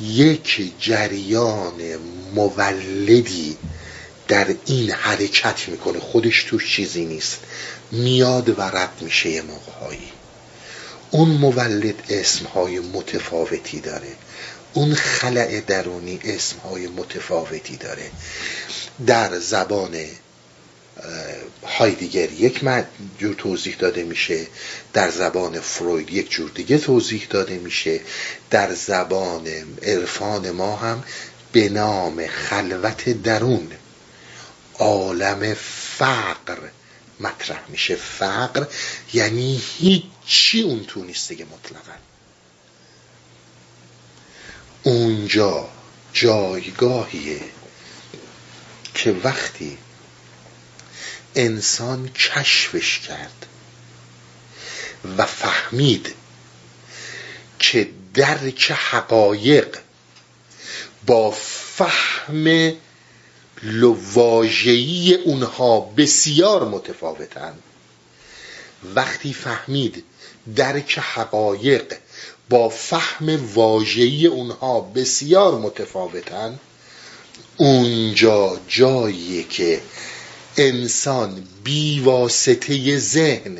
یک 0.02 0.74
جریان 0.80 1.96
مولدی 2.36 3.58
در 4.28 4.56
این 4.66 4.92
حرکت 4.92 5.70
می‌کنه. 5.70 6.00
خودش 6.00 6.44
توش 6.44 6.76
چیزی 6.76 7.06
نیست. 7.06 7.40
میاد 7.92 8.60
و 8.60 8.62
رد 8.62 9.02
میشه 9.02 9.30
یه 9.30 9.42
موقعهایی. 9.42 10.12
اون 11.12 11.30
مولد 11.30 12.04
اسمهای 12.10 12.80
متفاوتی 12.80 13.80
داره. 13.80 14.16
اون 14.74 14.96
خلع 14.96 15.62
درونی 15.68 16.20
اسمهای 16.24 16.88
متفاوتی 16.88 17.78
داره. 17.78 18.12
در 19.08 19.40
زبان 19.40 20.06
هایدیگر 21.64 22.32
یک 22.32 22.62
جور 23.20 23.36
توضیح 23.36 23.76
داده 23.76 24.04
میشه. 24.04 24.48
در 24.94 25.12
زبان 25.12 25.60
فروید 25.60 26.10
یک 26.14 26.30
جور 26.32 26.52
دیگه 26.56 26.78
توضیح 26.78 27.28
داده 27.30 27.58
میشه. 27.58 28.00
در 28.50 28.74
زبان 28.74 29.48
عرفان 29.82 30.52
ما 30.52 30.76
هم 30.76 31.04
به 31.52 31.70
نام 31.70 32.28
خلوت 32.28 33.10
درون 33.10 33.72
عالم 34.80 35.54
فقر 35.98 36.58
مطرح 37.20 37.64
میشه. 37.70 37.96
فقر 37.96 38.66
یعنی 39.14 39.62
هیچی 39.78 40.62
اون 40.62 40.86
تو 40.88 41.04
نیست 41.04 41.30
دیگه 41.30 41.46
مطلقا. 41.46 42.13
اونجا 44.84 45.70
جایگاهیه 46.14 47.42
که 48.94 49.12
وقتی 49.24 49.78
انسان 51.36 52.10
کشفش 52.10 53.00
کرد 53.00 53.46
و 55.18 55.26
فهمید 55.26 56.16
که 57.60 57.90
درک 58.14 58.72
حقایق 58.72 59.78
با 61.06 61.32
فهم 61.32 62.74
واژه‌ای 64.14 65.16
اونها 65.16 65.80
بسیار 65.80 66.70
متفاوتن 66.70 67.54
وقتی 68.96 69.34
فهمید 69.34 70.04
درک 70.56 71.00
حقایق 71.00 71.94
با 72.50 72.70
فهم 72.70 73.54
واژه‌ای 73.54 74.28
اونها 74.28 74.82
بسیار 74.82 75.60
متفاوتن. 75.60 76.60
اونجا 77.58 78.60
جاییه 78.68 79.44
که 79.44 79.82
انسان 80.58 81.48
بیواسطه 81.64 82.98
ذهن 82.98 83.58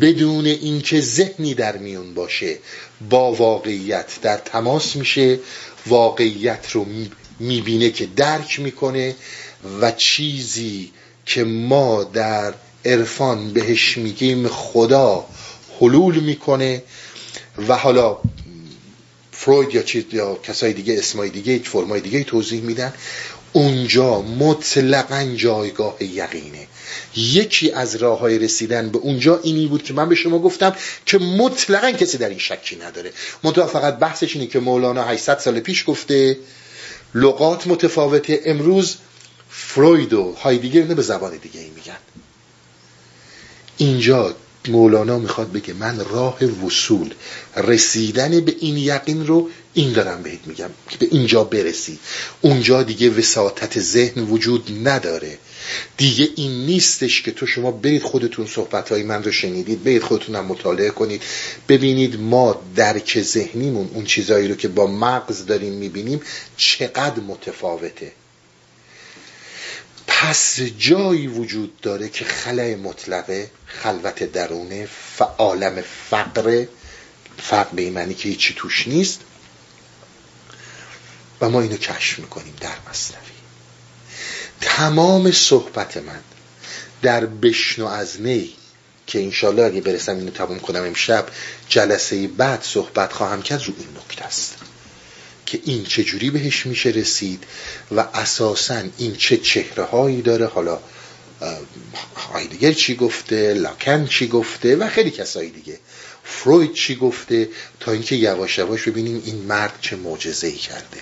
بدون 0.00 0.46
اینکه 0.46 1.00
ذهنی 1.00 1.54
در 1.54 1.76
میون 1.76 2.14
باشه 2.14 2.58
با 3.10 3.32
واقعیت 3.32 4.18
در 4.22 4.36
تماس 4.36 4.96
میشه 4.96 5.38
واقعیت 5.86 6.70
رو 6.70 6.86
می‌بینه 7.40 7.90
که 7.90 8.06
درک 8.16 8.60
می‌کنه 8.60 9.16
و 9.80 9.92
چیزی 9.92 10.90
که 11.26 11.44
ما 11.44 12.04
در 12.04 12.54
عرفان 12.84 13.52
بهش 13.52 13.98
میگیم 13.98 14.48
خدا 14.48 15.26
حلول 15.80 16.20
می‌کنه 16.20 16.82
و 17.68 17.76
حالا 17.76 18.18
فروید 19.32 19.74
یا 19.74 19.82
چیز 19.82 20.04
یا 20.12 20.34
کسای 20.34 20.72
دیگه 20.72 20.98
اسمای 20.98 21.28
دیگه 21.28 21.58
فرمای 21.58 22.00
دیگه 22.00 22.24
توضیح 22.24 22.60
میدن. 22.60 22.92
اونجا 23.52 24.20
مطلقا 24.20 25.32
جایگاه 25.36 25.96
یقینه. 26.02 26.66
یکی 27.16 27.72
از 27.72 27.96
راه 27.96 28.18
های 28.18 28.38
رسیدن 28.38 28.88
به 28.88 28.98
اونجا 28.98 29.40
اینی 29.42 29.66
بود 29.66 29.82
که 29.82 29.94
من 29.94 30.08
به 30.08 30.14
شما 30.14 30.38
گفتم 30.38 30.76
که 31.06 31.18
مطلقا 31.18 31.92
کسی 31.92 32.18
در 32.18 32.28
این 32.28 32.38
شکی 32.38 32.76
نداره. 32.76 33.12
منتها 33.42 33.66
فقط 33.66 33.98
بحثش 33.98 34.36
اینه 34.36 34.46
که 34.46 34.60
مولانا 34.60 35.04
800 35.04 35.38
سال 35.38 35.60
پیش 35.60 35.84
گفته 35.86 36.38
لغات 37.14 37.66
متفاوته. 37.66 38.40
امروز 38.44 38.96
فروید 39.50 40.12
و 40.12 40.32
هایدیگر 40.32 40.84
نه 40.84 40.94
به 40.94 41.02
زبان 41.02 41.36
دیگه 41.36 41.60
ای 41.60 41.70
میگن. 41.70 41.98
اینجا 43.76 44.34
مولانا 44.68 45.18
می‌خواد 45.18 45.52
بگه 45.52 45.74
من 45.74 46.04
راه 46.04 46.44
وصول 46.44 47.14
رسیدن 47.56 48.40
به 48.40 48.54
این 48.60 48.76
یقین 48.76 49.26
رو 49.26 49.50
این 49.74 49.92
دارم 49.92 50.22
بهت 50.22 50.46
میگم 50.46 50.70
که 50.88 50.98
به 50.98 51.08
اینجا 51.10 51.44
برسی. 51.44 51.98
اونجا 52.40 52.82
دیگه 52.82 53.10
وساطت 53.10 53.80
ذهن 53.80 54.22
وجود 54.22 54.88
نداره. 54.88 55.38
دیگه 55.96 56.28
این 56.36 56.66
نیستش 56.66 57.22
که 57.22 57.30
تو 57.30 57.46
شما 57.46 57.70
برید 57.70 58.02
خودتون 58.02 58.46
صحبت 58.46 58.92
های 58.92 59.02
من 59.02 59.22
رو 59.22 59.32
شنیدید 59.32 59.84
برید 59.84 60.02
خودتون 60.02 60.36
هم 60.36 60.44
مطالعه 60.44 60.90
کنید. 60.90 61.22
ببینید 61.68 62.20
ما 62.20 62.62
درک 62.76 63.22
ذهنیمون 63.22 63.90
اون 63.94 64.04
چیزایی 64.04 64.48
رو 64.48 64.54
که 64.54 64.68
با 64.68 64.86
مغز 64.86 65.46
داریم 65.46 65.72
می‌بینیم 65.72 66.20
چقدر 66.56 67.20
متفاوته. 67.20 68.12
پس 70.12 70.60
جایی 70.60 71.26
وجود 71.26 71.80
داره 71.80 72.08
که 72.08 72.24
خلع 72.24 72.74
مطلقه 72.74 73.50
خلوت 73.66 74.22
درونه 74.22 74.88
عالم 75.38 75.82
فقر 76.10 76.66
فقر 77.38 77.74
به 77.74 77.90
معنی 77.90 78.14
که 78.14 78.28
هیچی 78.28 78.54
توش 78.54 78.88
نیست. 78.88 79.20
و 81.40 81.48
ما 81.48 81.60
اینو 81.60 81.76
کشف 81.76 82.18
می‌کنیم 82.18 82.54
در 82.60 82.90
مصنوی 82.90 83.20
تمام 84.60 85.30
صحبت 85.30 85.96
من 85.96 86.20
در 87.02 87.26
بشنو 87.26 87.86
از 87.86 88.20
نی 88.20 88.54
که 89.06 89.22
انشالله 89.22 89.62
اگه 89.62 89.80
برسم 89.80 90.16
اینو 90.16 90.30
تمام 90.30 90.58
کنم 90.58 90.82
امشب 90.82 91.26
جلسه 91.68 92.26
بعد 92.26 92.62
صحبت 92.62 93.12
خواهم 93.12 93.42
کرد 93.42 93.64
رو 93.64 93.74
این 93.78 93.88
نکته 93.96 94.24
است. 94.24 94.59
که 95.50 95.60
این 95.64 95.84
چجوری 95.84 96.30
بهش 96.30 96.66
میشه 96.66 96.88
رسید 96.88 97.44
و 97.90 98.00
اساسا 98.00 98.82
این 98.98 99.16
چه 99.16 99.36
چهره 99.36 99.84
هایی 99.84 100.22
داره. 100.22 100.46
حالا 100.46 100.78
هایدگر 102.16 102.72
چی 102.72 102.96
گفته 102.96 103.54
لاکن 103.54 104.06
چی 104.06 104.28
گفته 104.28 104.76
و 104.76 104.88
خیلی 104.88 105.10
کسایی 105.10 105.50
دیگه. 105.50 105.78
فروید 106.24 106.72
چی 106.72 106.96
گفته 106.96 107.48
تا 107.80 107.92
اینکه 107.92 108.16
یواش 108.16 108.58
یواش 108.58 108.88
ببینیم 108.88 109.22
این 109.24 109.36
مرد 109.36 109.78
چه 109.80 109.96
معجزه 109.96 110.46
ای 110.46 110.56
کرده. 110.56 111.00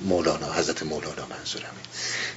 مولانا 0.00 0.52
حضرت 0.52 0.82
مولانا 0.82 1.26
منظورمه 1.30 1.80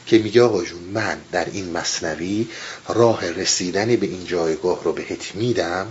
که 0.06 0.18
میگه 0.18 0.41
آقا 0.41 0.64
جون 0.64 0.82
من 0.82 1.18
در 1.32 1.45
این 1.45 1.72
مصنوی 1.72 2.47
راه 2.88 3.30
رسیدن 3.30 3.95
به 3.95 4.08
این 4.08 4.26
جایگاه 4.26 4.84
رو 4.84 4.93
بهت 4.93 5.36
میدم 5.36 5.88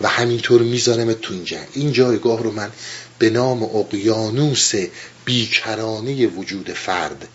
و 0.00 0.08
همینطور 0.08 0.62
می‌ذارم 0.62 1.12
تو 1.12 1.34
اینجا 1.34 1.58
این 1.72 1.92
جایگاه 1.92 2.42
رو 2.42 2.50
من 2.50 2.70
به 3.18 3.30
نام 3.30 3.62
اقیانوس 3.62 4.72
بیکرانه 5.24 6.26
وجود 6.26 6.72
فرد 6.72 7.28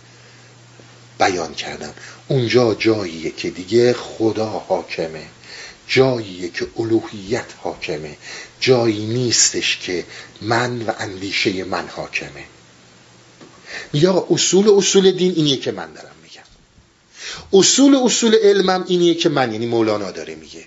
بیان 1.20 1.54
کردم. 1.54 1.94
اونجا 2.28 2.74
جاییه 2.74 3.32
که 3.32 3.50
دیگه 3.50 3.94
خدا 3.94 4.46
حاکمه. 4.46 5.26
جاییه 5.88 6.50
که 6.50 6.68
الوهیت 6.78 7.46
حاکمه. 7.58 8.18
جایی 8.60 9.06
نیستش 9.06 9.78
که 9.78 10.06
من 10.42 10.82
و 10.82 10.92
اندیشه 11.00 11.64
من 11.64 11.88
حاکمه. 11.88 12.44
یا 13.94 14.28
اصول 14.30 14.70
اصول 14.70 15.12
دین 15.12 15.34
اینیه 15.36 15.58
که 15.58 15.72
من 15.72 15.94
دارم. 15.94 16.09
اصول 17.54 17.96
اصول 17.96 18.36
علمم 18.44 18.86
اینیه 18.88 19.14
که 19.14 19.30
من 19.30 19.54
یعنی 19.54 19.66
مولانا 19.66 20.12
داره 20.12 20.36
میگه. 20.36 20.64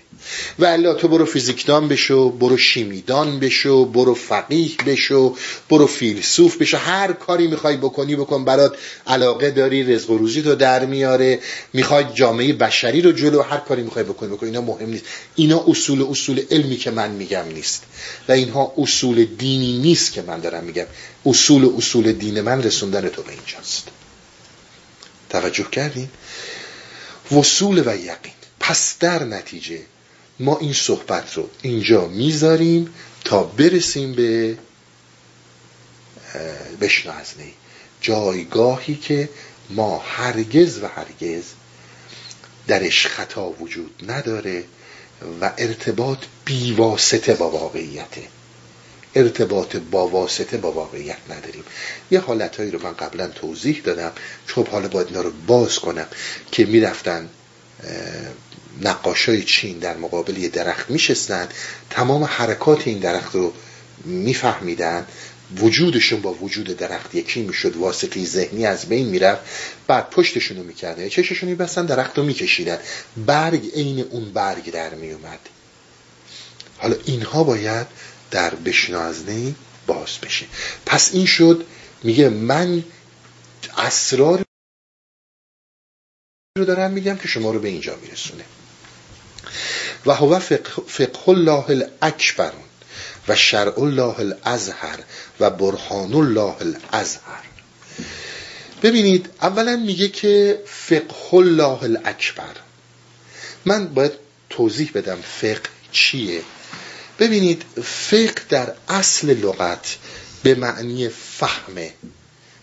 و 0.59 0.65
الا 0.65 0.93
تو 0.93 1.07
برو 1.07 1.25
فیزیکدان 1.25 1.87
بشو 1.87 2.29
برو 2.29 2.57
شیمیدان 2.57 3.39
بشو 3.39 3.85
برو 3.85 4.13
فقیه 4.13 4.71
بشو 4.85 5.35
برو 5.69 5.87
فیلسوف 5.87 6.57
بشو. 6.57 6.77
هر 6.77 7.13
کاری 7.13 7.47
می‌خوای 7.47 7.77
بکنی 7.77 8.15
بکن 8.15 8.45
برات 8.45 8.77
علاقه 9.07 9.51
داری 9.51 9.83
رزق 9.83 10.09
و 10.09 10.17
روزی 10.17 10.41
تو 10.41 10.55
در 10.55 10.85
میاره. 10.85 11.39
می‌خوای 11.73 12.05
جامعه 12.13 12.53
بشری 12.53 13.01
رو 13.01 13.11
جلو 13.11 13.41
هر 13.41 13.57
کاری 13.57 13.83
می‌خوای 13.83 14.05
بکنی 14.05 14.29
بکن. 14.29 14.45
اینا 14.45 14.61
مهم 14.61 14.89
نیست. 14.89 15.03
اینا 15.35 15.63
اصول 15.67 16.01
اصول 16.01 16.41
علمی 16.51 16.77
که 16.77 16.91
من 16.91 17.11
میگم 17.11 17.45
نیست. 17.53 17.83
و 18.27 18.31
اینها 18.31 18.73
اصول 18.77 19.25
دینی 19.25 19.77
نیست 19.77 20.13
که 20.13 20.21
من 20.21 20.39
دارم 20.39 20.63
میگم. 20.63 20.85
اصول 21.25 21.73
اصول 21.77 22.11
دین 22.11 22.41
من 22.41 22.63
رسوندن 22.63 23.09
تو 23.09 23.21
به 23.21 23.31
اینجاست. 23.31 23.87
توجه 25.29 25.69
کردین؟ 25.71 26.09
وصول 27.33 27.83
و 27.85 27.95
یقین. 27.95 28.33
پس 28.59 28.95
در 28.99 29.23
نتیجه 29.23 29.79
ما 30.39 30.57
این 30.57 30.73
صحبت 30.73 31.33
رو 31.33 31.49
اینجا 31.61 32.07
می‌ذاریم 32.07 32.93
تا 33.25 33.43
برسیم 33.43 34.13
به 34.13 34.57
بشنازنه 36.81 37.47
جایگاهی 38.01 38.95
که 38.95 39.29
ما 39.69 39.97
هرگز 39.97 40.83
و 40.83 40.87
هرگز 40.87 41.43
درش 42.67 43.07
خطا 43.07 43.49
وجود 43.49 44.11
نداره 44.11 44.63
و 45.41 45.51
ارتباط 45.57 46.17
بیواسطه 46.45 47.33
با 47.33 47.49
واقعیته. 47.49 48.21
ارتباط 49.15 49.75
با 49.75 50.07
واسطه 50.07 50.57
با 50.57 50.71
واقعیت 50.71 51.17
نداریم. 51.29 51.63
یه 52.11 52.19
حالتهایی 52.19 52.71
رو 52.71 52.83
من 52.83 52.93
قبلا 52.93 53.27
توضیح 53.27 53.81
دادم. 53.83 54.11
خب 54.47 54.67
حالا 54.67 54.87
باید 54.87 55.07
اینا 55.07 55.21
رو 55.21 55.31
باز 55.47 55.79
کنم 55.79 56.07
که 56.51 56.65
می‌رفتن 56.65 57.29
نقاشای 58.81 59.43
چین 59.43 59.79
در 59.79 59.97
مقابل 59.97 60.37
یه 60.37 60.49
درخت 60.49 60.89
میشستن. 60.89 61.47
تمام 61.89 62.23
حرکات 62.23 62.87
این 62.87 62.99
درخت 62.99 63.35
رو 63.35 63.53
میفهمیدن. 64.05 65.05
وجودشون 65.57 66.21
با 66.21 66.33
وجود 66.33 66.77
درخت 66.77 67.15
یکی 67.15 67.41
می‌شد 67.41 67.75
واسطی 67.75 68.25
ذهنی 68.25 68.65
از 68.65 68.85
بین 68.85 69.07
می‌رفت. 69.07 69.41
بعد 69.87 70.09
پشتشون 70.09 70.57
رو 70.57 70.63
می‌کردن 70.63 71.09
چششون 71.09 71.49
میبستن 71.49 71.85
درخت 71.85 72.17
رو 72.17 72.23
میکشیدن. 72.23 72.77
برگ 73.25 73.69
عین 73.73 73.99
اون 73.99 74.31
برگ 74.31 74.71
در 74.71 74.93
میومد 74.93 75.39
حالا 76.77 76.95
اینها 77.05 77.43
باید 77.43 77.87
در 78.33 78.55
بشنازنه 78.55 79.55
باز 79.87 80.17
بشه. 80.23 80.45
پس 80.85 81.13
این 81.13 81.25
شد 81.25 81.65
میگه 82.03 82.29
من 82.29 82.83
اسرار 83.77 84.43
رو 86.57 86.65
دارم 86.65 86.91
میگم 86.91 87.17
که 87.17 87.27
شما 87.27 87.51
رو 87.51 87.59
به 87.59 87.67
اینجا 87.67 87.95
میرسونه. 87.95 88.43
و 90.05 90.13
هو 90.13 90.39
فقه 90.87 91.29
الله 91.29 91.69
الاکبر 91.69 92.53
و 93.27 93.35
شرع 93.35 93.79
الله 93.79 94.19
الازهر 94.19 94.99
و 95.39 95.49
برهان 95.49 96.13
الله 96.13 96.55
الازهر 96.61 97.43
ببینید 98.83 99.29
اولا 99.41 99.75
میگه 99.75 100.07
که 100.09 100.63
فقه 100.65 101.33
الله 101.33 101.83
الاکبر. 101.83 102.55
من 103.65 103.87
باید 103.87 104.11
توضیح 104.49 104.91
بدم 104.93 105.21
فقه 105.21 105.69
چیه؟ 105.91 106.41
ببینید 107.19 107.63
فقه 107.83 108.41
در 108.49 108.73
اصل 108.87 109.29
لغت 109.29 109.97
به 110.43 110.55
معنی 110.55 111.09
فهمه 111.09 111.93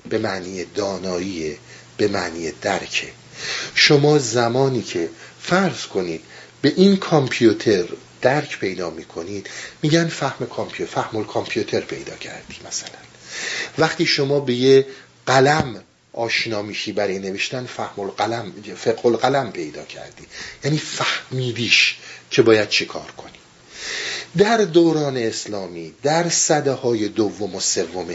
به 0.09 0.19
معنی 0.19 0.65
دانایی 0.65 1.57
به 1.97 2.09
معنی 2.09 2.53
درکه 2.63 3.13
شما 3.75 4.19
زمانی 4.19 4.83
که 4.83 5.11
فرض 5.43 5.87
کنید 5.87 6.21
به 6.63 6.73
این 6.77 6.97
کامپیوتر 6.97 7.85
درک 8.23 8.59
پیدا 8.59 8.91
می‌کنید 8.91 9.51
میگن 9.83 10.09
فهم 10.09 10.47
کامپیوتر 10.47 11.03
فهم 11.03 11.25
کامپیوتر 11.25 11.81
پیدا 11.81 12.17
کردی 12.17 12.57
مثلا. 12.69 12.99
وقتی 13.79 14.07
شما 14.07 14.41
به 14.41 14.55
یه 14.55 14.87
قلم 15.27 15.83
آشنا 16.13 16.63
میشی 16.63 16.93
برای 16.93 17.19
نوشتن 17.19 17.67
فهم 17.67 18.01
القلم 18.01 18.53
فقه 18.77 19.07
القلم 19.07 19.53
پیدا 19.53 19.85
کردی. 19.85 20.27
یعنی 20.65 20.79
فهمیدیش 20.79 21.97
که 22.31 22.43
باید 22.43 22.69
چی 22.69 22.87
کار 22.87 23.11
کنی. 23.17 23.40
در 24.37 24.57
دوران 24.57 25.17
اسلامی 25.17 25.95
در 26.03 26.29
صده 26.29 26.73
های 26.73 27.09
دوم 27.09 27.55
و 27.55 27.61
سوم 27.61 28.15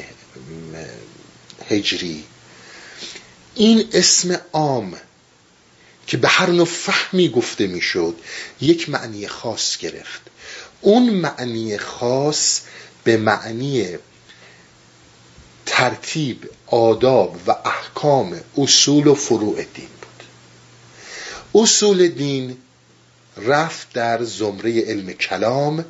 هجری 1.70 2.24
این 3.56 3.90
اسم 3.94 4.42
عام 4.54 4.98
که 6.08 6.18
به 6.18 6.28
هر 6.28 6.50
نوع 6.50 6.66
فهمی 6.66 7.30
گفته 7.30 7.68
می‌شد 7.68 8.16
یک 8.62 8.90
معنی 8.90 9.28
خاص 9.28 9.78
گرفت. 9.78 10.22
اون 10.82 11.10
معنی 11.10 11.78
خاص 11.78 12.62
به 13.04 13.18
معنی 13.18 13.98
ترتیب 15.66 16.50
آداب 16.68 17.40
و 17.48 17.52
احکام 17.52 18.42
اصول 18.58 19.08
و 19.08 19.16
فروع 19.16 19.56
دین 19.56 19.88
بود. 20.02 20.24
اصول 21.64 22.08
دین 22.08 22.58
رفت 23.38 23.94
در 23.94 24.24
زمره 24.24 24.82
علم 24.82 25.14
کلام 25.14 25.86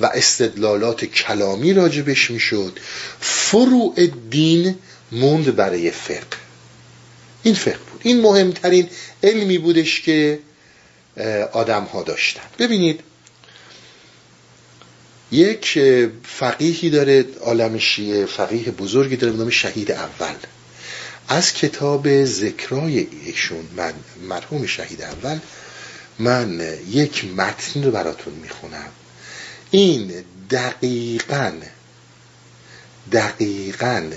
و 0.00 0.06
استدلالات 0.06 1.04
کلامی 1.04 1.72
راجبش 1.72 2.30
می‌شد. 2.30 2.78
فروع 3.20 4.06
دین 4.30 4.74
موند 5.12 5.56
برای 5.56 5.90
فقه. 5.90 6.42
این 7.42 7.54
فقه 7.54 7.78
بود. 7.92 8.00
این 8.04 8.20
مهمترین 8.20 8.88
علمی 9.22 9.58
بودش 9.58 10.00
که 10.00 10.38
آدم 11.52 11.84
ها 11.84 12.02
داشتن. 12.02 12.42
ببینید 12.58 13.00
یک 15.32 15.78
فقیهی 16.24 16.90
داره 16.90 17.24
عالم 17.40 17.78
شیعه 17.78 18.26
فقیه 18.26 18.70
بزرگی 18.70 19.16
داره 19.16 19.36
نام 19.36 19.50
شهید 19.50 19.92
اول. 19.92 20.34
از 21.28 21.52
کتاب 21.52 22.24
ذکرای 22.24 23.06
ایشون 23.24 23.68
من 23.76 23.92
مرحوم 24.28 24.66
شهید 24.66 25.02
اول 25.02 25.38
من 26.18 26.78
یک 26.90 27.24
متن 27.24 27.84
رو 27.84 27.90
براتون 27.90 28.34
می‌خونم. 28.34 28.88
این 29.74 30.24
دقیقا 30.50 31.52
دقیقا 33.12 34.10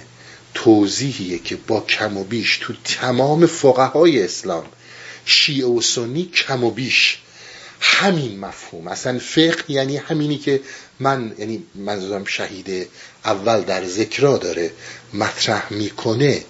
توضیحیه 0.54 1.40
که 1.40 1.56
با 1.56 1.82
کم 1.82 2.18
و 2.18 2.24
بیش 2.24 2.58
تو 2.58 2.74
تمام 2.84 3.46
فقهای 3.46 4.24
اسلام 4.24 4.66
شیعه 5.26 5.68
و 5.68 5.82
سنی 5.82 6.26
کم 6.26 6.64
و 6.64 6.72
بیش 6.72 7.18
همین 7.82 8.40
مفهوم. 8.40 8.88
اصلا 8.88 9.20
فقه 9.20 9.72
یعنی 9.72 9.98
همینی 9.98 10.38
که 10.38 10.62
من 11.00 11.36
یعنی 11.38 11.64
منظورم 11.76 12.26
شهید 12.26 12.88
اول 13.26 13.62
در 13.62 13.86
ذکرا 13.86 14.38
داره 14.38 14.72
مطرح 15.14 15.74
می‌کنه 15.74 16.44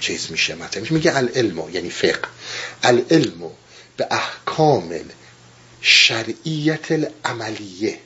چیز 0.00 0.30
میشه 0.30 0.54
مطرح 0.54 0.80
میشه. 0.80 0.94
میگه 0.94 1.16
العلم 1.16 1.70
یعنی 1.72 1.90
فقه. 1.90 2.28
العلم 2.82 3.50
به 3.96 4.06
احکام 4.10 4.94
شرعیت 5.80 6.92
العملیه. 6.92 7.98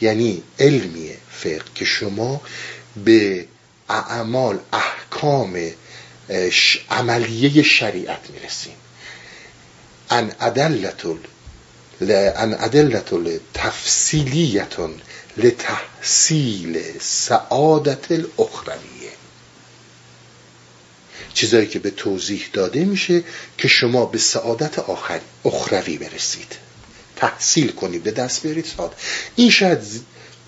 یعنی 0.00 0.42
علمیه 0.58 1.16
فقه 1.30 1.62
که 1.74 1.84
شما 1.84 2.40
به 3.04 3.46
اعمال 3.88 4.58
احکام 4.72 5.70
عملیه 6.90 7.62
شریعت 7.62 8.30
می‌رسیم 8.30 8.76
ان 10.10 10.32
ادلت 10.40 11.06
ان 12.36 12.54
ادلت 12.54 13.12
تفصیلیتون 13.54 15.00
لتحصیل 15.36 16.82
سعادت 17.00 18.12
الاخرویه 18.12 19.12
چیزایی 21.34 21.66
که 21.66 21.78
به 21.78 21.90
توضیح 21.90 22.46
داده 22.52 22.84
میشه 22.84 23.24
که 23.58 23.68
شما 23.68 24.06
به 24.06 24.18
سعادت 24.18 24.78
آخر 24.78 25.20
اخروی 25.44 25.98
برسید. 25.98 26.65
تحصیل 27.16 27.72
کنید 27.72 28.02
به 28.02 28.10
دست 28.10 28.42
بیارید 28.42 28.64
سعادت 28.76 28.94
این 29.36 29.50
شاید 29.50 29.78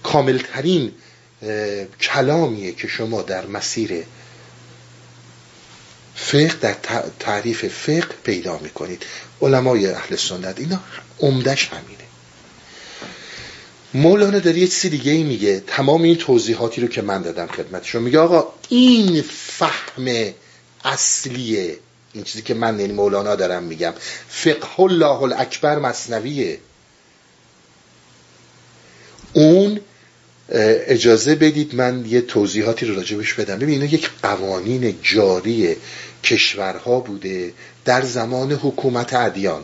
کاملترین 0.03 0.93
کلامیه 2.01 2.73
که 2.73 2.89
شما 2.89 3.23
در 3.23 3.47
مسیر 3.47 4.05
فقه 6.15 6.55
در 6.61 6.77
تعریف 7.21 7.65
فقه 7.65 8.15
پیدا 8.25 8.59
می‌کنید. 8.59 9.03
علمای 9.43 9.87
اهل 9.87 10.17
سنت 10.17 10.59
اینا 10.59 10.81
عمدش 11.21 11.69
همینه. 11.69 12.05
مولانا 13.95 14.39
در 14.39 14.57
یه 14.57 14.67
چیزی 14.67 14.89
دیگه 14.89 15.13
میگه. 15.13 15.61
تمام 15.61 16.03
این 16.03 16.17
توضیحاتی 16.17 16.81
رو 16.81 16.89
که 16.89 17.03
من 17.03 17.23
دادم 17.23 17.47
خدمتشون. 17.47 18.03
میگه 18.03 18.19
آقا 18.19 18.53
این 18.69 19.23
فهم 19.23 20.33
اصلیه 20.85 21.79
این 22.13 22.25
چیزی 22.25 22.43
که 22.43 22.55
من 22.55 22.81
یعنی 22.81 22.93
مولانا 22.93 23.37
دارم 23.37 23.63
میگم. 23.63 23.95
فقه 24.29 24.81
الله 24.81 25.23
الاکبر 25.23 25.79
مصنویه. 25.79 26.59
اون 29.33 29.81
اجازه 30.87 31.35
بدید 31.35 31.75
من 31.75 32.07
یه 32.07 32.21
توضیحاتی 32.21 32.87
رو 32.87 32.95
راجبش 32.95 33.35
بدم. 33.35 33.59
ببینید 33.59 33.93
یک 33.93 34.11
قوانین 34.23 34.99
جاری 35.03 35.77
کشورها 36.25 37.01
بوده 37.01 37.53
در 37.85 38.03
زمان 38.03 38.53
حکومت 38.53 39.15
ادیان. 39.15 39.63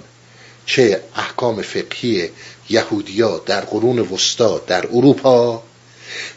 چه 0.66 1.01
احکام 1.16 1.62
فقهی 1.62 2.30
یهودیا 2.70 3.38
در 3.38 3.61
قرون 3.61 3.99
وسطا 3.99 4.59
در 4.59 4.86
اروپا 4.86 5.62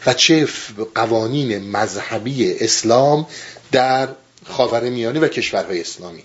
و 0.06 0.14
چه 0.14 0.48
قوانین 0.94 1.70
مذهبی 1.70 2.52
اسلام 2.52 3.26
در 3.72 4.08
خاورمیانه 4.48 5.20
و 5.20 5.28
کشورهای 5.28 5.80
اسلامی. 5.80 6.22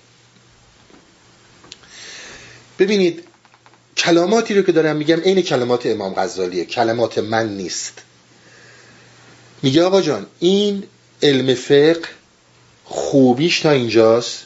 ببینید 2.79 3.23
کلماتی 3.97 4.53
رو 4.53 4.61
که 4.61 4.71
دارم 4.71 4.95
میگم 4.95 5.19
عین 5.19 5.41
کلمات 5.41 5.85
امام 5.85 6.13
غزالیه. 6.13 6.65
کلمات 6.65 7.17
من 7.17 7.57
نیست. 7.57 7.93
میگه 9.63 9.83
آقا 9.83 10.01
جان 10.01 10.25
این 10.39 10.83
علم 11.21 11.53
فقه 11.53 12.01
خوبیش 12.85 13.59
تا 13.59 13.71
اینجاست 13.71 14.45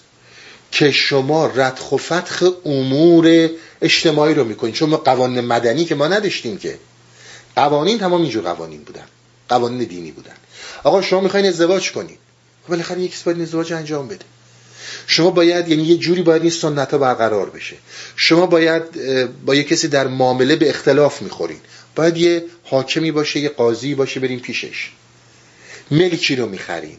که 0.71 0.91
شما 0.91 1.47
ردخ 1.47 1.91
و 1.91 1.97
فتخ 1.97 2.43
امور 2.65 3.49
اجتماعی 3.81 4.33
رو 4.33 4.43
می‌کنید. 4.43 4.73
چون 4.73 4.89
ما 4.89 4.97
قوانین 4.97 5.41
مدنی 5.41 5.85
که 5.85 5.95
ما 5.95 6.07
نداشتیم 6.07 6.57
که. 6.57 6.79
قوانین 7.55 7.97
تمام 7.99 8.21
اینجور 8.21 8.43
قوانین 8.43 8.83
بودن. 8.83 9.05
قوانین 9.49 9.83
دینی 9.83 10.11
بودن. 10.11 10.35
آقا 10.83 11.01
شما 11.01 11.19
می‌خواین 11.21 11.45
ازدواج 11.45 11.91
کنید. 11.91 12.19
بالاخره 12.67 13.01
یکی 13.01 13.17
باید 13.25 13.41
ازدواج 13.41 13.73
انجام 13.73 14.07
بده. 14.07 14.25
شما 15.07 15.31
باید 15.31 15.67
یعنی 15.67 15.83
یه 15.83 15.97
جوری 15.97 16.21
باید 16.21 16.41
این 16.41 16.51
سنت 16.51 16.91
ها 16.91 16.97
برقرار 16.97 17.49
بشه. 17.49 17.75
شما 18.15 18.45
باید 18.45 18.83
با 19.45 19.55
یه 19.55 19.63
کسی 19.63 19.87
در 19.87 20.07
معامله 20.07 20.55
به 20.55 20.69
اختلاف 20.69 21.21
می‌خورین. 21.21 21.59
باید 21.95 22.17
یه 22.17 22.45
حاکمی 22.63 23.11
باشه 23.11 23.39
یه 23.39 23.49
قاضی 23.49 23.95
باشه 23.95 24.19
بریم 24.19 24.39
پیشش. 24.39 24.91
ملکی 25.91 26.35
رو 26.35 26.45
می‌خرین؟ 26.45 26.97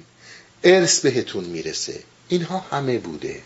ارث 0.64 1.00
بهتون 1.00 1.44
می‌رسه. 1.44 1.98
اینها 2.28 2.64
همه 2.70 2.98
بوده. 2.98 3.40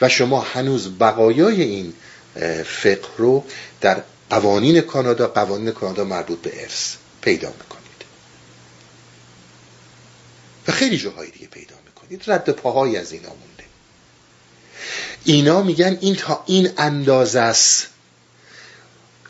و 0.00 0.08
شما 0.08 0.40
هنوز 0.40 0.98
بقایای 0.98 1.62
این 1.62 1.92
فقه 2.64 3.08
رو 3.18 3.44
در 3.80 4.02
قوانین 4.30 4.80
کانادا 4.80 5.26
قوانین 5.26 5.70
کانادا 5.70 6.04
مربوط 6.04 6.38
به 6.38 6.62
ارث 6.62 6.94
پیدا 7.20 7.48
می‌کنید. 7.48 7.81
و 10.68 10.72
خیلی 10.72 10.98
جاهای 10.98 11.30
دیگه 11.30 11.46
پیدا 11.46 11.74
می‌کنید. 11.86 12.22
رد 12.26 12.50
پاهایی 12.50 12.96
از 12.96 13.12
اینا 13.12 13.28
مونده. 13.28 13.64
اینا 15.24 15.62
میگن 15.62 15.98
این 16.00 16.14
تا 16.14 16.42
این 16.46 16.70
اندازه 16.78 17.40
است. 17.40 17.86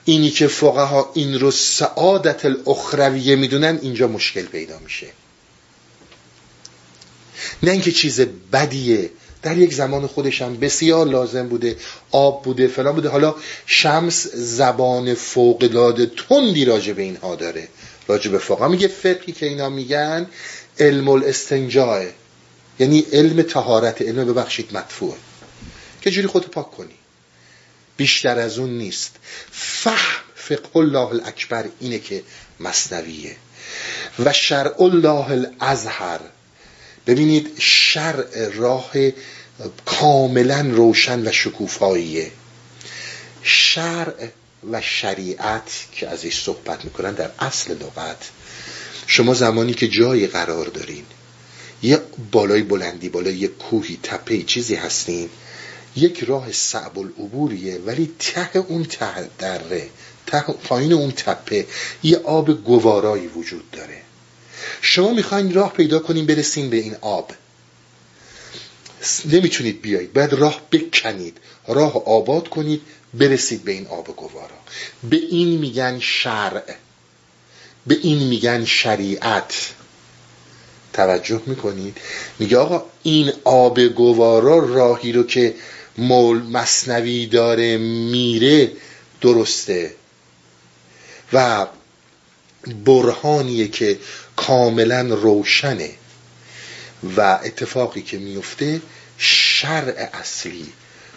اینی 0.04 0.30
که 0.30 0.46
فقها 0.46 1.10
این 1.14 1.40
رو 1.40 1.50
سعادت 1.50 2.44
الاخرویه 2.44 3.36
می‌دونن 3.36 3.78
اینجا 3.82 4.08
مشکل 4.08 4.42
پیدا 4.42 4.78
میشه. 4.78 5.06
نه 7.62 7.70
اینکه 7.70 7.92
چیز 7.92 8.20
بدیه. 8.52 9.10
در 9.42 9.58
یک 9.58 9.74
زمان 9.74 10.06
خودش 10.06 10.42
هم 10.42 10.56
بسیار 10.56 11.06
لازم 11.06 11.48
بوده. 11.48 11.76
آب 12.10 12.42
بوده 12.42 12.66
فلان 12.66 12.94
بوده. 12.94 13.08
حالا 13.08 13.34
شمس 13.66 14.26
زبان 14.34 15.14
فوقلاده 15.14 16.06
تندی 16.06 16.64
راجع 16.64 16.92
به 16.92 17.02
اینها 17.02 17.34
داره. 17.34 17.68
راجع 18.08 18.30
به 18.30 18.38
فقها 18.38 18.68
میگه 18.68 18.88
فقهی 18.88 19.32
که 19.32 19.46
اینا 19.46 19.68
میگن 19.68 20.26
علم 20.78 21.08
الاستنجاه 21.08 22.04
یعنی 22.78 23.04
علم 23.12 23.42
تهارت 23.42 24.02
علم 24.02 24.24
ببخشید 24.24 24.76
مدفوع. 24.76 25.16
که 26.00 26.10
جوری 26.10 26.26
خودت 26.26 26.46
پاک 26.46 26.70
کنی. 26.70 26.94
بیشتر 27.96 28.38
از 28.38 28.58
اون 28.58 28.70
نیست. 28.70 29.16
فهم 29.52 30.22
فقه 30.34 30.76
الله 30.76 30.98
الاکبر 30.98 31.64
اینه 31.80 31.98
که 31.98 32.22
مصنویه. 32.60 33.36
و 34.24 34.32
شرع 34.32 34.82
الله 34.82 35.30
الازهر 35.30 36.20
ببینید 37.06 37.56
شرع 37.58 38.48
راه 38.48 38.92
کاملا 39.84 40.60
روشن 40.60 41.28
و 41.28 41.32
شکوفاییه. 41.32 42.30
شرع 43.42 44.28
و 44.70 44.80
شریعت 44.80 45.86
که 45.92 46.08
ازش 46.08 46.42
صحبت 46.42 46.84
می‌کنن 46.84 47.12
در 47.12 47.30
اصل 47.38 47.72
لغت 47.72 48.30
شما 49.14 49.34
زمانی 49.34 49.74
که 49.74 49.88
جایی 49.88 50.26
قرار 50.26 50.66
دارین 50.66 51.04
یه 51.82 52.00
بالای 52.32 52.62
بلندی 52.62 53.08
بالای 53.08 53.36
یه 53.36 53.48
کوهی 53.48 53.98
تپه 54.02 54.42
چیزی 54.42 54.74
هستین 54.74 55.28
یک 55.96 56.24
راه 56.24 56.52
صعب 56.52 56.98
العبوریه 56.98 57.78
ولی 57.78 58.14
ته 58.18 58.56
اون 58.56 58.84
ته 58.84 59.30
دره 59.38 59.88
ته 60.26 60.40
پایین 60.40 60.92
اون 60.92 61.10
تپه 61.10 61.66
یه 62.02 62.16
آب 62.16 62.64
گوارایی 62.64 63.26
وجود 63.26 63.70
داره. 63.70 64.02
شما 64.80 65.12
می‌خواین 65.12 65.54
راه 65.54 65.72
پیدا 65.72 65.98
کنین 65.98 66.26
برسین 66.26 66.70
به 66.70 66.76
این 66.76 66.96
آب. 67.00 67.30
نمی‌تونید 69.24 69.82
بیایید 69.82 70.12
باید 70.12 70.32
راه 70.32 70.60
بکنید. 70.72 71.36
راه 71.68 72.04
آباد 72.04 72.48
کنید 72.48 72.80
برسید 73.14 73.64
به 73.64 73.72
این 73.72 73.86
آب 73.86 74.16
گوارا. 74.16 74.58
به 75.10 75.16
این 75.16 75.58
میگن 75.58 75.98
شرع. 76.00 76.76
به 77.86 77.98
این 78.02 78.18
میگن 78.18 78.64
شریعت. 78.64 79.72
توجه 80.92 81.42
می‌کنید؟ 81.46 81.98
میگه 82.38 82.58
آقا 82.58 82.84
این 83.02 83.32
آب 83.44 83.80
گوارا 83.80 84.58
راهی 84.58 85.12
رو 85.12 85.22
که 85.22 85.54
مول 85.98 86.42
مصنوی 86.42 87.26
داره 87.26 87.76
میره 87.76 88.72
درسته. 89.20 89.94
و 91.32 91.66
برهانیه 92.84 93.68
که 93.68 93.98
کاملا 94.36 95.00
روشنه. 95.00 95.90
و 97.16 97.20
اتفاقی 97.44 98.02
که 98.02 98.18
میفته 98.18 98.80
شرع 99.18 100.10
اصلی 100.12 100.72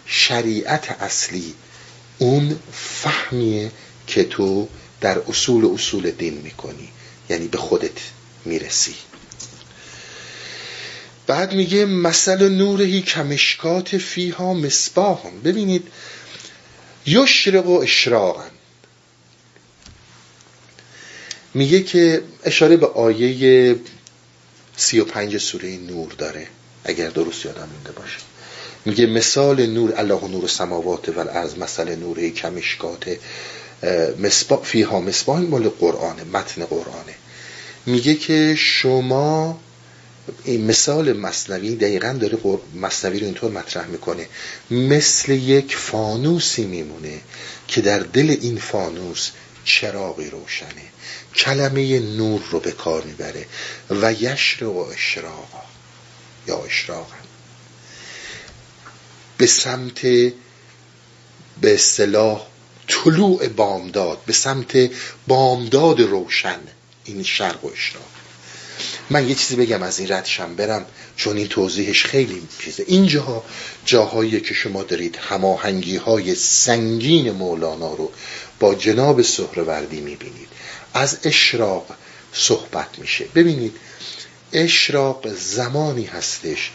شریعت 0.05 1.01
اصلی 1.01 1.53
اون 2.17 2.59
فهمیه 2.73 3.71
که 4.07 4.23
تو 4.23 4.67
در 5.01 5.19
اصول 5.19 5.65
اصول 5.65 6.11
دین 6.11 6.33
می‌کنی. 6.33 6.89
یعنی 7.29 7.47
به 7.47 7.57
خودت 7.57 7.99
می‌رسی. 8.45 8.95
بعد 11.27 11.53
میگه 11.53 11.85
مثل 11.85 12.49
نورهی 12.49 13.01
کمشکات 13.01 13.97
فیها 13.97 14.53
مصباح 14.53 15.21
ببینید 15.43 15.87
یشرق 17.05 17.67
و 17.67 17.79
اشراقن. 17.79 18.51
میگه 21.53 21.83
که 21.83 22.23
اشاره 22.43 22.77
به 22.77 22.87
آیه 22.87 23.75
سی 24.77 24.99
و 24.99 25.05
پنج 25.05 25.37
سوره 25.37 25.77
نور 25.77 26.11
داره. 26.11 26.47
اگر 26.83 27.09
درست 27.09 27.45
یادم 27.45 27.69
مونده 27.73 27.91
باشه. 27.91 28.17
میگه 28.85 29.05
مثال 29.05 29.65
نور 29.65 29.93
الله 29.97 30.27
نور 30.27 30.47
سماوات 30.47 31.09
و 31.09 31.19
الارض 31.19 31.57
مثل 31.57 31.95
نور 31.95 32.29
کمشکات 32.29 33.17
مصباح 34.19 34.63
فیها 34.63 34.99
مصباح 34.99 35.39
مال 35.39 35.69
قرآنه 35.69 36.23
متن 36.23 36.65
قرآنه. 36.65 37.15
میگه 37.85 38.15
که 38.15 38.55
شما 38.57 39.59
این 40.43 40.65
مثال 40.65 41.17
مصنوی 41.17 41.75
دقیقا 41.75 42.17
داره 42.21 42.37
مصنوی 42.75 43.19
رو 43.19 43.25
اینطور 43.25 43.51
مطرح 43.51 43.87
می‌کنه. 43.87 44.27
مثل 44.71 45.31
یک 45.31 45.75
فانوسی 45.75 46.65
میمونه 46.65 47.21
که 47.67 47.81
در 47.81 47.99
دل 47.99 48.37
این 48.41 48.57
فانوس 48.57 49.29
چراغی 49.65 50.29
روشنه. 50.29 50.85
کلمه 51.35 51.99
نور 51.99 52.41
رو 52.51 52.59
به 52.59 52.71
کار 52.71 53.03
می‌بره. 53.03 53.45
و 53.89 54.13
یشر 54.13 54.63
و 54.63 54.77
اشراق 54.77 55.49
یا 56.47 56.63
اشراق 56.63 57.07
به 59.37 59.45
سمت 59.45 60.01
به 61.61 61.73
اصطلاح 61.73 62.47
طلوع 62.87 63.47
بامداد 63.47 64.17
به 64.25 64.33
سمت 64.33 64.89
بامداد 65.27 66.01
روشن. 66.01 66.59
این 67.05 67.23
شرق 67.23 67.65
و 67.65 67.67
اشراق 67.67 68.15
من 69.09 69.29
یه 69.29 69.35
چیزی 69.35 69.55
بگم 69.55 69.83
از 69.83 69.99
این 69.99 70.11
ردشم 70.11 70.55
برم 70.55 70.85
چون 71.15 71.37
این 71.37 71.47
توضیحش 71.47 72.05
خیلی 72.05 72.47
چیزه. 72.59 72.83
اینجا 72.87 73.43
جاهایی 73.85 74.41
که 74.41 74.53
شما 74.53 74.83
دارید 74.83 75.15
هماهنگی 75.15 75.97
های 75.97 76.35
سنگین 76.35 77.31
مولانا 77.31 77.93
رو 77.93 78.11
با 78.59 78.75
جناب 78.75 79.21
سهروردی 79.21 80.01
می‌بینید. 80.01 80.47
از 80.93 81.17
اشراق 81.23 81.85
صحبت 82.33 82.99
میشه. 82.99 83.25
ببینید 83.35 83.75
اشراق 84.53 85.33
زمانی 85.33 86.05
هستش 86.05 86.71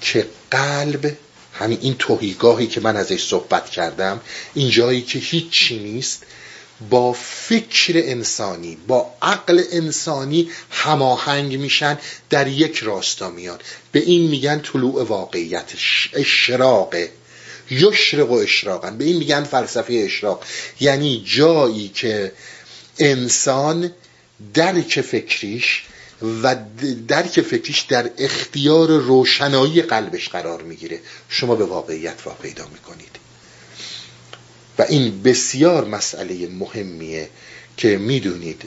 که 0.00 0.26
قلب 0.50 1.16
همین 1.58 1.78
این 1.82 1.94
توهیگاهی 1.98 2.66
که 2.66 2.80
من 2.80 2.96
ازش 2.96 3.24
صحبت 3.24 3.70
کردم 3.70 4.20
این 4.54 4.70
جایی 4.70 5.02
که 5.02 5.18
هیچی 5.18 5.78
نیست 5.78 6.22
با 6.90 7.12
فکر 7.12 7.92
انسانی 7.96 8.76
با 8.86 9.14
عقل 9.22 9.62
انسانی 9.72 10.50
هماهنگ 10.70 11.56
میشن 11.56 11.98
در 12.30 12.46
یک 12.46 12.76
راستا 12.78 13.30
میان. 13.30 13.58
به 13.92 14.00
این 14.00 14.30
میگن 14.30 14.60
طلوع 14.60 15.02
واقعیت 15.02 15.72
اشراقه 16.12 17.10
یشرق 17.70 18.30
و 18.30 18.34
اشراقن. 18.34 18.98
به 18.98 19.04
این 19.04 19.16
میگن 19.16 19.44
فلسفه 19.44 19.94
اشراق. 19.94 20.44
یعنی 20.80 21.22
جایی 21.26 21.88
که 21.88 22.32
انسان 22.98 23.92
درک 24.54 25.00
فکریش 25.00 25.82
و 26.22 26.56
درک 27.08 27.40
فکریش 27.40 27.80
در 27.80 28.10
اختیار 28.18 28.88
روشنایی 28.88 29.82
قلبش 29.82 30.28
قرار 30.28 30.62
می‌گیره. 30.62 31.00
شما 31.28 31.54
به 31.54 31.64
واقعیت 31.64 32.26
وا 32.26 32.32
پیدا 32.32 32.66
می‌کنید. 32.72 33.16
و 34.78 34.82
این 34.82 35.22
بسیار 35.22 35.84
مسئله 35.84 36.48
مهمیه 36.48 37.28
که 37.76 37.98
می‌دونید 37.98 38.62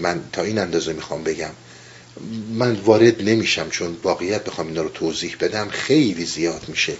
من 0.00 0.20
تا 0.32 0.42
این 0.42 0.58
اندازه 0.58 0.92
می‌خوام 0.92 1.24
بگم 1.24 1.50
من 2.52 2.72
وارد 2.74 3.22
نمیشم 3.22 3.70
چون 3.70 3.96
واقعیت 4.02 4.44
بخوام 4.44 4.66
اینا 4.66 4.82
رو 4.82 4.88
توضیح 4.88 5.36
بدم 5.40 5.68
خیلی 5.68 6.24
زیاد 6.24 6.64
میشه. 6.68 6.92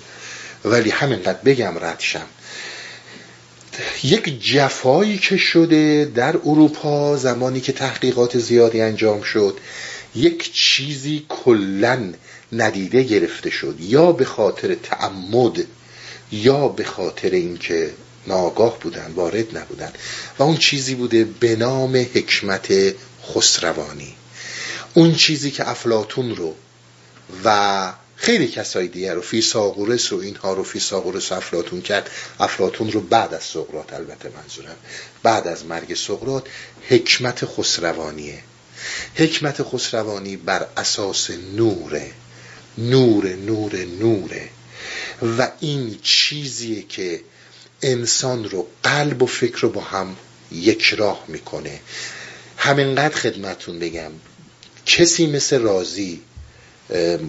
ولی 0.65 0.91
همینقدر 0.91 1.39
بگم 1.45 1.79
ردشم 1.81 2.27
یک 4.05 4.43
جفایی 4.43 5.19
که 5.19 5.37
شده 5.37 6.11
در 6.15 6.37
اروپا 6.37 7.17
زمانی 7.17 7.61
که 7.61 7.73
تحقیقات 7.73 8.39
زیادی 8.39 8.81
انجام 8.81 9.23
شد 9.23 9.59
یک 10.15 10.53
چیزی 10.53 11.25
کلا 11.29 12.13
ندیده 12.53 13.03
گرفته 13.03 13.51
شد 13.51 13.77
یا 13.81 14.13
به 14.13 14.25
خاطر 14.25 14.75
تعمد 14.75 15.67
یا 16.33 16.69
به 16.69 16.85
خاطر 16.85 17.31
اینکه 17.31 17.91
ناگاه 18.27 18.79
بودن 18.81 19.13
وارد 19.17 19.59
نبودن. 19.59 19.93
و 20.39 20.43
اون 20.43 20.57
چیزی 20.57 20.95
بوده 20.95 21.25
به 21.25 21.57
نام 21.57 21.97
حکمت 21.97 22.95
خسروانی. 23.35 24.15
اون 24.95 25.15
چیزی 25.15 25.51
که 25.51 25.69
افلاتون 25.69 26.37
رو 26.37 26.55
و 27.45 27.93
خیلی 28.21 28.49
کسای 28.49 28.89
دیگر 28.89 29.15
رو 29.15 29.21
فیساغورس 29.21 30.13
و 30.13 30.17
اینها 30.17 30.55
رو 30.55 30.63
فیساغورس 30.63 31.33
و 31.33 31.35
افلاتون 31.35 31.83
کرد. 31.83 32.11
افلاتون 32.41 32.93
رو 32.93 33.01
بعد 33.01 33.35
از 33.35 33.43
سقرات 33.43 33.93
البته 33.93 34.31
منظورم 34.37 34.77
بعد 35.23 35.47
از 35.49 35.65
مرگ 35.65 35.95
سقرات 35.95 36.47
حکمت 36.89 37.45
خسروانیه. 37.47 38.39
حکمت 39.15 39.63
خسروانی 39.63 40.37
بر 40.37 40.67
اساس 40.77 41.31
نوره 41.31 42.13
نور 42.79 43.29
نور 43.29 43.77
نوره. 43.77 44.49
و 45.39 45.49
این 45.61 45.99
چیزیه 46.03 46.83
که 46.83 47.21
انسان 47.83 48.51
رو 48.51 48.67
قلب 48.83 49.23
و 49.23 49.27
فکر 49.27 49.59
رو 49.61 49.71
با 49.71 49.81
هم 49.81 50.17
یک 50.53 50.83
راه 50.85 51.25
می‌کنه. 51.29 51.81
همینقدر 52.57 53.17
خدمتون 53.17 53.79
بگم 53.79 54.11
کسی 54.87 55.27
مثل 55.27 55.61
رازی 55.61 56.23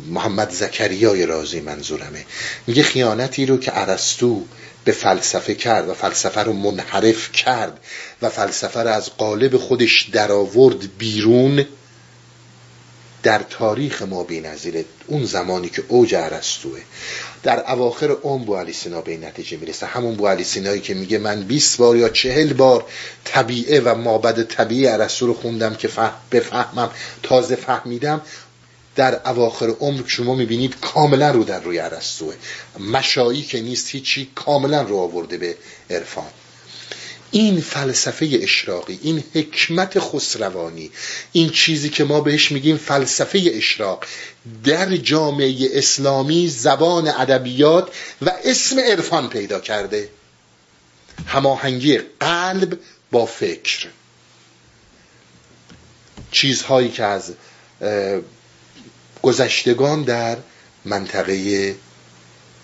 محمد 0.09 0.49
زکریای 0.49 1.25
رازی 1.25 1.59
منظورمه. 1.59 2.25
میگه 2.67 2.83
خیانتی 2.83 3.45
رو 3.45 3.57
که 3.57 3.71
عرستو 3.71 4.45
به 4.85 4.91
فلسفه 4.91 5.55
کرد 5.55 5.89
و 5.89 5.93
فلسفه 5.93 6.41
رو 6.41 6.53
منحرف 6.53 7.31
کرد 7.31 7.79
و 8.21 8.29
فلسفه 8.29 8.79
رو 8.79 8.89
از 8.89 9.09
قالب 9.17 9.57
خودش 9.57 10.09
درآورد 10.09 10.97
بیرون 10.97 11.65
در 13.23 13.39
تاریخ 13.49 14.01
ما 14.01 14.27
نظیره 14.29 14.85
اون 15.07 15.25
زمانی 15.25 15.69
که 15.69 15.83
اوج 15.87 16.15
عرستوه 16.15 16.79
در 17.43 17.71
اواخر 17.71 18.11
اون 18.11 18.45
بو 18.45 18.55
علی 18.55 18.73
سینا 18.73 19.01
به 19.01 19.17
نتیجه 19.17 19.57
می‌رسه. 19.57 19.85
همون 19.85 20.15
بو 20.15 20.27
علی 20.27 20.43
سینایی 20.43 20.81
که 20.81 20.93
میگه 20.93 21.17
من 21.17 21.41
20 21.41 21.77
بار 21.77 21.97
یا 21.97 22.09
چهل 22.09 22.53
بار 22.53 22.85
طبیعه 23.25 23.79
و 23.79 23.95
مابد 23.95 24.43
طبیعی 24.43 24.85
عرستو 24.85 25.27
رو 25.27 25.33
خوندم 25.33 25.75
که 25.75 25.87
فهم 25.87 26.13
بفهمم 26.31 26.89
تازه 27.23 27.55
فهمیدم. 27.55 28.21
در 28.95 29.29
اواخر 29.29 29.69
عمر 29.69 30.07
شما 30.07 30.35
می‌بینید 30.35 30.75
کاملا 30.81 31.31
رو 31.31 31.43
در 31.43 31.59
روی 31.59 31.77
عرستوه 31.77 32.35
مشایی 32.79 33.41
که 33.41 33.61
نیست 33.61 33.89
هیچی 33.89 34.31
کاملا 34.35 34.81
رو 34.81 34.97
آورده 34.97 35.37
به 35.37 35.57
عرفان. 35.89 36.29
این 37.31 37.61
فلسفه 37.61 38.29
اشراقی 38.41 38.99
این 39.01 39.23
حکمت 39.33 39.99
خسروانی 39.99 40.91
این 41.31 41.49
چیزی 41.49 41.89
که 41.89 42.03
ما 42.03 42.21
بهش 42.21 42.51
میگیم 42.51 42.77
فلسفه 42.77 43.41
اشراق 43.53 44.05
در 44.63 44.97
جامعه 44.97 45.69
اسلامی 45.73 46.47
زبان 46.47 47.07
ادبیات 47.07 47.89
و 48.21 48.31
اسم 48.43 48.79
عرفان 48.79 49.29
پیدا 49.29 49.59
کرده. 49.59 50.09
هماهنگی 51.27 51.97
قلب 52.19 52.79
با 53.11 53.25
فکر. 53.25 53.87
چیزهایی 56.31 56.89
که 56.89 57.03
از 57.03 57.33
گذشتگان 59.21 60.03
در 60.03 60.37
منطقه 60.85 61.75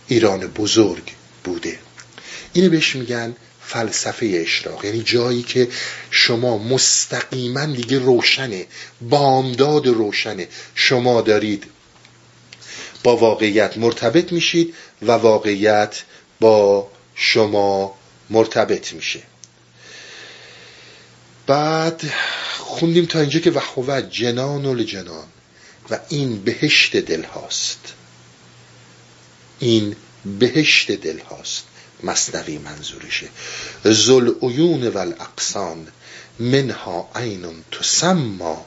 ایران 0.08 0.48
بزرگ 0.48 1.04
بوده. 1.44 1.80
اینو 2.54 2.70
بهش 2.70 2.96
میگن 2.96 3.36
فلسفه 3.62 4.26
اشراق. 4.46 4.86
یعنی 4.86 5.04
جایی 5.04 5.44
که 5.44 5.68
شما 6.12 6.58
مستقیما 6.58 7.66
دیگه 7.66 8.00
روشنه 8.00 8.66
بامداد 9.02 9.88
روشنه. 9.88 10.48
شما 10.76 11.22
دارید 11.22 11.64
با 13.04 13.18
واقعیت 13.18 13.78
مرتبط 13.78 14.32
میشید 14.32 14.74
و 15.02 15.12
واقعیت 15.12 16.04
با 16.40 16.88
شما 17.16 17.98
مرتبط 18.30 18.94
میشه. 18.94 19.20
بعد 21.48 22.02
خوندیم 22.58 23.06
تا 23.06 23.20
اینجا 23.20 23.40
که 23.40 23.52
وحوه 23.52 24.02
جنان 24.02 24.66
و 24.66 24.74
لجنان. 24.74 25.28
و 25.90 26.00
این 26.10 26.44
بهشت 26.44 26.98
دل 26.98 27.24
هاست. 27.24 27.94
این 29.60 29.96
بهشت 30.40 30.92
دل 30.92 31.20
هاست. 31.20 31.64
مصنوی 32.04 32.58
منظورشه. 32.58 33.30
زل 33.84 34.34
عیون 34.42 34.88
و 34.88 34.98
الاقسان 34.98 35.88
منها 36.40 37.10
عین 37.16 37.64
تسما 37.72 38.66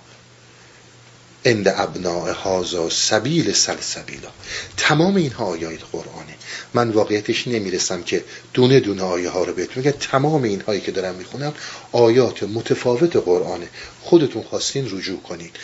عند 1.44 1.68
ابناء 1.68 2.32
هازا 2.32 2.90
سبیل 2.90 3.52
سلسبیلا 3.52 4.28
تمام 4.76 5.16
اینها 5.16 5.44
آیات 5.44 5.80
قرآنه. 5.92 6.34
من 6.74 6.90
واقعیتش 6.90 7.48
نمی‌رسم 7.48 8.02
که 8.02 8.24
دونه 8.54 8.80
دونه 8.80 9.02
آیه 9.02 9.28
ها 9.28 9.44
رو 9.44 9.52
بهتون 9.52 9.84
میگم 9.84 9.98
تمام 9.98 10.42
اینهایی 10.42 10.80
که 10.80 10.92
دارم 10.92 11.14
می‌خونم 11.14 11.54
آیات 11.92 12.42
متفاوت 12.42 13.16
قرآنه. 13.16 13.68
خودتون 14.00 14.42
خواستین 14.42 14.88
رجوع 14.90 15.20
کنید 15.20 15.56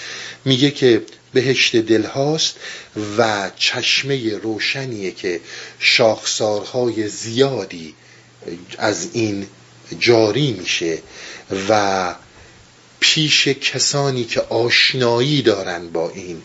میگه 0.45 0.71
که 0.71 1.03
بهشت 1.33 1.77
دل 1.77 2.05
هاست 2.05 2.57
و 3.19 3.51
چشمه 3.57 4.37
روشنیه 4.37 5.11
که 5.11 5.41
شاخسارهای 5.79 7.09
زیادی 7.09 7.95
از 8.79 9.09
این 9.13 9.47
جاری 9.99 10.53
میشه 10.53 10.99
و 11.69 12.15
پیش 13.01 13.49
کسانی 13.49 14.25
که 14.25 14.41
آشنایی 14.41 15.43
دارن 15.43 15.89
با 15.89 16.11
این 16.11 16.43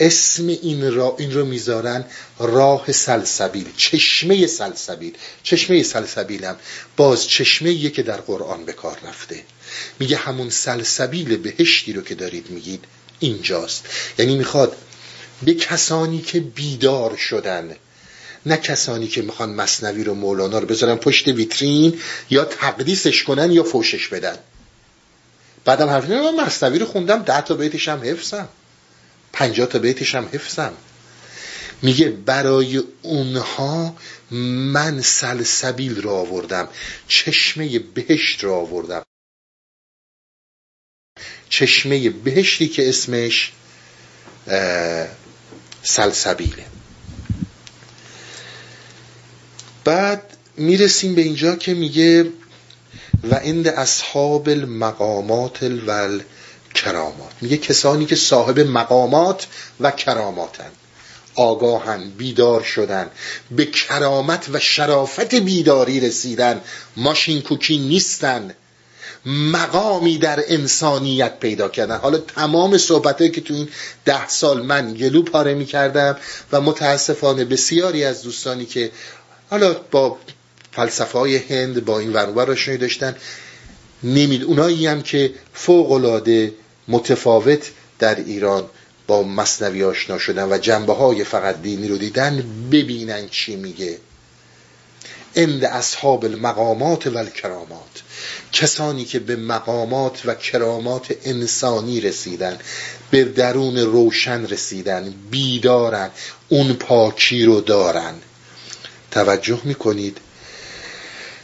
اسم 0.00 0.48
این, 0.48 0.94
را 0.94 1.16
این 1.18 1.32
رو 1.32 1.44
می‌ذارن 1.44 2.04
راه 2.38 2.92
سلسبیل 2.92 3.66
چشمه 3.76 4.46
سلسبیل. 4.46 5.12
چشمه 5.42 5.82
سلسبیلم 5.82 6.56
باز 6.96 7.28
چشمه 7.28 7.90
که 7.90 8.02
در 8.02 8.20
قرآن 8.20 8.64
به 8.64 8.72
کار 8.72 8.98
رفته. 9.08 9.42
میگه 9.98 10.16
همون 10.16 10.50
سلسبیل 10.50 11.36
بهشتی 11.36 11.92
رو 11.92 12.02
که 12.02 12.14
دارید 12.14 12.50
میگید 12.50 12.84
اینجاست. 13.20 13.86
یعنی 14.18 14.36
می‌خواد 14.36 14.76
به 15.42 15.54
کسانی 15.54 16.20
که 16.20 16.40
بیدار 16.40 17.16
شدن 17.16 17.76
نه 18.46 18.56
کسانی 18.56 19.08
که 19.08 19.22
می‌خوان 19.22 19.50
مصنوی 19.50 20.04
رو 20.04 20.14
مولانا 20.14 20.58
رو 20.58 20.66
بذارن 20.66 20.96
پشت 20.96 21.28
ویترین 21.28 22.00
یا 22.30 22.44
تقدیسش 22.44 23.22
کنن 23.22 23.52
یا 23.52 23.62
فوشش 23.62 24.08
بدن. 24.08 24.36
بعدم 25.70 25.88
حرف 25.88 26.10
من 26.10 26.34
مصنوی 26.34 26.78
رو 26.78 26.86
خوندم 26.86 27.22
ده 27.22 27.40
تا 27.40 27.54
بیتش 27.54 27.88
هم 27.88 28.00
حفظم. 28.04 28.48
پنجاه 29.32 29.66
تا 29.66 29.78
بیتش 29.78 30.14
هم 30.14 30.28
حفظم. 30.32 30.72
میگه 31.82 32.08
برای 32.08 32.82
اونها 33.02 33.96
من 34.30 35.00
سلسبیل 35.00 36.02
رو 36.02 36.10
آوردم 36.10 36.68
چشمه 37.08 37.78
بهشت 37.78 38.44
رو 38.44 38.52
آوردم. 38.52 39.02
چشمه 41.48 42.10
بهشتی 42.10 42.68
که 42.68 42.88
اسمش 42.88 43.52
سلسبیله. 45.82 46.66
بعد 49.84 50.36
می‌رسیم 50.56 51.14
به 51.14 51.22
اینجا 51.22 51.56
که 51.56 51.74
میگه 51.74 52.32
و 53.24 53.34
عند 53.34 53.68
اصحاب 53.68 54.48
المقامات 54.48 55.62
و 55.86 56.08
کرامات 56.74 57.32
میگه 57.40 57.56
کسانی 57.56 58.06
که 58.06 58.16
صاحب 58.16 58.60
مقامات 58.60 59.46
و 59.80 59.90
کراماتن. 59.90 60.70
آگاهن 61.34 62.10
بیدار 62.10 62.62
شدن. 62.62 63.10
به 63.50 63.64
کرامت 63.66 64.46
و 64.52 64.58
شرافت 64.58 65.34
بیداری 65.34 66.00
رسیدن. 66.00 66.60
ماشین 66.96 67.42
کوکی 67.42 67.78
نیستن. 67.78 68.54
مقامی 69.26 70.18
در 70.18 70.44
انسانیت 70.46 71.38
پیدا 71.40 71.68
کردن. 71.68 71.96
حالا 71.96 72.18
تمام 72.18 72.78
صحبت 72.78 73.32
که 73.32 73.40
تو 73.40 73.54
این 73.54 73.68
ده 74.04 74.28
سال 74.28 74.62
من 74.62 74.94
گلو 74.94 75.22
پاره 75.22 75.54
می 75.54 75.66
کردم 75.66 76.16
و 76.52 76.60
متاسفانه 76.60 77.44
بسیاری 77.44 78.04
از 78.04 78.22
دوستانی 78.22 78.66
که 78.66 78.90
حالا 79.50 79.74
با 79.90 80.18
فلسفه 80.80 81.18
های 81.18 81.36
هند 81.36 81.84
با 81.84 81.98
این 81.98 82.12
ورور 82.12 82.50
آشنایی 82.50 82.80
داشتن. 82.80 83.16
نمید 84.02 84.44
اونایی 84.44 84.86
هم 84.86 85.02
که 85.02 85.34
فوق 85.54 85.92
العاده 85.92 86.54
متفاوت 86.88 87.70
در 87.98 88.14
ایران 88.14 88.64
با 89.06 89.22
مصنوی 89.22 89.84
آشنا 89.84 90.18
شدن 90.18 90.52
و 90.52 90.58
جنبه 90.58 90.92
های 90.92 91.24
فقط 91.24 91.62
دینی 91.62 91.88
رو 91.88 91.98
دیدن 91.98 92.44
ببینن 92.72 93.28
چی 93.28 93.56
میگه. 93.56 93.98
اند 95.34 95.64
اصحاب 95.64 96.24
المقامات 96.24 97.06
و 97.06 97.18
الکرامات 97.18 98.02
کسانی 98.52 99.04
که 99.04 99.18
به 99.18 99.36
مقامات 99.36 100.22
و 100.24 100.34
کرامات 100.34 101.14
انسانی 101.24 102.00
رسیدن 102.00 102.58
به 103.10 103.24
درون 103.24 103.78
روشن 103.78 104.46
رسیدن 104.46 105.14
بیدارن 105.30 106.10
اون 106.48 106.72
پاکی 106.72 107.44
رو 107.44 107.60
دارن. 107.60 108.14
توجه 109.10 109.60
می‌کنید؟ 109.64 110.18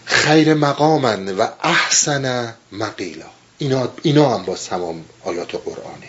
خیر 0.06 0.54
مقامن 0.54 1.36
و 1.36 1.48
احسن 1.62 2.54
مقیلا. 2.72 3.26
اینا, 3.58 3.92
اینا 4.02 4.38
هم 4.38 4.44
با 4.44 4.54
تمام 4.54 5.04
آیات 5.24 5.54
قرآنه. 5.54 6.08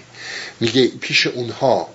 میگه 0.60 0.88
پیش 0.88 1.28
اونها 1.28 1.90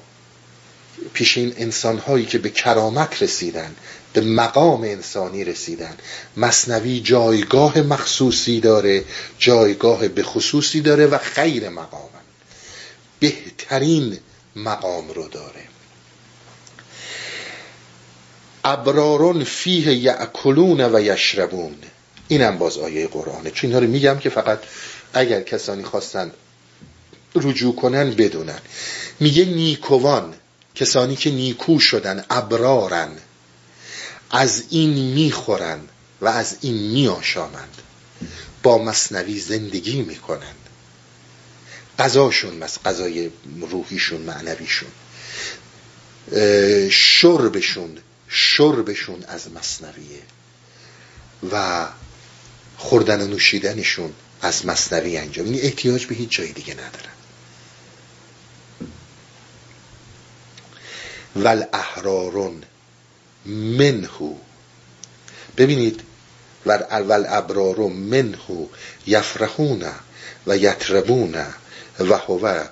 پیش 1.12 1.38
این 1.38 1.54
انسان 1.56 1.98
هایی 1.98 2.26
که 2.26 2.38
به 2.38 2.50
کرامت 2.50 3.22
رسیدن 3.22 3.76
به 4.12 4.20
مقام 4.20 4.82
انسانی 4.82 5.44
رسیدن. 5.44 5.94
مصنوی 6.36 7.00
جایگاه 7.00 7.80
مخصوصی 7.80 8.60
داره 8.60 9.04
جایگاه 9.38 10.08
به 10.08 10.22
خصوصی 10.22 10.80
داره 10.80 11.06
و 11.06 11.18
خیر 11.18 11.68
مقام 11.68 12.10
بهترین 13.20 14.18
مقام 14.56 15.08
رو 15.08 15.28
داره. 15.28 15.71
ابرارون 18.64 19.44
فیه 19.44 19.94
یعکلون 19.94 20.80
و 20.80 21.00
یشربون. 21.00 21.74
اینم 22.28 22.58
باز 22.58 22.78
آیه 22.78 23.06
قرآنه. 23.06 23.50
چون 23.50 23.70
اینها 23.70 23.84
رو 23.84 23.90
میگم 23.90 24.18
که 24.18 24.30
فقط 24.30 24.58
اگر 25.14 25.40
کسانی 25.40 25.84
خواستن 25.84 26.32
رجوع 27.34 27.76
کنن 27.76 28.10
بدونن. 28.10 28.58
میگه 29.20 29.44
نیکوان 29.44 30.34
کسانی 30.74 31.16
که 31.16 31.30
نیکو 31.30 31.78
شدن 31.78 32.24
ابرارن. 32.30 33.08
از 34.30 34.64
این 34.70 34.90
می‌خورن 35.14 35.80
و 36.20 36.28
از 36.28 36.56
این 36.60 36.74
میآشامند. 36.74 37.76
با 38.62 38.78
مصنوی 38.78 39.40
زندگی 39.40 40.02
می‌کنن. 40.02 40.54
غذاشون 41.98 42.62
غذای 42.84 43.30
روحیشون 43.60 44.20
معنویشون. 44.20 44.88
شربشون 46.90 47.98
شربشون 48.34 49.24
از 49.28 49.52
مصنویه 49.52 50.22
و 51.52 51.86
خوردن 52.76 53.20
و 53.20 53.26
نوشیدنشون 53.26 54.12
از 54.42 54.66
مصنوی 54.66 55.18
انجام. 55.18 55.46
این 55.46 55.60
احتیاج 55.62 56.06
به 56.06 56.14
هیچ 56.14 56.30
جای 56.30 56.52
دیگه 56.52 56.74
ندارن 56.74 57.12
ول 61.36 61.64
احرارون 61.72 62.62
منهو. 63.46 64.34
ببینید 65.56 66.00
ول 66.66 67.24
ابرار 67.28 67.76
منهو 67.78 68.66
یفرحون 69.06 69.84
و 70.46 70.56
یتربون 70.56 71.34
و 72.00 72.16
هو 72.16 72.64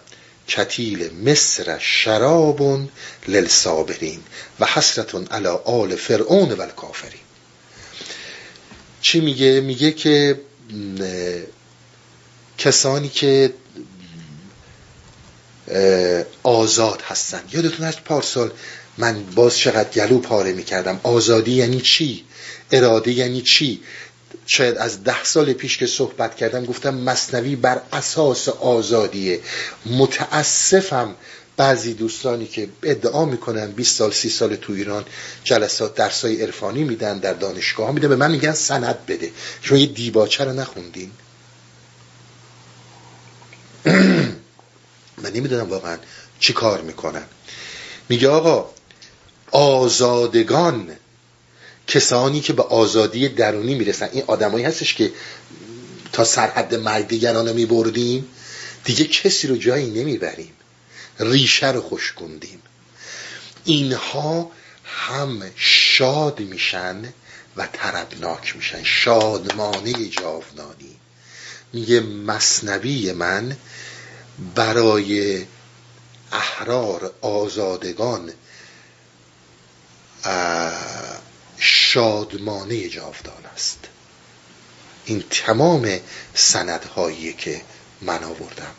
کتیل 0.51 1.11
مصر 1.25 1.79
شراب 1.79 2.89
للصابرین 3.29 4.21
و 4.61 4.67
حسرتون 4.67 5.27
علی 5.27 5.49
آل 5.65 5.97
فرعون 5.97 6.53
و 6.53 6.61
الکافرین. 6.63 7.21
چی 9.01 9.21
میگه؟ 9.21 9.61
میگه 9.61 9.93
که 9.93 10.41
کسانی 12.59 13.09
که 13.09 13.55
آزاد 16.43 17.03
هستن. 17.03 17.43
یادتون 17.53 17.87
هست 17.87 18.01
پارسال 18.01 18.51
من 18.99 19.25
باز 19.25 19.59
چقدر 19.59 19.91
گلو 19.91 20.19
پاره 20.19 20.53
می‌کردم. 20.53 21.01
آزادی 21.03 21.53
یعنی 21.53 21.81
چی؟ 21.81 22.25
اراده 22.73 23.13
یعنی 23.13 23.43
چی؟ 23.43 23.81
شاید 24.47 24.77
از 24.77 25.05
ده 25.05 25.25
سال 25.25 25.53
پیش 25.53 25.79
که 25.79 25.87
صحبت 25.87 26.37
کردم 26.37 26.65
گفتم 26.65 26.95
مصنوی 26.95 27.57
بر 27.57 27.81
اساس 27.93 28.49
آزادیه. 28.49 29.41
متاسفم 29.87 31.15
بعضی 31.57 31.95
دوستانی 31.95 32.47
که 32.47 32.69
ادعا 32.83 33.25
می‌کنن 33.25 33.71
20 33.71 33.97
سال 33.97 34.11
30 34.11 34.29
سال 34.29 34.57
تو 34.57 34.73
ایران 34.73 35.05
جلسات 35.45 35.95
درسای 35.95 36.43
عرفانی 36.43 36.85
میدن 36.85 37.19
در 37.19 37.33
دانشگاه 37.33 37.93
میدن. 37.93 38.09
به 38.09 38.17
من 38.17 38.31
میگن 38.31 38.53
سند 38.53 39.07
بده. 39.07 39.31
شما 39.63 39.79
یه 39.79 39.87
دیباچه 39.87 40.45
رو 40.45 40.53
نخوندین؟ 40.53 41.11
من 45.23 45.31
نمی‌دونم 45.35 45.71
واقعا 45.71 45.99
چی 46.41 46.53
کار 46.53 46.81
می‌کنن. 46.81 47.25
میگه 48.09 48.29
آقا 48.29 48.71
آزادگان 49.53 50.97
کسانی 51.87 52.41
که 52.41 52.53
به 52.53 52.63
آزادی 52.63 53.29
درونی 53.29 53.75
می‌رسن. 53.75 54.09
این 54.13 54.25
آدمایی 54.27 54.65
هستش 54.65 54.95
که 54.95 55.13
تا 56.13 56.25
سرحد 56.25 56.75
مرگ 56.75 57.09
دیگران 57.09 57.49
رو 57.49 57.55
میبردیم. 57.55 58.29
دیگه 58.85 59.05
کسی 59.05 59.47
رو 59.47 59.57
جایی 59.57 59.91
نمی‌بریم. 59.91 60.53
ریشه 61.21 61.73
رو 61.73 61.81
خوشگوندیم 61.81 62.63
اینها 63.65 64.51
هم 64.85 65.43
شاد 65.57 66.41
میشن 66.41 67.03
و 67.57 67.69
طربناک 67.73 68.57
میشن. 68.57 68.83
شادمانه 68.85 70.09
جاودانی. 70.09 70.97
میگه 71.73 72.01
مصنوی 72.01 73.13
من 73.13 73.57
برای 74.55 75.45
احرار 76.33 77.13
آزادگان 77.21 78.33
شادمانه 81.61 82.89
جاودان 82.89 83.47
است. 83.55 83.79
این 85.05 85.25
تمام 85.31 86.01
سندهایی 86.35 87.33
که 87.33 87.61
من 88.03 88.25
آوردم. 88.25 88.75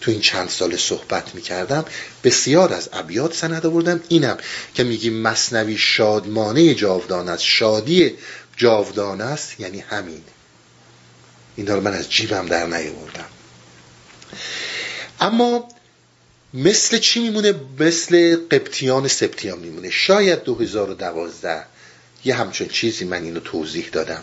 تو 0.00 0.10
این 0.10 0.20
چند 0.20 0.48
سال 0.48 0.76
صحبت 0.76 1.34
می‌کردم 1.34 1.84
بسیار 2.24 2.72
از 2.72 2.88
ابیات 2.92 3.34
سند 3.34 3.66
آوردم. 3.66 4.00
اینم 4.08 4.38
که 4.74 4.84
میگیم 4.84 5.22
مصنوی 5.22 5.78
شادمانه 5.78 6.74
جاودان 6.74 7.28
است 7.28 7.42
شادی 7.42 8.14
جاودان 8.56 9.20
است 9.20 9.60
یعنی 9.60 9.80
همین. 9.80 10.22
این 11.56 11.66
رو 11.66 11.80
من 11.80 11.94
از 11.94 12.10
جیبم 12.10 12.46
در 12.46 12.66
نیاوردم. 12.66 13.28
اما 15.20 15.68
مثل 16.54 16.98
چی 16.98 17.20
میمونه؟ 17.20 17.54
مثل 17.78 18.36
قبطیان 18.50 19.08
سپتیان 19.08 19.58
میمونه. 19.58 19.90
شاید 19.90 20.44
2012 20.44 21.64
یه 22.24 22.34
همچون 22.34 22.68
چیزی 22.68 23.04
من 23.04 23.22
اینو 23.22 23.40
توضیح 23.40 23.88
دادم 23.92 24.22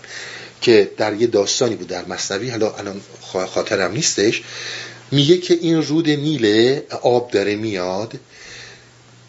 که 0.62 0.92
در 0.98 1.14
یه 1.14 1.28
داستانی 1.28 1.76
بود 1.76 1.88
در 1.88 2.06
مصنوی 2.06 2.50
حالا 2.50 2.72
الان 2.72 3.02
خاطرم 3.48 3.92
نیستش 3.92 4.44
میگه 5.12 5.38
که 5.38 5.54
این 5.54 5.84
رود 5.84 6.10
نیل 6.10 6.80
آب 7.02 7.32
داره 7.32 7.56
میاد. 7.56 8.20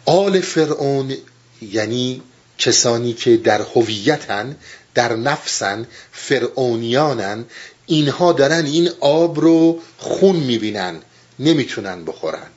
آل 0.05 0.41
فرعون 0.41 1.13
یعنی 1.61 2.21
کسانی 2.57 3.13
که 3.13 3.37
در 3.37 3.61
هویتن 3.61 4.57
در 4.93 5.15
نفسن 5.15 5.87
فرعونیانن 6.11 7.45
اینها 7.85 8.33
دارن 8.33 8.65
این 8.65 8.89
آب 8.99 9.39
رو 9.39 9.79
خون 9.97 10.35
می‌بینن 10.35 10.99
نمی‌تونن 11.39 12.05
بخورن. 12.05 12.47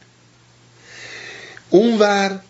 اونور 1.71 2.41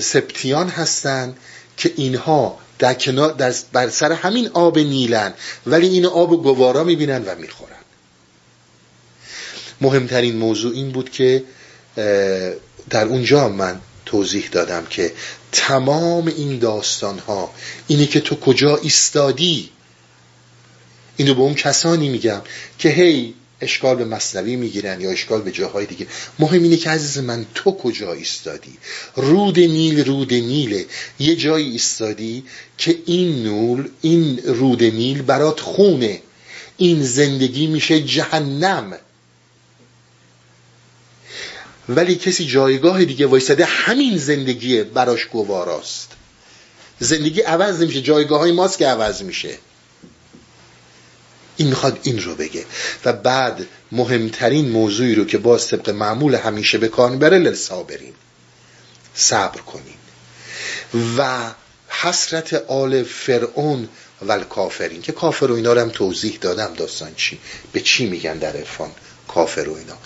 سپتیان 0.00 0.68
هستن 0.68 1.36
که 1.76 1.92
اینها 1.96 2.58
در 2.78 2.94
در 3.38 3.54
بر 3.72 3.88
سر 3.88 4.12
همین 4.12 4.48
آب 4.48 4.78
نیلن 4.78 5.34
ولی 5.66 5.88
این 5.88 6.06
آب 6.06 6.42
گوارا 6.42 6.84
می‌بینن 6.84 7.24
و 7.24 7.34
می‌خورن. 7.34 7.72
مهمترین 9.80 10.36
موضوع 10.36 10.74
این 10.74 10.92
بود 10.92 11.10
که 11.10 11.44
در 12.90 13.04
اونجا 13.06 13.48
من 13.48 13.80
توضیح 14.06 14.48
دادم 14.52 14.86
که 14.90 15.12
تمام 15.52 16.26
این 16.26 16.58
داستان 16.58 17.18
ها 17.18 17.50
اینه 17.86 18.06
که 18.06 18.20
تو 18.20 18.40
کجا 18.40 18.76
ایستادی 18.76 19.70
اینو 21.16 21.34
به 21.34 21.40
اون 21.40 21.54
کسانی 21.54 22.08
میگم 22.08 22.40
که 22.78 22.88
هی 22.88 23.34
اشکال 23.62 23.96
به 23.96 24.04
مصنوی 24.04 24.56
می‌گیرن 24.56 25.00
یا 25.00 25.10
اشکال 25.10 25.42
به 25.42 25.52
جاهای 25.52 25.86
دیگه. 25.86 26.06
مهم 26.38 26.62
اینه 26.62 26.76
که 26.76 26.90
عزیز 26.90 27.18
من 27.18 27.46
تو 27.54 27.72
کجا 27.72 28.12
ایستادی؟ 28.12 28.78
رود 29.16 29.58
نیل 29.58 30.04
رود 30.04 30.34
نیله. 30.34 30.86
یه 31.18 31.36
جایی 31.36 31.70
ایستادی 31.70 32.44
که 32.78 32.98
این 33.06 33.42
نول 33.42 33.88
این 34.00 34.38
رود 34.38 34.84
نیل 34.84 35.22
برات 35.22 35.60
خونه. 35.60 36.22
این 36.76 37.02
زندگی 37.02 37.66
میشه 37.66 38.00
جهنم. 38.00 38.98
ولی 41.88 42.14
کسی 42.14 42.46
جایگاه 42.46 43.04
دیگه 43.04 43.26
وایستاده 43.26 43.64
همین 43.64 44.18
زندگی 44.18 44.82
براش 44.82 45.26
گواراست. 45.26 46.08
زندگی 46.98 47.40
عوض 47.40 47.82
نمیشه 47.82 48.02
جایگاه 48.02 48.38
های 48.38 48.52
ماست 48.52 48.78
که 48.78 48.86
عوض 48.86 49.22
میشه. 49.22 49.58
این 51.56 51.68
می‌خواد 51.68 51.98
این 52.02 52.22
رو 52.22 52.34
بگه. 52.34 52.64
و 53.04 53.12
بعد 53.12 53.66
مهمترین 53.92 54.68
موضوعی 54.68 55.14
رو 55.14 55.24
که 55.24 55.38
باز 55.38 55.68
طبق 55.68 55.90
معمول 55.90 56.34
همیشه 56.34 56.78
به 56.78 56.88
کار 56.88 57.10
می‌بره 57.10 57.38
للصابرین 57.38 58.14
صبر 59.14 59.60
کنین. 59.60 59.94
و 61.18 61.50
حسرت 61.88 62.54
آل 62.54 63.02
فرعون 63.02 63.88
و 64.26 64.38
کافرین 64.38 65.02
که 65.02 65.12
کافر 65.12 65.46
و 65.46 65.54
اینا 65.54 65.72
رو 65.72 65.80
هم 65.80 65.88
توضیح 65.88 66.38
دادم 66.40 66.74
داستان 66.74 67.14
چی 67.16 67.38
به 67.72 67.80
چی 67.80 68.06
میگن 68.06 68.38
در 68.38 68.56
عرفان 68.56 68.90
کافر 69.28 69.68
و 69.68 69.74
اینا. 69.74 69.96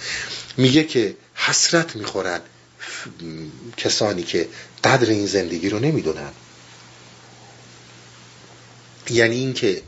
میگه 0.56 0.84
که 0.84 1.16
حسرت 1.34 1.96
می‌خورن 1.96 2.40
کسانی 3.76 4.22
که 4.22 4.48
قدر 4.84 5.10
این 5.10 5.26
زندگی 5.26 5.68
رو 5.68 5.78
نمی‌دونن. 5.78 6.32
یعنی 9.10 9.36
اینکه 9.36 9.82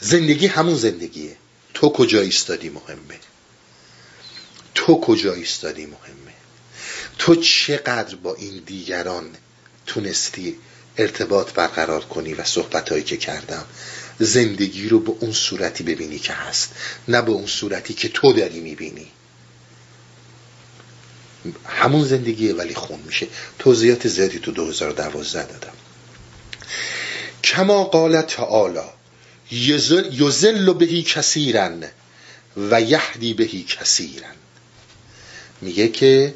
زندگی 0.00 0.46
همون 0.46 0.74
زندگیه. 0.74 1.36
تو 1.74 1.88
کجا 1.88 2.20
ایستادی 2.20 2.68
مهمه؟ 2.68 3.18
تو 4.74 5.00
کجا 5.00 5.32
ایستادی 5.32 5.86
مهمه؟ 5.86 6.34
تو 7.18 7.34
چقدر 7.34 8.14
با 8.14 8.34
این 8.34 8.62
دیگران 8.66 9.30
تونستی 9.86 10.56
ارتباط 10.96 11.52
برقرار 11.52 12.04
کنی 12.04 12.34
و 12.34 12.44
صحبتهایی 12.44 13.02
که 13.02 13.16
کردم؟ 13.16 13.64
زندگی 14.18 14.88
رو 14.88 15.00
به 15.00 15.12
اون 15.20 15.32
صورتی 15.32 15.84
ببینی 15.84 16.18
که 16.18 16.32
هست 16.32 16.74
نه 17.08 17.22
به 17.22 17.30
اون 17.30 17.46
صورتی 17.46 17.94
که 17.94 18.08
تو 18.08 18.32
داری 18.32 18.60
می‌بینی. 18.60 19.06
همون 21.66 22.04
زندگیه 22.04 22.54
ولی 22.54 22.74
خون 22.74 23.00
میشه. 23.06 23.26
توضیحات 23.58 24.08
زیادی 24.08 24.38
تو 24.38 24.52
2012 24.52 25.52
دادم. 25.52 25.72
کما 27.44 27.84
قال 27.84 28.22
تعالی 28.22 28.97
یزل 29.50 30.72
بهی 30.72 31.02
کثیرن 31.02 31.84
و 32.70 32.80
یهدی 32.80 33.34
بهی 33.34 33.62
کثیرن. 33.62 34.34
میگه 35.60 35.88
که 35.88 36.34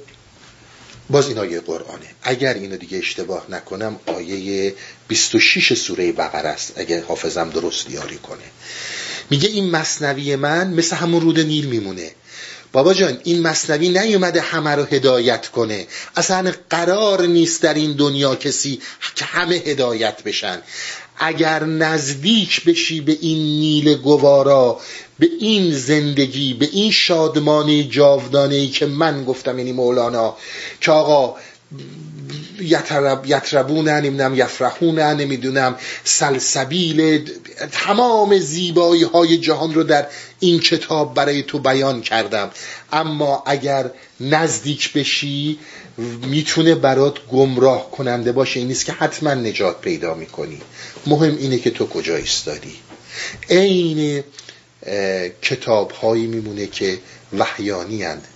باز 1.10 1.28
این 1.28 1.38
آیه 1.38 1.60
قرآنه. 1.60 2.06
اگر 2.22 2.54
اینو 2.54 2.76
دیگه 2.76 2.98
اشتباه 2.98 3.46
نکنم 3.48 4.00
آیه 4.06 4.74
26 5.08 5.74
سوره 5.74 6.12
بقره 6.12 6.48
است 6.48 6.72
اگر 6.76 7.00
حافظم 7.00 7.50
درست 7.50 7.90
یاری 7.90 8.18
کنه. 8.18 8.44
میگه 9.30 9.48
این 9.48 9.70
مصنوی 9.70 10.36
من 10.36 10.70
مثل 10.74 10.96
همون 10.96 11.20
رود 11.20 11.40
نیل 11.40 11.66
میمونه. 11.66 12.10
بابا 12.72 12.94
جان 12.94 13.20
این 13.24 13.42
مصنوی 13.42 13.88
نیومده 13.88 14.40
همه 14.40 14.70
رو 14.70 14.84
هدایت 14.84 15.48
کنه. 15.48 15.86
اصلا 16.16 16.52
قرار 16.70 17.26
نیست 17.26 17.62
در 17.62 17.74
این 17.74 17.92
دنیا 17.92 18.36
کسی 18.36 18.80
که 19.14 19.24
همه 19.24 19.54
هدایت 19.54 20.22
بشن. 20.22 20.62
اگر 21.24 21.64
نزدیک 21.64 22.64
بشی 22.64 23.00
به 23.00 23.18
این 23.20 23.38
نیل 23.38 23.94
گوارا 23.94 24.80
به 25.18 25.28
این 25.40 25.74
زندگی 25.74 26.54
به 26.54 26.68
این 26.72 26.90
شادمانی 26.90 27.84
جاودانه 27.84 28.54
ای 28.54 28.68
که 28.68 28.86
من 28.86 29.24
گفتم 29.24 29.58
یعنی 29.58 29.72
مولانا. 29.72 30.36
که 30.80 30.92
آقا 30.92 31.36
یترب 32.60 33.26
یتربون 33.26 33.88
نمی‌دونم 33.88 34.34
یفرحون 34.34 34.98
نمی‌دونم 34.98 35.76
سلسبیل 36.04 37.30
تمام 37.72 38.38
زیبایی 38.38 39.02
های 39.02 39.38
جهان 39.38 39.74
رو 39.74 39.82
در 39.82 40.06
این 40.42 40.60
کتاب 40.60 41.14
برای 41.14 41.42
تو 41.42 41.58
بیان 41.58 42.02
کردم. 42.02 42.50
اما 42.92 43.42
اگر 43.46 43.90
نزدیک 44.20 44.92
بشی 44.92 45.58
می‌تونه 46.26 46.74
برات 46.74 47.26
گمراه 47.26 47.90
کننده 47.90 48.32
باشه. 48.32 48.58
این 48.60 48.68
نیست 48.68 48.84
که 48.86 48.92
حتما 48.92 49.34
نجات 49.34 49.80
پیدا 49.80 50.14
می‌کنی. 50.14 50.60
مهم 51.06 51.36
اینه 51.36 51.58
که 51.58 51.70
تو 51.70 51.86
کجا 51.86 52.16
ایستادی. 52.16 52.76
عین 53.50 54.24
کتاب 55.42 55.90
هایی 55.90 56.26
میمونه 56.26 56.66
که 56.66 56.98
وحیانی 57.38 58.02
هند. 58.02 58.26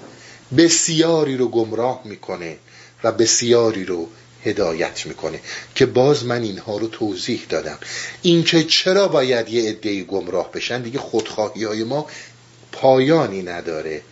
بسیاری 0.57 1.37
رو 1.37 1.49
گمراه 1.49 2.01
می‌کنه 2.05 2.57
و 3.05 3.13
بسیاری 3.13 3.85
رو 3.85 4.09
هدایت 4.47 5.07
می‌کنه 5.07 5.41
که 5.75 5.87
باز 5.87 6.25
من 6.25 6.43
اینها 6.43 6.77
رو 6.77 6.89
توضیح 6.89 7.47
دادم. 7.49 7.79
اینکه 8.23 8.65
چرا 8.65 9.09
باید 9.09 9.49
یه 9.49 9.71
عده 9.71 10.03
گمراه 10.03 10.53
بشن 10.53 10.83
دیگه 10.83 10.99
خودخواهی 10.99 11.65
های 11.65 11.85
ما 11.85 12.07
پایانی 12.73 13.43
نداره. 13.43 14.03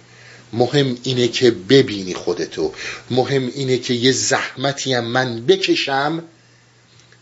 مهم 0.52 0.96
اینه 1.02 1.28
که 1.28 1.50
ببینی 1.50 2.14
خودتو. 2.14 2.72
مهم 3.10 3.50
اینه 3.54 3.78
که 3.78 3.94
یه 3.94 4.12
زحمتی 4.12 4.94
هم 4.94 5.04
من 5.04 5.46
بکشم 5.46 6.22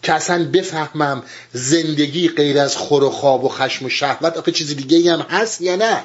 که 0.02 0.12
اصلا 0.12 0.50
بفهمم 0.50 1.22
زندگی 1.52 2.28
غیر 2.28 2.58
از 2.58 2.76
خور 2.76 3.04
و 3.04 3.10
خواب 3.10 3.44
و 3.44 3.48
خشم 3.48 3.84
و 3.84 3.88
شهوت 3.88 4.36
آخه 4.36 4.52
چیزی 4.52 4.74
دیگه 4.74 5.12
هم 5.12 5.20
هست 5.20 5.60
یا 5.60 5.76
نه؟ 5.76 6.04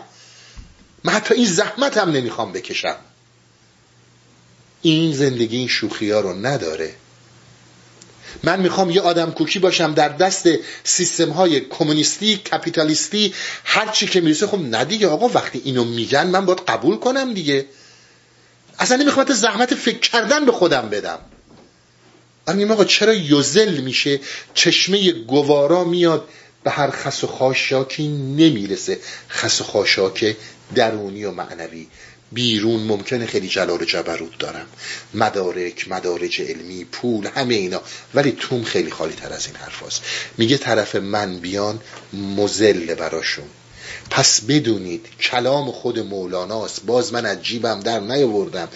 من 1.04 1.14
حتی 1.14 1.34
این 1.34 1.46
زحمت 1.46 1.98
هم 1.98 2.12
نمی‌خوام 2.12 2.52
بکشم. 2.52 2.96
این 4.82 5.14
زندگی 5.14 5.58
این 5.58 5.68
شوخی 5.68 6.12
ها 6.12 6.20
رو 6.20 6.34
نداره. 6.34 6.96
من 8.44 8.60
می‌خوام 8.60 8.90
یه 8.90 9.02
آدم 9.02 9.32
کوکی 9.32 9.60
باشم 9.60 9.94
در 9.94 10.10
دست 10.10 10.50
سیستم 10.84 11.30
های 11.30 11.60
کمونیستی 11.60 12.38
کپیتالیستی 12.38 13.34
هر 13.64 13.88
چی 13.88 14.08
که 14.08 14.22
می‌رسه 14.22 14.48
خب 14.48 14.60
نه 14.60 15.08
آقا 15.08 15.28
وقتی 15.28 15.62
اینو 15.66 15.84
میگن 15.84 16.28
من 16.28 16.46
باید 16.46 16.60
قبول 16.68 16.98
کنم 16.98 17.34
دیگه. 17.34 17.66
اصلا 18.80 18.98
نمی‌خوام 18.98 19.34
زحمت 19.34 19.76
فکر 19.76 20.00
کردن 20.00 20.46
به 20.46 20.52
خودم 20.52 20.90
بدم. 20.90 21.20
میگم 22.54 22.72
آقا 22.72 22.86
چرا 22.86 23.14
یوزل 23.14 23.78
میشه؟ 23.78 24.20
چشمه 24.54 25.12
گوارا 25.12 25.84
میاد 25.84 26.30
به 26.64 26.72
هر 26.72 26.92
خس 26.92 27.24
و 27.24 27.28
خاشاکی 27.28 28.08
نمی‌رسه. 28.08 29.00
خس 29.30 29.62
و 29.62 29.64
خاشاک 29.64 30.36
درونی 30.76 31.24
و 31.26 31.32
معنوی. 31.32 31.88
بیرون 32.32 32.84
ممکنه 32.84 33.26
خیلی 33.26 33.48
جلال 33.48 33.86
جبروت 33.86 34.38
دارم. 34.40 34.66
مدارک 35.14 35.88
مدارج 35.88 36.42
علمی 36.42 36.86
پول 36.86 37.28
همه 37.28 37.56
اینا. 37.56 37.82
ولی 38.14 38.32
توم 38.32 38.64
خیلی 38.64 38.92
خالی 38.92 39.14
تر 39.14 39.34
از 39.34 39.48
این 39.48 39.56
حرف 39.56 40.00
میگه 40.38 40.58
طرف 40.58 40.96
من 40.96 41.40
بیان 41.40 41.80
مزل 42.14 42.96
براشون. 42.96 43.46
پس 44.10 44.42
بدونید 44.42 45.06
کلام 45.22 45.72
خود 45.72 46.00
مولاناست. 46.00 46.86
باز 46.86 47.14
من 47.14 47.26
از 47.26 47.44
جیبم 47.44 47.80
در 47.80 48.00
نیاوردم. 48.00 48.68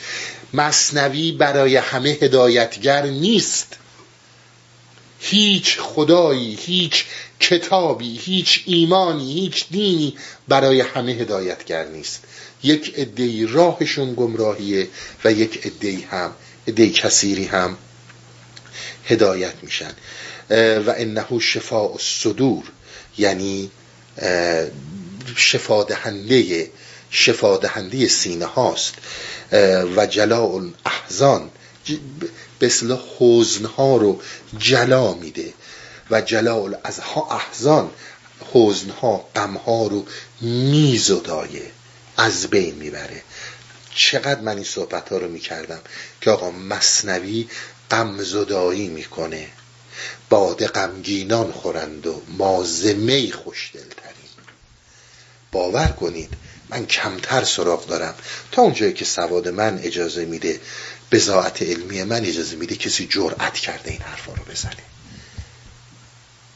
مصنوی 0.53 1.31
برای 1.31 1.75
همه 1.75 2.09
هدایتگر 2.09 3.05
نیست. 3.05 3.77
هیچ 5.19 5.79
خدایی 5.79 6.55
هیچ 6.55 7.05
کتابی 7.39 8.17
هیچ 8.17 8.63
ایمانی 8.65 9.33
هیچ 9.33 9.65
دینی 9.69 10.17
برای 10.47 10.81
همه 10.81 11.11
هدایتگر 11.11 11.85
نیست. 11.85 12.23
یک 12.63 12.93
عده 12.97 13.47
راهشون 13.47 14.13
گمراهیه 14.13 14.87
و 15.25 15.31
یک 15.31 15.67
عده 15.67 15.99
هم 16.11 16.31
عده 16.67 16.89
کثیری 16.89 17.45
هم 17.45 17.77
هدایت 19.05 19.53
میشن. 19.61 19.91
و 20.85 20.93
انه 20.97 21.39
شفاء 21.39 21.91
الصدور 21.91 22.63
یعنی 23.17 23.71
شفا 25.35 25.83
دهنده 25.83 26.69
شفا 27.09 27.57
دهنده 27.57 28.07
سینه 28.07 28.45
هاست. 28.45 28.93
و 29.95 30.05
جلاء 30.05 30.49
الاحزان 30.55 31.49
به 32.59 32.67
اصطلاح 32.67 32.99
حزن 33.19 33.65
ها 33.65 33.97
رو 33.97 34.21
جلا 34.57 35.13
میده. 35.13 35.53
و 36.11 36.21
جلاء 36.21 36.69
احزان 37.31 37.89
حزن 38.53 38.89
ها 38.89 39.25
غم 39.35 39.57
ها 39.57 39.87
رو 39.87 40.05
میزدایه 40.41 41.71
از 42.17 42.47
بین 42.47 42.75
می‌بره. 42.75 43.23
چقدر 43.95 44.41
من 44.41 44.55
این 44.55 44.63
صحبت 44.63 45.09
ها 45.09 45.17
رو 45.17 45.27
می‌کردم 45.27 45.81
که 46.21 46.31
آقا 46.31 46.51
مصنوی 46.51 47.47
غمزدایی 47.91 48.87
می‌کنه. 48.87 49.47
باد 50.29 50.65
غمگینان 50.65 51.51
خورند 51.51 52.07
و 52.07 52.21
ما 52.27 52.63
زمی 52.63 53.31
خوشدلترین. 53.31 54.11
باور 55.51 55.87
کنید 55.87 56.33
من 56.69 56.85
کمتر 56.85 57.43
سراغ 57.43 57.87
دارم. 57.87 58.15
تا 58.51 58.61
اونجایی 58.61 58.93
که 58.93 59.05
سواد 59.05 59.47
من 59.47 59.79
اجازه 59.83 60.25
میده 60.25 60.61
بزاعت 61.11 61.61
علمی 61.61 62.03
من 62.03 62.25
اجازه 62.25 62.55
میده 62.55 62.75
کسی 62.75 63.07
جرأت 63.07 63.53
کرده 63.53 63.91
این 63.91 64.01
حرفا 64.01 64.33
رو 64.33 64.43
بزنه. 64.43 64.83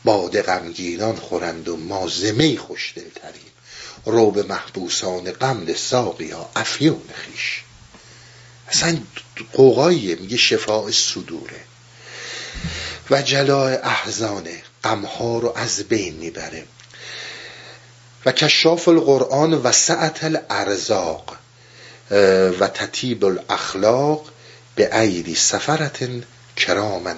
باد 0.03 0.41
غمگینان 0.41 1.15
خورند 1.15 1.69
و 1.69 1.77
ما 1.77 2.07
زمی 2.07 2.57
خوشدلترین. 2.57 3.44
رو 4.06 4.32
به 4.32 4.44
محبوسان 4.44 5.32
غم 5.32 5.73
ساقیا 5.73 6.49
افیون 6.56 7.02
خیش. 7.14 7.64
اصلا 8.68 8.98
قوقاییه 9.53 10.15
میگه 10.15 10.38
شفاء 10.38 10.91
صدوره. 10.91 11.61
و 13.10 13.22
جلاء 13.22 13.80
احزانه 13.84 14.64
غمها 14.84 15.40
رو 15.40 15.53
از 15.56 15.84
بین 15.84 16.15
می‌بره. 16.15 16.65
و 18.26 18.32
کشاف 18.32 18.88
القرآن 18.88 19.53
و 19.53 19.72
سعت 19.72 20.23
الارزاق 20.23 21.38
و 22.60 22.68
تطیب 22.68 23.26
الاخلاق 23.26 24.32
به 24.76 24.99
ایدی 24.99 25.36
سفرت 25.36 26.10
کرامن 26.56 27.18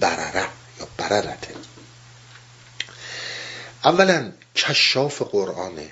برره 0.00 0.46
یا 0.80 0.88
بررت 0.96 1.46
اولا 3.84 4.32
کشاف 4.56 5.22
قرآنه. 5.22 5.90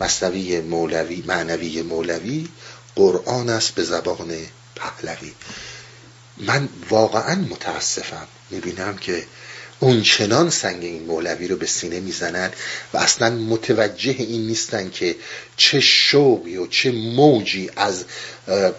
مصنوی 0.00 0.60
مولوی 0.60 1.24
معنوی 1.26 1.82
مولوی 1.82 2.48
قرآن 2.96 3.48
است 3.48 3.74
به 3.74 3.84
زبان 3.84 4.36
پهلوی. 4.76 5.32
من 6.36 6.68
واقعا 6.90 7.34
متاسفم. 7.34 8.28
می‌بینم 8.50 8.96
که 8.96 9.26
اون 9.80 10.02
چنان 10.02 10.50
سنگ 10.50 10.84
این 10.84 11.02
مولوی 11.02 11.48
رو 11.48 11.56
به 11.56 11.66
سینه 11.66 12.00
می‌زنن 12.00 12.50
و 12.92 12.98
اصلا 12.98 13.30
متوجه 13.30 14.10
این 14.18 14.46
نیستن 14.46 14.90
که 14.90 15.16
چه 15.56 15.80
شوقی 15.80 16.56
و 16.56 16.66
چه 16.66 16.92
موجی 16.92 17.70
از 17.76 18.04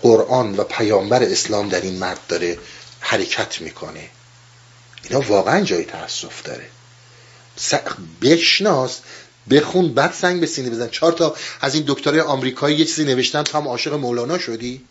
قرآن 0.02 0.56
و 0.56 0.64
پیامبر 0.64 1.24
اسلام 1.24 1.70
در 1.70 1.82
این 1.82 1.94
مرد 1.94 2.20
داره 2.28 2.58
حرکت 3.00 3.62
می‌کنه. 3.62 4.10
اینا 5.04 5.22
واقعا 5.22 5.62
جای 5.62 5.86
تاسف 5.86 6.44
داره. 6.44 6.66
بشناس 8.22 9.00
بخون 9.50 9.94
بعد 9.94 10.14
سنگ 10.14 10.40
به 10.40 10.46
سینه 10.46 10.70
بزن. 10.70 10.90
چهار 10.90 11.12
تا 11.12 11.36
از 11.62 11.76
این 11.76 11.84
دکترای 11.88 12.22
آمریکایی 12.22 12.78
یه 12.78 12.86
چیزی 12.86 13.04
نوشتن. 13.04 13.44
تو 13.44 13.58
هم 13.58 13.68
عاشق 13.68 13.94
مولانا 13.94 14.38
شدی؟ 14.38 14.82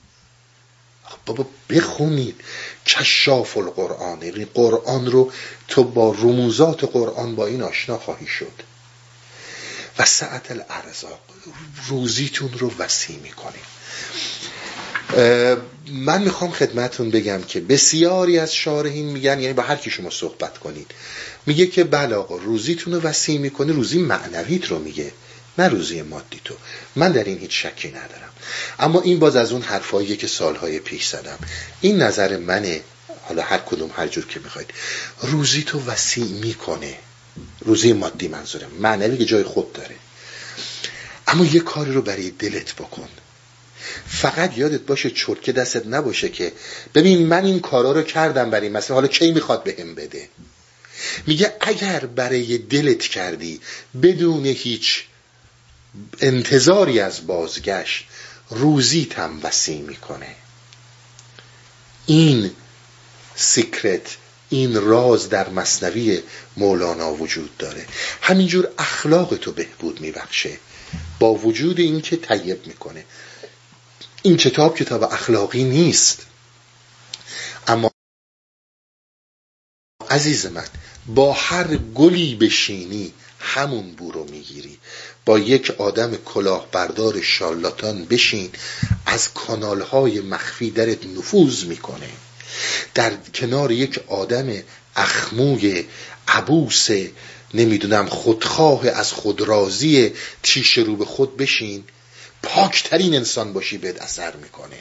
بابا 1.26 1.46
بخونید. 1.70 2.40
کشاف 2.86 3.56
القرآن. 3.56 4.22
یعنی 4.22 4.44
قرآن 4.44 5.06
رو 5.06 5.32
تو 5.68 5.84
با 5.84 6.10
رموزات 6.18 6.84
قرآن 6.84 7.36
با 7.36 7.46
این 7.46 7.62
آشنا 7.62 7.98
خواهی 7.98 8.26
شد. 8.26 8.62
و 9.98 10.04
ساعت 10.04 10.50
الارزاق. 10.50 11.20
روزیتون 11.88 12.50
رو 12.58 12.72
وسیع 12.78 13.16
می‌کنیم. 13.16 13.62
من 15.92 16.22
می‌خوام 16.22 16.50
خدمتون 16.50 17.10
بگم 17.10 17.42
که 17.42 17.60
بسیاری 17.60 18.38
از 18.38 18.54
شارحین 18.54 19.06
میگن 19.06 19.40
یعنی 19.40 19.52
با 19.52 19.62
هر 19.62 19.76
کی 19.76 19.90
شما 19.90 20.10
صحبت 20.10 20.58
کنید 20.58 20.90
میگه 21.48 21.66
که 21.66 21.84
بله 21.84 22.14
آقا 22.14 22.36
روزیتون 22.36 22.94
رو 22.94 23.00
وسیع 23.00 23.38
می‌کنه 23.38 23.72
روزی 23.72 23.98
معنویت 23.98 24.66
رو 24.66 24.78
میگه 24.78 25.12
نه 25.58 25.68
روزی 25.68 26.02
مادی 26.02 26.40
تو. 26.44 26.54
من 26.96 27.12
در 27.12 27.24
این 27.24 27.38
هیچ 27.38 27.66
شکی 27.66 27.88
ندارم. 27.88 28.32
اما 28.78 29.00
این 29.00 29.18
باز 29.18 29.36
از 29.36 29.52
اون 29.52 29.62
حرفاییه 29.62 30.16
که 30.16 30.26
سالهای 30.26 30.78
پیش 30.78 31.08
زدم. 31.08 31.38
این 31.80 32.02
نظر 32.02 32.36
منه 32.36 32.80
حالا 33.22 33.42
هر 33.42 33.58
کدوم 33.58 33.90
هر 33.96 34.08
جور 34.08 34.26
که 34.26 34.40
می‌خواید. 34.40 34.70
روزی 35.22 35.62
تو 35.62 35.80
وسیع 35.86 36.24
می‌کنه. 36.24 36.94
روزی 37.60 37.92
مادی 37.92 38.28
منظورم 38.28 38.70
معنوی 38.80 39.18
که 39.18 39.24
جای 39.24 39.42
خود 39.42 39.72
داره. 39.72 39.94
اما 41.26 41.44
یه 41.44 41.60
کاری 41.60 41.92
رو 41.92 42.02
برای 42.02 42.30
دلت 42.30 42.74
بکن. 42.74 43.08
فقط 44.06 44.58
یادت 44.58 44.80
باشه 44.80 45.10
چرکه 45.10 45.52
دستت 45.52 45.86
نباشه 45.86 46.28
که 46.28 46.52
ببین 46.94 47.26
من 47.26 47.44
این 47.44 47.60
کارا 47.60 47.92
رو 47.92 48.02
کردم 48.02 48.50
برای 48.50 48.68
مثلا 48.68 48.94
حالا 48.94 49.08
کی 49.08 49.32
می‌خواد 49.32 49.62
بهم 49.62 49.94
بده؟ 49.94 50.28
میگه 51.26 51.56
اگر 51.60 52.06
برای 52.06 52.58
دلت 52.58 53.02
کردی 53.02 53.60
بدون 54.02 54.46
هیچ 54.46 55.04
انتظاری 56.20 57.00
از 57.00 57.26
بازگشت 57.26 58.06
روزیت 58.50 59.18
هم 59.18 59.40
وسیع 59.42 59.80
می‌کنه. 59.80 60.34
این 62.06 62.50
سیکرت 63.34 64.16
این 64.50 64.80
راز 64.80 65.28
در 65.28 65.48
مصنوی 65.48 66.22
مولانا 66.56 67.14
وجود 67.14 67.56
داره. 67.56 67.86
همینجور 68.22 68.68
اخلاق 68.78 69.36
تو 69.36 69.52
بهبود 69.52 70.00
میبخشه. 70.00 70.58
با 71.18 71.34
وجود 71.34 71.80
این 71.80 72.00
که 72.00 72.16
طیب 72.16 72.66
می‌کنه. 72.66 73.04
این 74.22 74.36
کتاب 74.36 74.76
کتاب 74.76 75.02
اخلاقی 75.02 75.64
نیست 75.64 76.26
اما 77.66 77.90
عزیز 80.10 80.46
من 80.46 80.66
با 81.06 81.32
هر 81.32 81.76
گلی 81.76 82.34
بشینی 82.34 83.12
همون 83.40 83.92
بو 83.92 84.12
رو 84.12 84.24
می‌گیری. 84.24 84.78
با 85.24 85.38
یک 85.38 85.70
آدم 85.70 86.16
کلاهبردار 86.16 87.20
شالاتان 87.22 88.04
بشین 88.04 88.50
از 89.06 89.32
کانالهای 89.32 90.20
مخفی 90.20 90.70
درت 90.70 91.06
نفوذ 91.06 91.64
می‌کنه. 91.64 92.08
در 92.94 93.12
کنار 93.34 93.72
یک 93.72 94.00
آدم 94.06 94.62
اخموی 94.96 95.84
عبوس 96.28 96.88
نمی‌دونم 97.54 98.06
خودخواه 98.06 98.88
از 98.88 99.12
خودرازی 99.12 100.12
تیش 100.42 100.78
رو 100.78 100.96
به 100.96 101.04
خود 101.04 101.36
بشین. 101.36 101.84
پاکترین 102.42 103.14
انسان 103.14 103.52
باشی 103.52 103.78
بهت 103.78 104.02
اثر 104.02 104.36
می‌کنه. 104.36 104.76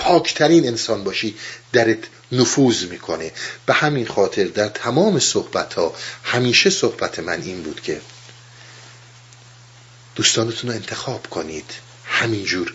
پاکترین 0.00 0.66
انسان 0.66 1.04
باشی 1.04 1.34
درت 1.72 1.98
نفوذ 2.32 2.84
می‌کنه. 2.84 3.32
به 3.66 3.72
همین 3.72 4.06
خاطر 4.06 4.44
در 4.44 4.68
تمام 4.68 5.18
صحبت 5.18 5.74
ها 5.74 5.94
همیشه 6.24 6.70
صحبت 6.70 7.18
من 7.18 7.42
این 7.42 7.62
بود 7.62 7.80
که 7.80 8.00
دوستانتون 10.14 10.70
رو 10.70 10.76
انتخاب 10.76 11.26
کنید. 11.26 11.70
همینجور 12.04 12.74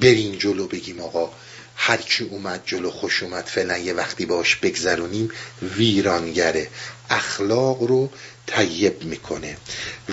بریم 0.00 0.34
جلو 0.34 0.66
بگیم 0.66 1.00
آقا 1.00 1.32
هر 1.76 1.96
کی 1.96 2.24
اومد 2.24 2.62
جلو 2.66 2.90
خوش 2.90 3.22
اومد 3.22 3.44
فعلا 3.44 3.78
یه 3.78 3.92
وقتی 3.92 4.26
باش 4.26 4.56
بگذرونیم 4.56 5.30
ویرانگره. 5.76 6.68
اخلاق 7.10 7.82
رو 7.82 8.10
طیب 8.46 9.02
می‌کنه. 9.04 9.56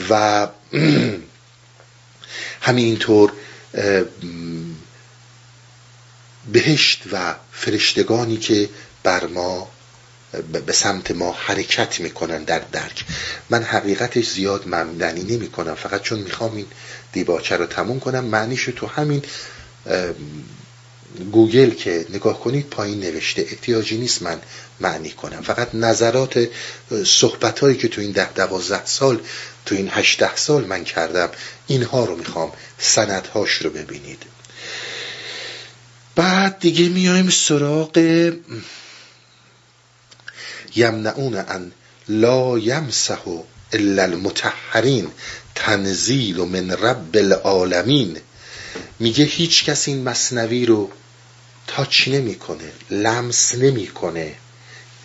و 0.10 0.48
همینطور 2.62 3.32
بهشت 6.52 7.04
و 7.12 7.36
فرشتگانی 7.52 8.38
که 8.38 8.70
بر 9.04 9.26
ما 9.28 9.70
به 10.66 10.74
سمت 10.74 11.12
ما 11.12 11.32
حرکت 11.32 12.00
می‌کنن 12.00 12.44
در 12.44 12.60
درک. 12.60 13.06
من 13.50 13.64
حقیقتش 13.64 14.30
زیاد 14.30 14.68
ممنونی 14.68 15.24
نمی 15.24 15.50
کنم 15.50 15.76
فقط 15.76 16.02
چون 16.02 16.20
می‌خوام 16.20 16.56
این 16.56 16.66
دیباچه 17.12 17.58
رو 17.58 17.66
تموم 17.66 18.00
کنم. 18.00 18.24
معنیش 18.24 18.66
تو 18.66 18.88
همین 18.88 19.22
گوگل 21.32 21.70
که 21.70 22.06
نگاه 22.10 22.40
کنید 22.40 22.68
پایین 22.70 23.00
نوشته. 23.00 23.42
احتیاجی 23.42 23.98
نیست 23.98 24.22
من 24.22 24.42
معنی 24.80 25.12
کنم. 25.12 25.42
فقط 25.42 25.76
نظرات 25.76 26.50
صحبت 27.06 27.60
هایی 27.60 27.78
که 27.78 27.88
تو 27.88 28.02
این 28.02 28.12
ده 28.12 28.34
دوازده 28.34 28.86
سال 28.86 29.20
تو 29.66 29.76
این 29.76 29.90
هشته 29.92 30.36
سال 30.36 30.66
من 30.66 30.84
کردم 30.84 31.30
اینها 31.68 32.06
رو 32.06 32.16
می‌خوام. 32.16 32.52
سندهاش 32.80 33.52
رو 33.52 33.70
ببینید. 33.70 34.33
بعد 36.16 36.60
دیگه 36.60 36.90
میایم 36.90 37.30
سراغ 37.30 37.98
یمنعون 40.76 41.36
ان 41.36 41.72
لا 42.10 42.58
یمسح 42.60 43.22
الا 43.74 44.04
المتحرین 44.04 45.12
تنزیل 45.56 46.38
من 46.38 46.72
رب 46.72 47.16
العالمین. 47.16 48.18
میگه 49.00 49.26
هیچ 49.26 49.66
کس 49.66 49.88
این 49.88 50.04
مصنوی 50.04 50.66
رو 50.66 50.92
تاچ 51.68 52.08
نمی‌کنه 52.08 52.72
لمس 52.90 53.56
نمی‌کنه 53.56 54.36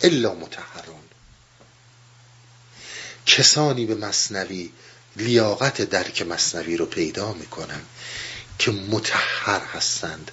الا 0.01 0.33
متحرون 0.33 0.95
کسانی 3.25 3.85
به 3.85 3.95
مصنوی 3.95 4.69
لیاقت 5.15 5.81
درک 5.81 6.21
مصنوی 6.21 6.77
رو 6.77 6.85
پیدا 6.85 7.33
می‌کنن 7.33 7.81
که 8.59 8.71
متحر 8.71 9.61
هستند. 9.73 10.31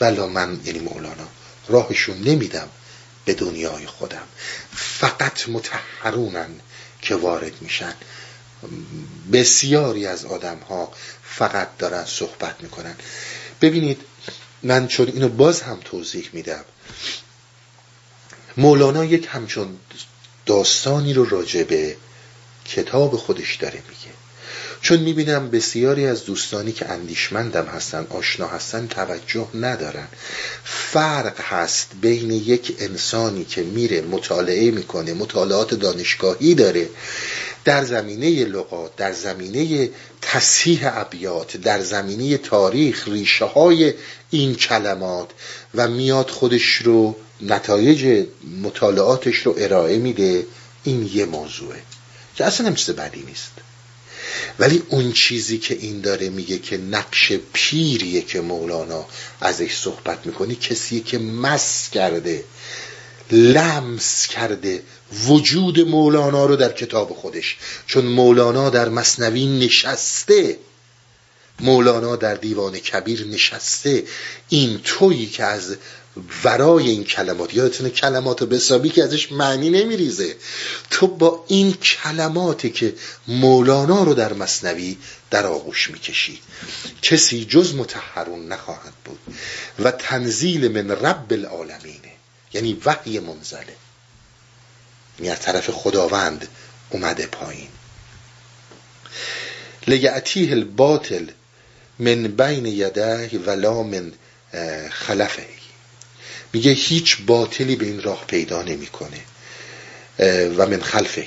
ولا 0.00 0.26
من 0.26 0.60
یعنی 0.64 0.78
مولانا 0.78 1.28
راهشون 1.68 2.18
نمیدم 2.18 2.68
به 3.24 3.34
دنیای 3.34 3.86
خودم. 3.86 4.26
فقط 4.74 5.48
متحرونن 5.48 6.50
که 7.02 7.14
وارد 7.14 7.62
میشن. 7.62 7.94
بسیاری 9.32 10.06
از 10.06 10.24
آدم 10.24 10.58
ها 10.58 10.92
فقط 11.24 11.76
دارن 11.78 12.04
صحبت 12.04 12.62
می‌کنن. 12.62 12.94
ببینید 13.60 14.00
من 14.62 14.88
چون 14.88 15.06
اینو 15.06 15.28
باز 15.28 15.60
هم 15.60 15.80
توضیح 15.84 16.28
میدم. 16.32 16.64
مولانا 18.56 19.04
یک 19.04 19.28
همچون 19.30 19.78
داستانی 20.46 21.14
رو 21.14 21.24
راجع 21.24 21.62
به 21.62 21.96
کتاب 22.64 23.16
خودش 23.16 23.56
داره 23.56 23.82
میگه. 23.88 24.15
چون 24.80 25.00
می‌بینم 25.00 25.50
بسیاری 25.50 26.06
از 26.06 26.24
دوستانی 26.24 26.72
که 26.72 26.90
اندیشمندم 26.90 27.64
هستن 27.64 28.06
آشنا 28.10 28.46
هستن 28.46 28.86
توجه 28.86 29.48
ندارن. 29.54 30.08
فرق 30.64 31.40
هست 31.40 31.90
بین 32.00 32.30
یک 32.30 32.76
انسانی 32.78 33.44
که 33.44 33.62
میره 33.62 34.00
مطالعه 34.00 34.70
می‌کنه 34.70 35.14
مطالعات 35.14 35.74
دانشگاهی 35.74 36.54
داره 36.54 36.88
در 37.64 37.84
زمینه 37.84 38.44
لغات 38.44 38.96
در 38.96 39.12
زمینه 39.12 39.90
تصحیح 40.22 40.80
ابیات 40.98 41.56
در 41.56 41.80
زمینه 41.80 42.38
تاریخ 42.38 43.08
ریشه 43.08 43.44
های 43.44 43.94
این 44.30 44.54
کلمات 44.54 45.30
و 45.74 45.88
میاد 45.88 46.30
خودش 46.30 46.74
رو 46.74 47.16
نتایج 47.40 48.26
مطالعاتش 48.62 49.36
رو 49.36 49.54
ارائه 49.58 49.98
میده. 49.98 50.46
این 50.84 51.10
یه 51.14 51.24
موضوعه. 51.24 51.78
که 52.36 52.44
اصلا 52.44 52.66
هم 52.66 52.94
بدی 52.96 53.22
نیست. 53.22 53.50
ولی 54.58 54.82
اون 54.88 55.12
چیزی 55.12 55.58
که 55.58 55.74
این 55.74 56.00
داره 56.00 56.28
میگه 56.28 56.58
که 56.58 56.76
نقش 56.76 57.32
پیریه 57.52 58.22
که 58.22 58.40
مولانا 58.40 59.06
ازش 59.40 59.76
صحبت 59.76 60.26
می‌کنی 60.26 60.54
کسی 60.54 61.00
که 61.00 61.18
مس 61.18 61.90
کرده 61.90 62.44
لمس 63.30 64.26
کرده 64.26 64.82
وجود 65.26 65.80
مولانا 65.80 66.46
رو 66.46 66.56
در 66.56 66.72
کتاب 66.72 67.12
خودش. 67.12 67.56
چون 67.86 68.04
مولانا 68.04 68.70
در 68.70 68.88
مصنوی 68.88 69.46
نشسته 69.46 70.58
مولانا 71.60 72.16
در 72.16 72.34
دیوان 72.34 72.78
کبیر 72.78 73.26
نشسته. 73.26 74.04
این 74.48 74.80
تویی 74.84 75.26
که 75.26 75.44
از 75.44 75.76
ورای 76.44 76.90
این 76.90 77.04
کلمات. 77.04 77.54
یادتونه 77.54 77.90
کلمات 77.90 78.44
بسابی 78.44 78.88
که 78.88 79.04
ازش 79.04 79.32
معنی 79.32 79.70
نمیریزه. 79.70 80.36
تو 80.90 81.06
با 81.06 81.44
این 81.48 81.72
کلماتی 81.72 82.70
که 82.70 82.94
مولانا 83.28 84.02
رو 84.02 84.14
در 84.14 84.32
مصنوی 84.32 84.96
در 85.30 85.46
آغوش 85.46 85.90
می‌کشی. 85.90 86.38
کسی 87.02 87.44
جز 87.44 87.74
متحرون 87.74 88.48
نخواهد 88.48 88.92
بود 89.04 89.18
و 89.78 89.90
تنزیل 89.90 90.68
من 90.68 90.90
رب 90.90 91.32
العالمینه 91.32 92.12
یعنی 92.52 92.82
وحی 92.84 93.18
منزله. 93.18 93.76
یعنی 95.18 95.30
از 95.30 95.40
طرف 95.40 95.70
خداوند 95.70 96.48
اومده 96.90 97.26
پایین. 97.26 97.68
لیعتیه 99.86 100.52
الباطل 100.52 101.26
من 101.98 102.22
بین 102.22 102.66
یده 102.66 103.38
ولا 103.46 103.82
من 103.82 104.12
خلفه. 104.90 105.55
میگه 106.52 106.70
هیچ 106.70 107.18
باطلی 107.26 107.76
به 107.76 107.86
این 107.86 108.02
راه 108.02 108.24
پیدا 108.26 108.62
نمی‌کنه. 108.62 109.20
و 110.56 110.66
من 110.66 110.82
خلفه. 110.82 111.26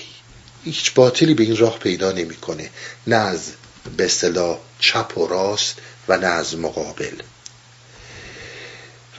هیچ 0.65 0.93
باطلی 0.93 1.33
به 1.33 1.43
این 1.43 1.57
راه 1.57 1.79
پیدا 1.79 2.11
نمی‌کنه. 2.11 2.69
نه 3.07 3.15
از 3.15 3.51
به 3.97 4.05
اصطلاح 4.05 4.57
چپ 4.79 5.17
و 5.17 5.27
راست 5.27 5.75
و 6.07 6.17
نه 6.17 6.27
از 6.27 6.57
مقابل. 6.57 7.21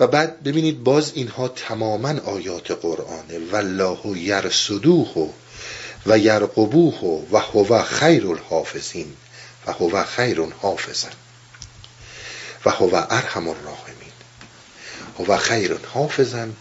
و 0.00 0.06
بعد 0.06 0.42
ببینید 0.42 0.84
باز 0.84 1.12
اینها 1.14 1.48
تماما 1.48 2.20
آیات 2.20 2.70
قرآنه. 2.70 3.38
والله 3.52 4.18
یرسدوه 4.18 5.30
و 6.06 6.18
یرقبوه 6.18 7.26
و 7.32 7.38
هو 7.38 7.82
خیر 7.82 8.26
الحافظین 8.26 9.16
و 9.66 9.72
هو 9.72 10.04
خیر 10.04 10.40
حافظن 10.40 11.12
و 12.64 12.70
هو 12.70 12.94
ارحم 13.10 13.48
الراحمین. 13.48 14.09
هو 15.20 15.36
خیر 15.36 15.78
حافظن 15.94 16.56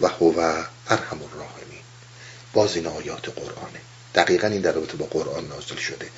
و 0.00 0.08
هو 0.08 0.64
ارحم 0.88 1.22
الراحمین. 1.22 1.80
باز 2.52 2.76
این 2.76 2.86
آیات 2.86 3.28
قرآنه. 3.28 3.80
دقیقا 4.14 4.46
این 4.46 4.60
در 4.60 4.72
رابطه 4.72 4.96
با 4.96 5.06
قرآن 5.06 5.48
نازل 5.48 5.76
شده. 5.76 6.08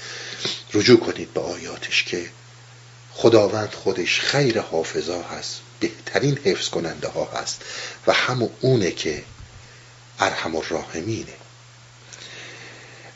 رجوع 0.74 1.00
کنید 1.00 1.34
به 1.34 1.40
آیاتش 1.40 2.04
که 2.04 2.30
خداوند 3.14 3.74
خودش 3.74 4.20
خیر 4.20 4.60
حافظا 4.60 5.22
هست 5.22 5.60
بهترین 5.80 6.38
حفظ 6.44 6.68
کننده 6.68 7.08
ها 7.08 7.24
هست 7.24 7.62
و 8.06 8.12
همون 8.12 8.50
اونه 8.60 8.90
که 8.90 9.22
ارحم 10.20 10.56
الراحمینه. 10.56 11.34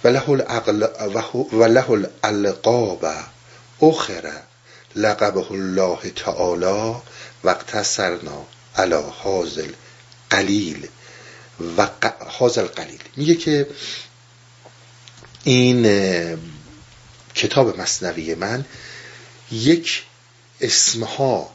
و 0.05 0.09
له 0.09 2.09
الالقاب 2.25 3.07
اخره 3.83 4.43
لقبه 4.97 5.53
الله 5.53 6.11
تعالی 6.11 6.97
وقت 7.45 7.83
سرنا 7.83 8.47
علا 8.77 9.03
حاضل 9.03 9.73
قلیل 10.31 10.89
و 11.77 11.89
حاضل 12.27 12.67
قلیل. 12.67 13.01
میگه 13.17 13.35
که 13.35 13.67
این 15.45 15.83
کتاب 17.35 17.81
مصنوی 17.81 18.35
من 18.35 18.65
یک 19.53 20.03
اسمها 20.61 21.51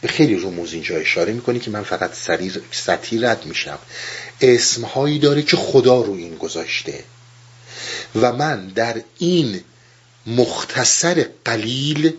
به 0.00 0.08
خیلی 0.08 0.34
رموز 0.34 0.72
اینجا 0.72 0.96
اشاره 0.96 1.32
می‌کنی 1.32 1.60
که 1.60 1.70
من 1.70 1.82
فقط 1.82 2.14
سطحی 2.72 3.18
رد 3.18 3.46
میشم. 3.46 3.78
اسمهایی 4.40 5.18
داره 5.18 5.42
که 5.42 5.56
خدا 5.56 6.00
رو 6.00 6.12
این 6.12 6.36
گذاشته. 6.36 7.04
و 8.14 8.32
من 8.32 8.66
در 8.66 9.02
این 9.18 9.60
مختصر 10.26 11.26
قلیل 11.44 12.12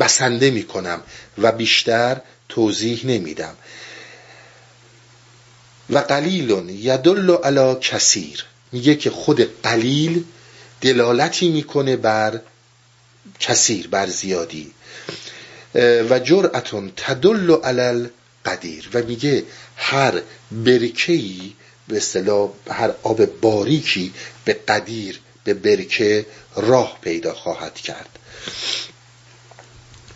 بسنده 0.00 0.50
می‌کنم 0.50 1.02
و 1.38 1.52
بیشتر 1.52 2.20
توضیح 2.48 3.06
نمیدم. 3.06 3.54
و 5.90 5.98
قلیل 5.98 6.68
یدل 6.68 7.30
علی 7.30 7.80
کثیر. 7.80 8.44
میگه 8.72 8.94
که 8.94 9.10
خود 9.10 9.62
قلیل 9.62 10.24
دلالتی 10.80 11.48
می‌کنه 11.48 11.96
بر 11.96 12.40
کثیر 13.40 13.88
بر 13.88 14.06
زیادی. 14.06 14.72
و 16.10 16.18
جرعتون 16.18 16.92
تدل 16.96 17.50
علی 17.50 18.08
قدیر 18.44 18.88
و 18.94 19.02
میگه 19.02 19.44
هر 19.76 20.22
برکهی 20.52 21.54
به 21.88 21.96
اصطلاح 21.96 22.50
هر 22.70 22.90
آب 23.02 23.24
باریکی 23.24 24.12
به 24.44 24.52
قدیر 24.52 25.20
به 25.44 25.54
برکه 25.54 26.26
راه 26.56 26.98
پیدا 27.02 27.34
خواهد 27.34 27.74
کرد. 27.74 28.08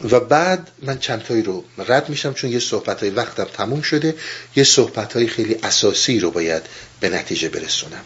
و 0.01 0.21
بعد 0.21 0.71
من 0.83 0.99
چندتایی 0.99 1.43
رو 1.43 1.65
رد 1.79 2.09
میشم 2.09 2.33
چون 2.33 2.51
یه 2.51 2.59
صحبت 2.59 3.01
های 3.01 3.11
وقتم 3.11 3.45
تموم 3.45 3.83
شده 3.83 4.15
یه 4.57 4.65
صحبت 4.65 5.13
های 5.13 5.27
خیلی 5.27 5.57
اساسی 5.63 6.21
رو 6.21 6.31
باید 6.31 6.63
به 7.01 7.09
نتیجه 7.09 7.49
برسونم. 7.49 8.05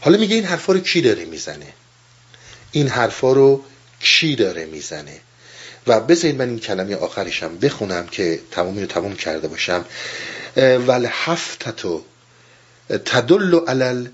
حالا 0.00 0.18
میگه 0.18 0.34
این 0.34 0.44
حرفا 0.44 0.72
رو 0.72 0.80
کی 0.80 1.00
داره 1.00 1.24
می‌زنه؟ 1.24 1.66
این 2.72 2.88
حرفا 2.88 3.32
رو 3.32 3.64
کی 4.00 4.36
داره 4.36 4.64
می‌زنه؟ 4.64 5.20
و 5.86 6.00
بذارید 6.00 6.36
من 6.36 6.48
این 6.48 6.58
کلمه 6.58 6.96
آخرشم 6.96 7.58
بخونم 7.58 8.06
که 8.06 8.40
تمامی 8.50 8.80
رو 8.80 8.86
تمام 8.86 9.16
کرده 9.16 9.48
باشم. 9.48 9.84
ول 10.56 11.08
هفتتو 11.10 12.04
تدل 12.88 13.60
علل 13.68 14.08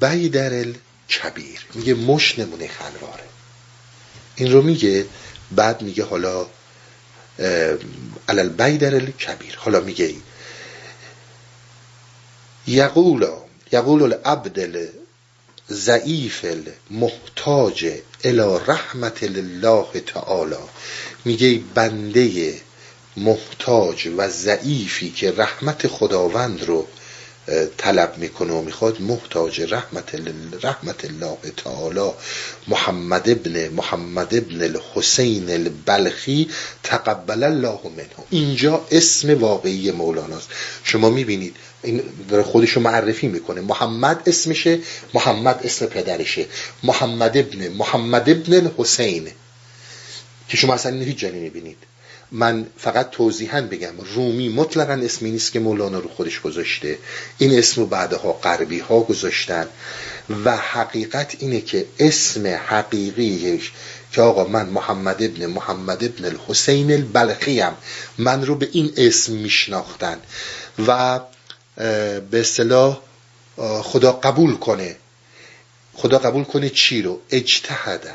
بیدر 0.00 0.64
کبیر 1.10 1.60
میگه 1.74 1.94
مش 1.94 2.38
نمونه 2.38 2.68
خلواره 2.68 3.24
این 4.36 4.52
رو 4.52 4.62
میگه 4.62 5.06
بعد 5.56 5.82
میگه 5.82 6.04
حالا 6.04 6.46
علل 8.28 8.48
بیدر 8.48 9.10
کبیر 9.10 9.56
حالا 9.56 9.80
میگه 9.80 10.14
یقول 12.66 13.26
یقول 13.72 14.02
العبد 14.02 14.88
ضعیف 15.70 16.44
محتاج 16.90 17.92
الى 18.24 18.58
رحمت 18.66 19.22
الله 19.22 19.86
تعالی. 20.06 20.56
میگه 21.24 21.60
بنده 21.74 22.54
محتاج 23.16 24.08
و 24.16 24.28
ضعیفی 24.28 25.10
که 25.10 25.32
رحمت 25.32 25.86
خداوند 25.86 26.64
رو 26.64 26.86
طلب 27.78 28.14
می‌کنه 28.18 28.52
و 28.52 28.62
می‌خواد 28.62 29.00
محتاج 29.00 29.60
رحمت, 29.60 30.14
رحمت 30.62 31.04
الله 31.04 31.38
تعالی 31.56 32.10
محمد 32.68 33.30
ابن 33.30 33.68
محمد 33.68 34.34
ابن 34.34 34.62
الحسین 34.62 35.50
البلخی 35.50 36.48
تقبل 36.82 37.42
الله 37.42 37.80
منه. 37.96 38.26
اینجا 38.30 38.86
اسم 38.90 39.40
واقعی 39.40 39.90
مولاناست 39.90 40.48
شما 40.84 41.10
می‌بینید 41.10 41.56
این 41.82 42.02
داره 42.28 42.42
خودشو 42.42 42.80
معرفی 42.80 43.28
می‌کنه. 43.28 43.60
محمد 43.60 44.22
اسمشه 44.26 44.78
محمد 45.14 45.60
اسم 45.64 45.86
پدرشه. 45.86 46.46
محمد 46.82 47.36
ابن 47.36 47.68
محمد 47.68 48.30
ابن 48.30 48.54
الحسین. 48.54 49.28
که 50.48 50.56
شما 50.56 50.74
اصلا 50.74 51.00
هیچ 51.00 51.18
جایی 51.18 51.40
می‌بینید 51.40 51.76
من 52.32 52.66
فقط 52.78 53.10
توضیحا 53.10 53.60
بگم 53.60 53.92
رومی 54.14 54.48
مطلقا 54.48 54.92
اسمی 54.92 55.30
نیست 55.30 55.52
که 55.52 55.60
مولانا 55.60 55.98
رو 55.98 56.08
خودش 56.08 56.40
گذاشته. 56.40 56.98
این 57.38 57.58
اسم 57.58 57.80
رو 57.80 57.86
بعدها 57.86 58.32
غربی 58.32 58.78
ها 58.78 59.00
گذاشتن. 59.00 59.66
و 60.44 60.56
حقیقت 60.56 61.36
اینه 61.38 61.60
که 61.60 61.86
اسم 61.98 62.46
حقیقیش 62.46 63.72
که 64.12 64.22
آقا 64.22 64.44
من 64.44 64.68
محمد 64.68 65.22
ابن 65.22 65.46
محمد 65.46 66.04
ابن 66.04 66.24
الحسین 66.24 66.92
البلخیم 66.92 67.72
من 68.18 68.46
رو 68.46 68.54
به 68.54 68.68
این 68.72 68.92
اسم 68.96 69.32
میشناختن. 69.32 70.16
و 70.86 71.20
به 72.30 72.40
اصطلاح 72.40 73.00
خدا 73.82 74.12
قبول 74.12 74.56
کنه. 74.56 74.96
خدا 75.94 76.18
قبول 76.18 76.44
کنه 76.44 76.70
چی 76.70 77.02
رو؟ 77.02 77.20
اجتهده 77.30 78.12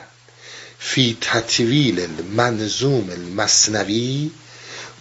فی 0.79 1.17
تطویل 1.21 1.99
المنظوم 1.99 3.09
المصنوی 3.09 4.31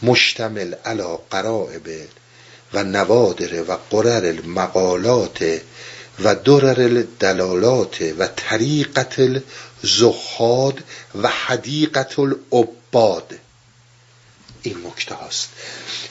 مشتمل 0.03 0.75
علا 0.85 1.17
قرائب 1.17 1.89
و 2.75 2.85
نوادر 2.85 3.63
و 3.63 3.79
قرر 3.91 4.27
المقالات 4.27 5.61
و 6.25 6.35
درر 6.35 6.81
الدلالات 6.81 8.03
و 8.19 8.27
طریقت 8.37 9.15
الزهاد 9.19 10.83
و 11.23 11.29
حدیقت 11.29 12.19
العباد. 12.19 13.39
این 14.63 14.87
نکته 14.87 15.15
هاست. 15.15 15.49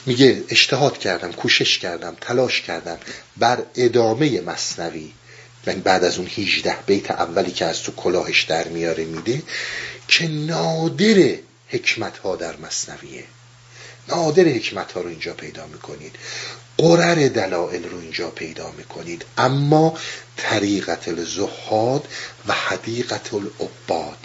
میگه 0.06 0.44
اجتهاد 0.48 0.98
کردم 0.98 1.32
کوشش 1.32 1.78
کردم 1.78 2.16
تلاش 2.20 2.60
کردم 2.62 2.98
بر 3.36 3.62
ادامه 3.74 4.40
مصنوی. 4.40 5.12
یعنی 5.66 5.80
بعد 5.80 6.04
از 6.04 6.18
اون 6.18 6.26
18 6.26 6.76
بیت 6.86 7.10
اولی 7.10 7.50
که 7.50 7.64
از 7.64 7.82
تو 7.82 7.92
کلاهش 7.92 8.42
در 8.42 8.68
میاره 8.68 9.04
میده 9.04 9.42
که 10.08 10.28
نادر 10.28 11.34
حکمت 11.68 12.18
ها 12.18 12.36
در 12.36 12.56
مصنویه. 12.56 13.24
نادر 14.08 14.44
حکمت 14.44 14.92
ها 14.92 15.00
رو 15.00 15.08
اینجا 15.08 15.32
پیدا 15.32 15.66
می‌کنید. 15.66 16.16
قرر 16.78 17.28
دلائل 17.28 17.84
رو 17.84 18.00
اینجا 18.00 18.30
پیدا 18.30 18.70
می‌کنید. 18.70 19.24
اما 19.38 19.98
طریقت 20.36 21.08
الزهاد 21.08 22.08
و 22.48 22.52
حدیقت 22.52 23.34
العباد. 23.34 24.18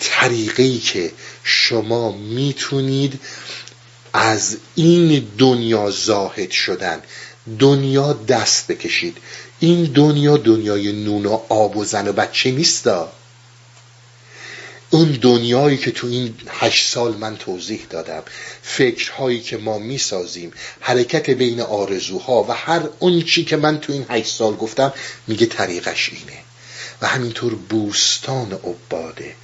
طریقی 0.00 0.78
که 0.78 1.12
شما 1.42 2.12
می‌تونید 2.12 3.20
از 4.12 4.56
این 4.74 5.28
دنیا 5.38 5.90
زاهد 5.90 6.50
شدن 6.50 7.02
دنیا 7.58 8.12
دست 8.12 8.66
بکشید. 8.66 9.16
این 9.60 9.84
دنیا 9.84 10.36
دنیای 10.36 10.92
نون 10.92 11.26
و 11.26 11.40
آب 11.48 11.76
و 11.76 11.84
زن 11.84 12.08
و 12.08 12.12
بچه 12.12 12.50
نیستا. 12.50 13.12
اون 14.90 15.12
دنیایی 15.12 15.76
که 15.76 15.90
تو 15.90 16.06
این 16.06 16.34
هشت 16.48 16.88
سال 16.88 17.16
من 17.16 17.36
توضیح 17.36 17.86
دادم 17.90 18.22
فکرهایی 18.62 19.40
که 19.40 19.56
ما 19.56 19.78
می‌سازیم 19.78 20.52
حرکت 20.80 21.30
بین 21.30 21.60
آرزوها 21.60 22.42
و 22.42 22.52
هر 22.52 22.82
اون 22.98 23.22
چی 23.22 23.44
که 23.44 23.56
من 23.56 23.80
تو 23.80 23.92
این 23.92 24.06
هشت 24.08 24.34
سال 24.34 24.56
گفتم 24.56 24.92
میگه 25.26 25.46
طریقش 25.46 26.08
اینه. 26.12 26.38
و 27.02 27.06
همینطور 27.06 27.54
بوستان 27.54 28.52
عباده. 28.52 29.34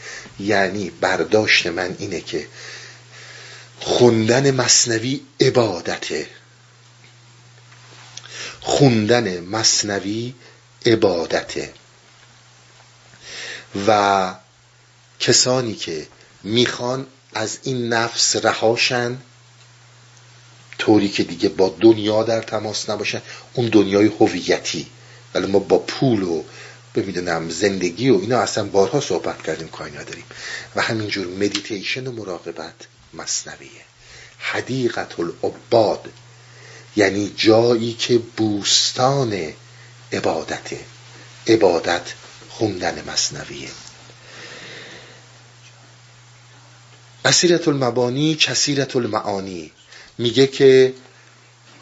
یعنی 0.40 0.90
برداشت 1.00 1.66
من 1.66 1.96
اینه 1.98 2.20
که 2.20 2.46
خوندن 3.80 4.50
مصنوی 4.50 5.20
عبادته. 5.40 6.26
خوندن 8.62 9.40
مصنوی 9.40 10.34
عبادته 10.86 11.72
و 13.86 14.34
کسانی 15.20 15.74
که 15.74 16.06
می‌خوان 16.42 17.06
از 17.34 17.58
این 17.62 17.88
نفس 17.88 18.36
رهاشن 18.36 19.18
طوری 20.78 21.08
که 21.08 21.22
دیگه 21.22 21.48
با 21.48 21.76
دنیا 21.80 22.22
در 22.22 22.40
تماس 22.42 22.90
نباشن 22.90 23.22
اون 23.54 23.68
دنیای 23.68 24.06
هویتی. 24.06 24.86
ولی 25.34 25.46
ما 25.46 25.58
با 25.58 25.78
پول 25.78 26.22
و 26.22 26.42
بمیدونم 26.94 27.50
زندگی 27.50 28.10
و 28.10 28.18
اینا 28.20 28.38
اصلا 28.38 28.64
بارها 28.64 29.00
صحبت 29.00 29.42
کردیم 29.42 29.68
کاری 29.68 29.90
نداریم. 29.90 30.24
و 30.76 30.82
همینجور 30.82 31.26
مدیتیشن 31.26 32.06
و 32.06 32.12
مراقبت 32.12 32.74
مصنویه. 33.14 33.84
حدیقت 34.38 35.20
العباد 35.20 36.12
یعنی 36.96 37.32
جایی 37.36 37.92
که 37.92 38.18
بوستان 38.18 39.52
عبادته 40.12 40.80
عبادت 41.46 42.02
خوندن 42.48 43.02
مصنویه. 43.08 43.68
اسیرت 47.24 47.68
المبانی 47.68 48.34
کسیرت 48.34 48.96
المعانی 48.96 49.72
میگه 50.18 50.46
که 50.46 50.94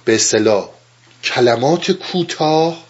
به 0.05 0.15
اصطلاح 0.15 0.69
کلمات 1.24 1.91
کوتاه 1.91 2.85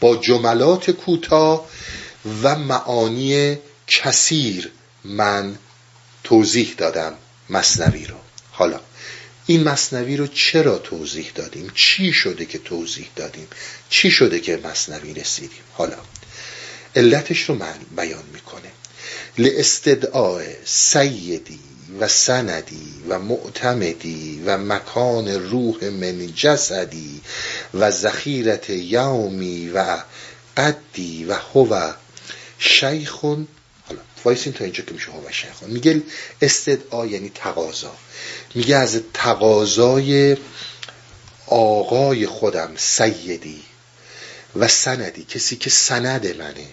با 0.00 0.16
جملات 0.16 0.90
کوتاه 0.90 1.68
و 2.42 2.56
معانی 2.56 3.58
کثیر 3.86 4.72
من 5.04 5.58
توضیح 6.24 6.74
دادم 6.78 7.14
مصنوی 7.50 8.04
رو. 8.04 8.16
حالا 8.52 8.80
این 9.46 9.64
مصنوی 9.64 10.16
رو 10.16 10.26
چرا 10.26 10.78
توضیح 10.78 11.30
دادیم؟ 11.34 11.72
چی 11.74 12.12
شده 12.12 12.44
که 12.44 12.58
توضیح 12.58 13.08
دادیم؟ 13.16 13.48
چی 13.90 14.10
شده 14.10 14.40
که 14.40 14.60
مصنوی 14.64 15.14
رسیدیم؟ 15.14 15.62
حالا 15.72 15.98
علتش 16.96 17.42
رو 17.42 17.54
من 17.54 17.74
بیان 17.96 18.24
می‌کنه. 18.32 18.70
لاستدعاء 19.38 20.42
سیدی 20.64 21.60
و 22.00 22.08
سندی 22.08 23.02
و 23.08 23.18
معتمدی 23.18 24.42
و 24.46 24.58
مکان 24.58 25.28
روح 25.28 25.84
من 25.84 26.34
جسدی 26.34 27.20
و 27.74 27.90
ذخیرت 27.90 28.70
یومی 28.70 29.70
و 29.70 29.98
قدی 30.56 31.24
و 31.24 31.34
هو 31.34 31.92
شیخون 32.58 33.48
وایسین 34.24 34.52
تا 34.52 34.64
اینجا 34.64 34.84
که 34.84 34.92
میشه 34.92 35.10
هو 35.12 35.30
شیخون 35.30 35.70
میگه 35.70 36.02
استدعا 36.42 37.06
یعنی 37.06 37.32
تقاضا. 37.34 37.94
میگه 38.54 38.76
از 38.76 39.00
تقاضای 39.14 40.36
آقای 41.46 42.26
خودم 42.26 42.70
سیدی 42.76 43.62
و 44.56 44.68
سندی. 44.68 45.24
کسی 45.24 45.56
که 45.56 45.70
سند 45.70 46.36
منه 46.36 46.66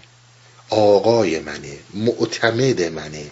آقای 0.69 1.39
منه 1.39 1.77
معتمد 1.93 2.81
منه 2.81 3.31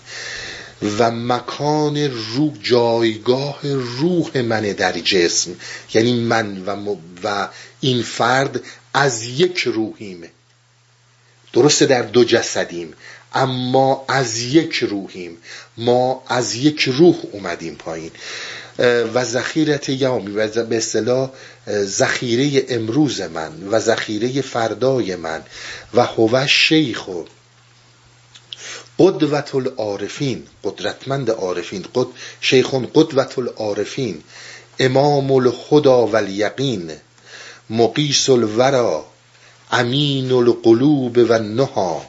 و 0.98 1.12
مکان 1.12 1.98
روح 1.98 2.58
جایگاه 2.64 3.60
روح 4.00 4.38
من 4.38 4.62
در 4.62 4.92
جسم. 4.92 5.56
یعنی 5.94 6.14
من 6.14 6.64
و, 6.66 6.96
و 7.24 7.48
این 7.80 8.04
فرد 8.04 8.62
از 8.94 9.24
یک 9.24 9.60
روحیم. 9.60 10.24
درسته 11.54 11.86
در 11.86 12.02
دو 12.02 12.24
جسدیم. 12.24 12.94
اما 13.34 14.06
از 14.08 14.40
یک 14.40 14.76
روحیم. 14.76 15.38
ما 15.78 16.24
از 16.28 16.56
یک 16.56 16.82
روح 16.82 17.16
اومدیم 17.32 17.76
پایین. 17.76 18.12
و 19.14 19.24
ذخیرت 19.24 19.90
یومی 19.90 20.32
و 20.32 20.64
به 20.66 20.78
اصطلاح 20.78 21.30
ذخیره 21.70 22.66
امروز 22.70 23.22
من 23.22 23.68
و 23.72 23.80
ذخیره 23.80 24.42
فردای 24.42 25.16
من 25.16 25.44
و 25.94 26.04
هو 26.04 26.48
شیخ 26.48 27.10
قدوت 29.00 29.56
العارفین 29.56 30.44
قدرتمند 30.64 31.32
عارفین 31.32 31.86
قد 31.96 32.08
شیخون 32.42 32.88
قدوت 32.94 33.40
العارفین 33.40 34.24
امام 34.80 35.32
الخدا 35.32 36.08
و 36.08 36.16
الیقین 36.16 36.92
مقیس 37.70 38.30
الورا 38.30 39.06
امین 39.72 40.32
القلوب 40.32 41.18
و 41.30 41.40
نها 41.40 42.06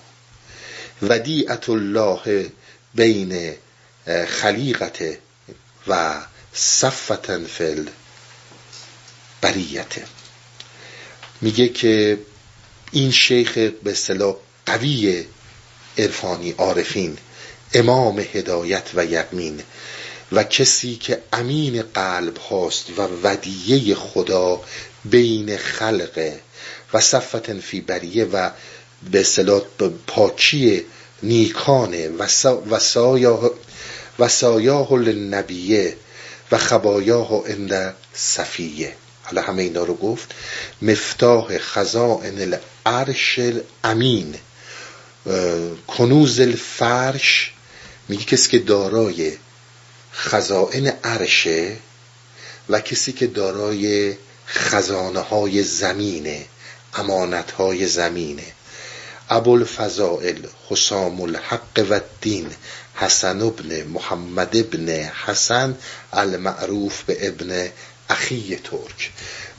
ودیعت 1.02 1.68
الله 1.68 2.50
بین 2.94 3.54
خلیقت 4.28 4.98
و 5.86 6.14
صفتن 6.52 7.44
فل 7.44 7.86
بریته 9.40 10.04
میگه 11.40 11.68
که 11.68 12.18
این 12.92 13.10
شیخ 13.10 13.52
به 13.58 13.90
اصطلاح 13.90 14.36
قوی 14.66 15.24
عرفانی 15.98 16.50
عارفین 16.50 17.18
امام 17.74 18.18
هدایت 18.18 18.90
و 18.94 19.04
یقین 19.04 19.62
و 20.32 20.44
کسی 20.44 20.96
که 20.96 21.22
امین 21.32 21.82
قلب 21.82 22.36
هاست 22.38 22.90
و 22.98 23.02
ودیه 23.22 23.94
خدا 23.94 24.60
بین 25.04 25.56
خلقه 25.56 26.40
و 26.92 27.00
صفتن 27.00 27.60
فی 27.60 27.80
بریه 27.80 28.24
و 28.24 28.50
به 29.10 29.22
صلاح 29.22 29.60
پاکی 30.06 30.84
نیکانه 31.22 32.08
و 34.18 34.28
سایاه 34.28 34.92
للنبیه 34.92 35.96
و 36.52 36.58
خبایاه 36.58 37.32
اند 37.32 37.94
صفیه. 38.14 38.94
حالا 39.22 39.42
همه 39.42 39.62
اینا 39.62 39.84
رو 39.84 39.94
گفت. 39.94 40.34
مفتاح 40.82 41.58
خزائن 41.58 42.58
العرش 42.86 43.40
امین 43.84 44.34
کنوز 45.86 46.40
الفرش. 46.40 47.52
میگه 48.08 48.24
کسی 48.24 48.50
که 48.50 48.58
دارای 48.58 49.32
خزائن 50.12 50.86
عرشه 51.04 51.76
و 52.68 52.80
کسی 52.80 53.12
که 53.12 53.26
دارای 53.26 54.16
خزانه 54.46 55.20
های 55.20 55.62
زمینه 55.62 56.46
امانت 56.94 57.50
های 57.50 57.86
زمینه. 57.86 58.42
ابوالفضائل 59.30 60.46
حسام 60.70 61.20
الحق 61.20 61.86
و 61.90 61.92
الدین 61.94 62.50
حسن 62.94 63.42
ابن 63.42 63.82
محمد 63.82 64.56
ابن 64.56 64.88
حسن 65.26 65.74
المعروف 66.12 67.02
به 67.02 67.28
ابن 67.28 67.68
اخی 68.10 68.60
ترک. 68.64 69.10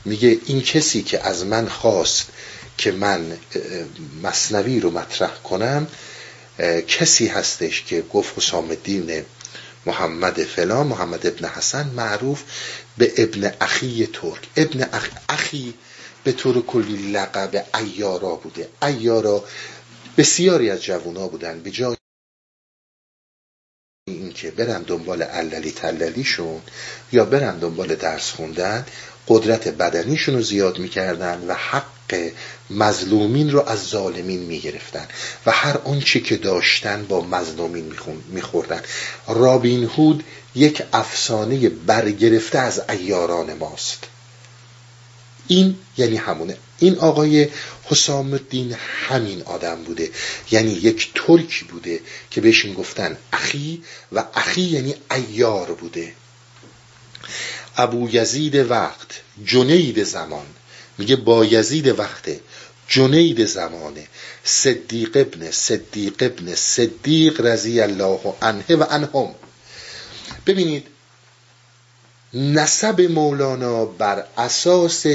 میگه 0.05 0.37
این 0.45 0.61
کسی 0.61 1.01
که 1.03 1.27
از 1.27 1.45
من 1.45 1.67
خواست 1.67 2.27
که 2.77 2.91
من 2.91 3.37
مصنوی 4.23 4.79
رو 4.79 4.91
مطرح 4.91 5.31
کنم 5.43 5.87
کسی 6.87 7.27
هستش 7.27 7.83
که 7.83 8.01
گفت 8.01 8.37
حسام 8.37 8.69
الدین 8.69 9.25
محمد 9.85 10.43
فلان 10.43 10.87
محمد 10.87 11.27
ابن 11.27 11.45
حسن 11.47 11.87
معروف 11.87 12.43
به 12.97 13.13
ابن 13.17 13.51
اخی 13.61 14.09
ترک. 14.13 14.39
ابن 14.57 14.89
اخی 15.29 15.73
به 16.29 16.35
طور 16.35 16.65
کلی 16.65 17.11
لقب 17.11 17.65
ایارا 17.75 18.35
بوده. 18.35 18.69
ایارا 18.83 19.43
بسیاری 20.17 20.69
از 20.69 20.83
جوونا 20.83 21.27
بودن. 21.27 21.59
به 21.59 21.71
جای 21.71 21.95
اینکه 24.07 24.51
برن 24.51 24.81
دنبال 24.81 25.23
عللی 25.23 25.71
تللیشون 25.71 26.61
یا 27.11 27.25
برن 27.25 27.59
دنبال 27.59 27.95
درس 27.95 28.31
خوندن 28.31 28.85
قدرت 29.27 29.67
بدنیشون 29.67 30.35
رو 30.35 30.41
زیاد 30.41 30.79
می‌کردن 30.79 31.45
و 31.47 31.53
حق 31.53 32.31
مظلومین 32.69 33.51
رو 33.51 33.69
از 33.69 33.87
ظالمین 33.87 34.39
می‌گرفتن 34.39 35.07
و 35.45 35.51
هر 35.51 35.77
آنچه 35.77 36.19
که 36.19 36.37
داشتن 36.37 37.05
با 37.05 37.21
مظلومین 37.21 37.93
میخوردن. 38.27 38.81
رابین 39.27 39.83
هود 39.83 40.23
یک 40.55 40.83
افسانه 40.93 41.69
برگرفته 41.69 42.59
از 42.59 42.81
ایاران 42.89 43.53
ماست. 43.53 44.03
این 45.49 45.77
یعنی 45.97 46.17
همونه. 46.17 46.57
این 46.79 46.95
آقای 46.99 47.47
حسام 47.83 48.33
الدین 48.33 48.75
همین 49.07 49.41
آدم 49.41 49.83
بوده. 49.83 50.09
یعنی 50.51 50.71
یک 50.71 51.11
ترکی 51.15 51.65
بوده 51.65 51.99
که 52.31 52.41
بهش 52.41 52.65
گفتن 52.77 53.17
اخی 53.33 53.83
و 54.11 54.23
اخی 54.33 54.61
یعنی 54.61 54.95
ایار 55.11 55.73
بوده. 55.73 56.13
ابو 57.77 58.09
یزید 58.11 58.55
وقت 58.55 59.21
جنید 59.45 60.03
زمان. 60.03 60.45
میگه 60.97 61.15
با 61.15 61.45
یزید 61.45 61.99
وقته 61.99 62.39
جنید 62.87 63.45
زمانه. 63.45 64.07
صدیق 64.43 65.11
ابن 65.15 65.51
صدیق 65.51 66.15
ابن 66.19 66.55
صدیق 66.55 67.41
رضی 67.41 67.81
الله 67.81 68.19
عنه 68.41 68.75
و 68.75 68.83
عنهم 68.83 69.35
ببینید 70.45 70.87
نسب 72.33 73.01
مولانا 73.01 73.85
بر 73.85 74.25
اساس 74.37 75.05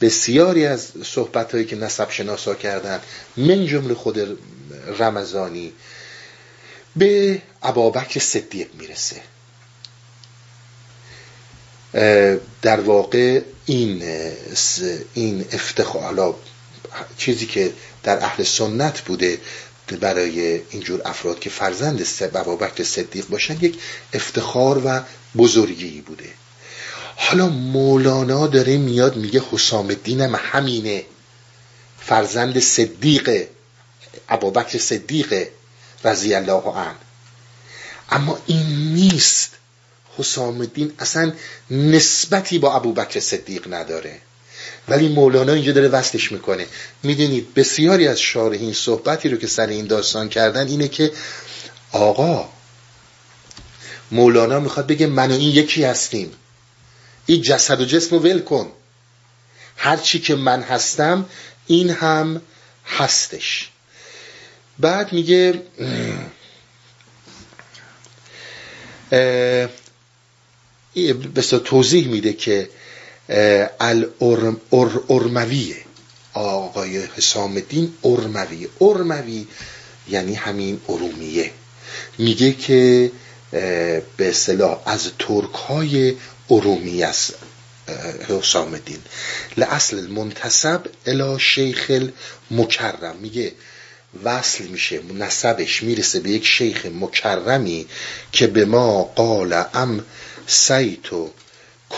بسیاری 0.00 0.66
از 0.66 0.88
صحبت 1.04 1.52
هایی 1.52 1.64
که 1.66 1.76
نسب 1.76 2.10
شناسا 2.10 2.54
کردن 2.54 3.00
من 3.36 3.66
جمله 3.66 3.94
خود 3.94 4.38
رمضانی 4.98 5.72
به 6.96 7.42
عبابک 7.62 8.18
صدیق 8.18 8.68
می‌رسه. 8.78 9.16
در 12.62 12.80
واقع 12.80 13.40
این 13.66 14.02
این 15.14 15.44
افتخار 15.52 16.34
چیزی 17.18 17.46
که 17.46 17.72
در 18.02 18.24
اهل 18.24 18.44
سنت 18.44 19.00
بوده 19.00 19.38
برای 19.96 20.60
اینجور 20.70 21.02
افراد 21.04 21.40
که 21.40 21.50
فرزند 21.50 22.06
ابابکر 22.36 22.84
صدیق 22.84 23.26
باشن 23.28 23.58
یک 23.60 23.78
افتخار 24.12 24.82
و 24.84 25.00
بزرگی 25.36 26.00
بوده. 26.00 26.28
حالا 27.24 27.48
مولانا 27.48 28.46
داره 28.46 28.76
میاد 28.76 29.16
میگه 29.16 29.42
حسام 29.52 29.86
الدینم 29.86 30.34
همینه. 30.34 31.04
فرزند 32.00 32.58
صدیق 32.58 33.46
ابابکر 34.28 34.78
صدیق 34.78 35.48
رضی 36.04 36.34
الله 36.34 36.62
عنه. 36.62 36.94
اما 38.10 38.38
این 38.46 38.66
نیست. 38.94 39.50
حسام 40.18 40.60
الدین 40.60 40.92
اصلا 40.98 41.32
نسبتی 41.70 42.58
با 42.58 42.74
ابوبکر 42.74 43.20
صدیق 43.20 43.74
نداره. 43.74 44.18
ولی 44.88 45.08
مولانا 45.08 45.52
اینجا 45.52 45.72
داره 45.72 45.88
وصلش 45.88 46.32
می‌کنه. 46.32 46.66
می‌دونید 47.02 47.54
بسیاری 47.54 48.08
از 48.08 48.20
شارحین 48.20 48.72
صحبتی 48.72 49.28
رو 49.28 49.36
که 49.36 49.46
سر 49.46 49.66
این 49.66 49.86
داستان 49.86 50.28
کردن 50.28 50.68
اینه 50.68 50.88
که 50.88 51.12
آقا 51.92 52.48
مولانا 54.12 54.60
می‌خواد 54.60 54.86
بگه 54.86 55.06
من 55.06 55.30
و 55.30 55.34
این 55.34 55.50
یکی 55.56 55.84
هستیم. 55.84 56.32
این 57.26 57.42
جسد 57.42 57.80
و 57.80 57.84
جسم 57.84 58.16
رو 58.16 58.22
ول 58.22 58.38
کن. 58.38 58.72
هر 59.76 59.96
چی 59.96 60.20
که 60.20 60.34
من 60.34 60.62
هستم 60.62 61.26
این 61.66 61.90
هم 61.90 62.42
هستش. 62.86 63.70
بعد 64.78 65.12
میگه 65.12 65.62
به 71.34 71.42
توضیح 71.64 72.08
میده 72.08 72.32
که 72.32 72.70
الارمویه 73.80 75.76
آقای 76.34 77.04
حسام 77.04 77.52
الدین 77.52 77.94
ارموی 78.04 78.68
ارموی 78.80 79.46
یعنی 80.08 80.34
همین 80.34 80.80
ارومیه. 80.88 81.50
میگه 82.18 82.52
که 82.52 83.12
به 84.16 84.28
اصطلاح 84.28 84.82
از 84.86 85.10
ترک 85.18 85.54
های 85.54 86.14
ارومی 86.50 87.02
است 87.02 87.34
حسام 88.28 88.72
الدین 88.74 89.02
لاصل 89.56 89.98
المنتصب 89.98 90.82
الی 91.06 91.40
شیخ 91.40 91.90
المکرم. 92.50 93.16
میگه 93.16 93.52
وصل 94.24 94.64
میشه 94.64 95.00
نسبش 95.02 95.82
می‌رسه 95.82 96.20
به 96.20 96.30
یک 96.30 96.46
شیخ 96.46 96.86
مکرمی 96.86 97.86
که 98.32 98.46
به 98.46 98.64
ما 98.64 99.02
قال 99.02 99.52
ام 99.74 100.04
سیتو 100.46 101.30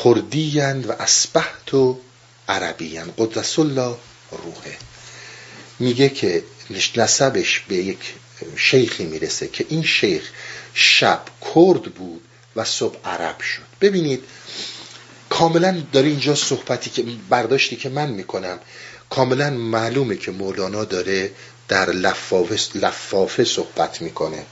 کردیند 0.05 0.87
و 0.87 0.93
اسبحت 0.93 1.75
و 1.75 2.01
عربیند 2.49 3.15
قدس 3.19 3.59
الله 3.59 3.97
روحه. 4.31 4.77
میگه 5.79 6.09
که 6.09 6.45
نسبش 6.97 7.61
به 7.61 7.75
یک 7.75 8.15
شیخی 8.57 9.05
می‌رسه 9.05 9.49
که 9.49 9.67
این 9.69 9.83
شیخ 9.83 10.31
شب 10.75 11.23
کرد 11.55 11.83
بود 11.83 12.25
و 12.57 12.65
صبح 12.65 12.99
عرب 13.05 13.41
شد. 13.41 13.74
ببینید 13.85 14.25
کاملا 15.31 15.83
داره 15.93 16.09
اینجا 16.09 16.35
صحبتی 16.35 16.91
که 16.91 17.03
برداشتی 17.31 17.77
که 17.77 17.89
من 17.89 18.11
می‌کنم. 18.11 18.59
کاملا 19.11 19.51
معلومه 19.51 20.17
که 20.17 20.31
مولانا 20.31 20.85
داره 20.85 21.31
در 21.69 21.91
لفافه, 21.91 22.79
لفافه 22.79 23.45
صحبت 23.45 24.03
می‌کنه. 24.03 24.47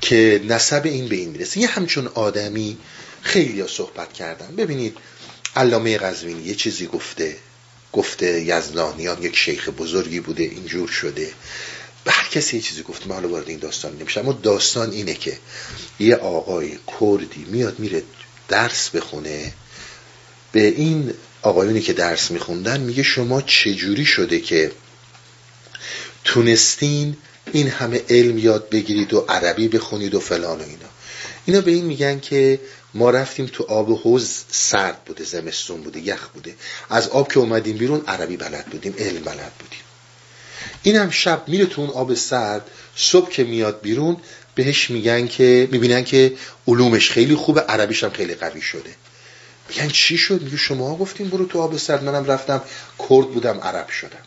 که 0.00 0.42
نسب 0.48 0.82
این 0.84 1.08
به 1.08 1.16
این 1.16 1.30
می‌رسه. 1.30 1.60
یه 1.60 1.66
همچون 1.66 2.06
آدمی 2.06 2.78
خیلی 3.22 3.60
ها 3.60 3.66
صحبت 3.66 4.12
کردن. 4.12 4.56
ببینید 4.56 4.96
علامه 5.56 5.98
قزوینی 5.98 6.42
یه 6.42 6.54
چیزی 6.54 6.86
گفته. 6.86 7.36
گفته 7.92 8.40
یزدانیان 8.40 9.22
یک 9.22 9.36
شیخ 9.36 9.68
بزرگی 9.68 10.20
بوده 10.20 10.42
اینجور 10.42 10.88
شده. 10.88 11.32
به 12.04 12.12
هر 12.12 12.28
کسی 12.28 12.56
یه 12.56 12.62
چیزی 12.62 12.82
گفته 12.82 13.08
من 13.08 13.24
وارد 13.24 13.48
این 13.48 13.58
داستان 13.58 13.96
نمیشه 13.96 14.20
اما 14.20 14.32
داستان 14.32 14.90
اینه 14.90 15.14
که 15.14 15.38
یه 15.98 16.16
آقای 16.16 16.78
کردی 17.00 17.46
میاد 17.48 17.78
میره 17.78 18.02
درس 18.48 18.90
بخونه. 18.90 19.52
به 20.52 20.66
این 20.66 21.14
آقایونی 21.42 21.80
که 21.80 21.92
درس 21.92 22.30
میخوندن 22.30 22.80
میگه 22.80 23.02
شما 23.02 23.42
چجوری 23.42 24.04
شده 24.04 24.40
که 24.40 24.72
تونستین 26.24 27.16
این 27.52 27.68
همه 27.68 28.02
علم 28.10 28.38
یاد 28.38 28.70
بگیرید 28.70 29.14
و 29.14 29.24
عربی 29.28 29.68
بخونید 29.68 30.14
و 30.14 30.20
فلان 30.20 30.58
و 30.58 30.62
اینا؟ 30.62 30.88
اینا 31.46 31.60
به 31.60 31.70
این 31.70 31.84
میگن 31.84 32.20
که 32.20 32.60
ما 32.94 33.10
رفتیم 33.10 33.46
تو 33.46 33.64
آب 33.64 34.00
حوز 34.02 34.44
سرد 34.50 35.04
بوده 35.04 35.24
زمستون 35.24 35.82
بوده 35.82 36.00
یخ 36.00 36.28
بوده. 36.28 36.54
از 36.90 37.08
آب 37.08 37.32
که 37.32 37.38
اومدیم 37.38 37.76
بیرون 37.76 38.04
عربی 38.06 38.36
بلد 38.36 38.66
بودیم 38.66 38.94
علم 38.98 39.22
بلد 39.24 39.52
بودیم. 39.58 39.83
این 40.82 40.96
هم 40.96 41.10
شب 41.10 41.42
میره 41.46 41.66
تو 41.66 41.80
اون 41.80 41.90
آب 41.90 42.14
سرد 42.14 42.70
صبح 42.96 43.30
که 43.30 43.44
میاد 43.44 43.80
بیرون 43.80 44.16
بهش 44.54 44.90
میگن 44.90 45.26
که 45.26 45.68
می‌بینن 45.72 46.04
که 46.04 46.32
علومش 46.68 47.10
خیلی 47.10 47.34
خوبه 47.34 47.60
عربیش 47.60 48.04
هم 48.04 48.10
خیلی 48.10 48.34
قوی 48.34 48.62
شده. 48.62 48.94
میگن 49.68 49.88
چی 49.88 50.18
شد؟ 50.18 50.42
میگه 50.42 50.56
شما 50.56 50.96
گفتیم 50.96 51.28
برو 51.28 51.46
تو 51.46 51.60
آب 51.60 51.76
سرد. 51.76 52.04
منم 52.04 52.24
رفتم 52.24 52.62
کرد 53.08 53.28
بودم 53.28 53.60
عرب 53.60 53.88
شدم. 53.88 54.22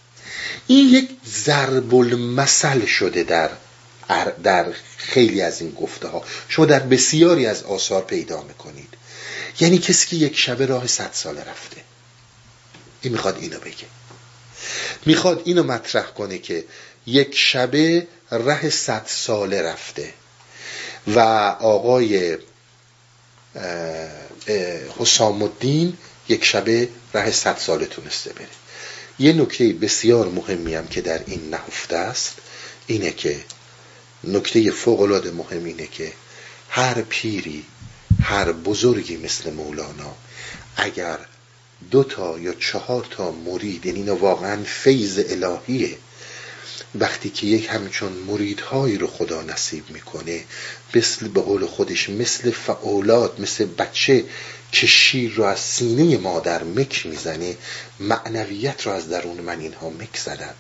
این 0.68 0.90
یک 0.90 1.10
ضرب 1.28 1.96
المثل 1.96 2.86
شده 2.86 3.24
در 3.24 3.50
در 4.44 4.66
خیلی 4.98 5.42
از 5.42 5.62
این 5.62 5.72
گفته 5.72 6.08
ها 6.08 6.24
شما 6.50 6.66
در 6.66 6.80
بسیاری 6.80 7.46
از 7.46 7.64
آثار 7.64 8.02
پیدا 8.02 8.44
می‌کنید. 8.44 8.94
یعنی 9.60 9.78
کسی 9.78 10.08
که 10.08 10.16
یک 10.16 10.38
شبه 10.38 10.66
راه 10.66 10.88
صد 10.88 11.10
ساله 11.14 11.42
رفته. 11.42 11.78
این 13.02 13.14
می‌خواد 13.14 13.38
اینو 13.42 13.60
بگه. 13.60 13.86
می‌خواد 15.06 15.42
اینو 15.46 15.64
مطرح 15.64 16.06
کنه 16.06 16.38
که 16.38 16.66
یک 17.06 17.36
شبه 17.36 18.08
ره 18.32 18.70
صد 18.70 19.04
ساله 19.06 19.62
رفته 19.62 20.14
و 21.08 21.20
آقای 21.60 22.38
حسام 25.00 25.42
الدین 25.44 25.98
یک 26.30 26.46
شبه 26.46 26.90
ره 27.14 27.32
صد 27.32 27.58
ساله 27.58 27.86
تونسته 27.86 28.34
بره. 28.34 28.48
یه 29.20 29.34
نکته 29.34 29.74
بسیار 29.74 30.28
مهمی 30.28 30.76
هم 30.76 30.88
که 30.88 31.02
در 31.02 31.22
این 31.28 31.50
نهفته 31.50 31.98
است 31.98 32.36
اینه 32.88 33.12
که 33.12 33.40
نکته 34.24 34.72
فوق 34.72 35.02
العاده 35.02 35.32
مهم 35.32 35.66
اینه 35.66 35.88
که 35.88 36.14
هر 36.70 37.02
پیری 37.02 37.66
هر 38.22 38.52
بزرگی 38.52 39.18
مثل 39.18 39.54
مولانا 39.54 40.16
اگر 40.76 41.20
دو 41.92 42.04
تا 42.04 42.40
یا 42.40 42.54
چهار 42.54 43.08
تا 43.10 43.32
مرید 43.32 43.86
یعنی 43.86 44.00
اینا 44.00 44.16
واقعا 44.16 44.64
فیض 44.64 45.20
الهیه. 45.30 45.98
وقتی 46.96 47.30
که 47.30 47.48
یک 47.48 47.68
همچون 47.70 48.12
مریدهایی 48.12 48.98
رو 48.98 49.08
خدا 49.08 49.42
نصیب 49.42 49.84
می‌کنه 49.90 50.44
مثل 50.96 51.28
به 51.28 51.42
قول 51.42 51.66
خودش 51.66 52.10
مثل 52.10 52.52
فعولات 52.52 53.40
مثل 53.40 53.66
بچه 53.66 54.24
که 54.72 54.88
شیر 54.88 55.34
رو 55.34 55.44
از 55.44 55.60
سینه 55.60 56.18
مادر 56.18 56.64
مک 56.64 57.06
می‌زنه 57.06 57.58
معنویت 58.00 58.88
رو 58.88 58.92
از 58.92 59.10
درون 59.10 59.38
من 59.38 59.60
اینها 59.60 59.90
مک 59.90 60.18
زدن. 60.18 60.54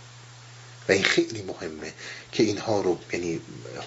و 0.89 0.91
این 0.91 1.03
خیلی 1.03 1.41
مهمه 1.41 1.93
که 2.31 2.43
اینها 2.43 2.81
رو 2.81 2.97
یعنی 3.13 3.39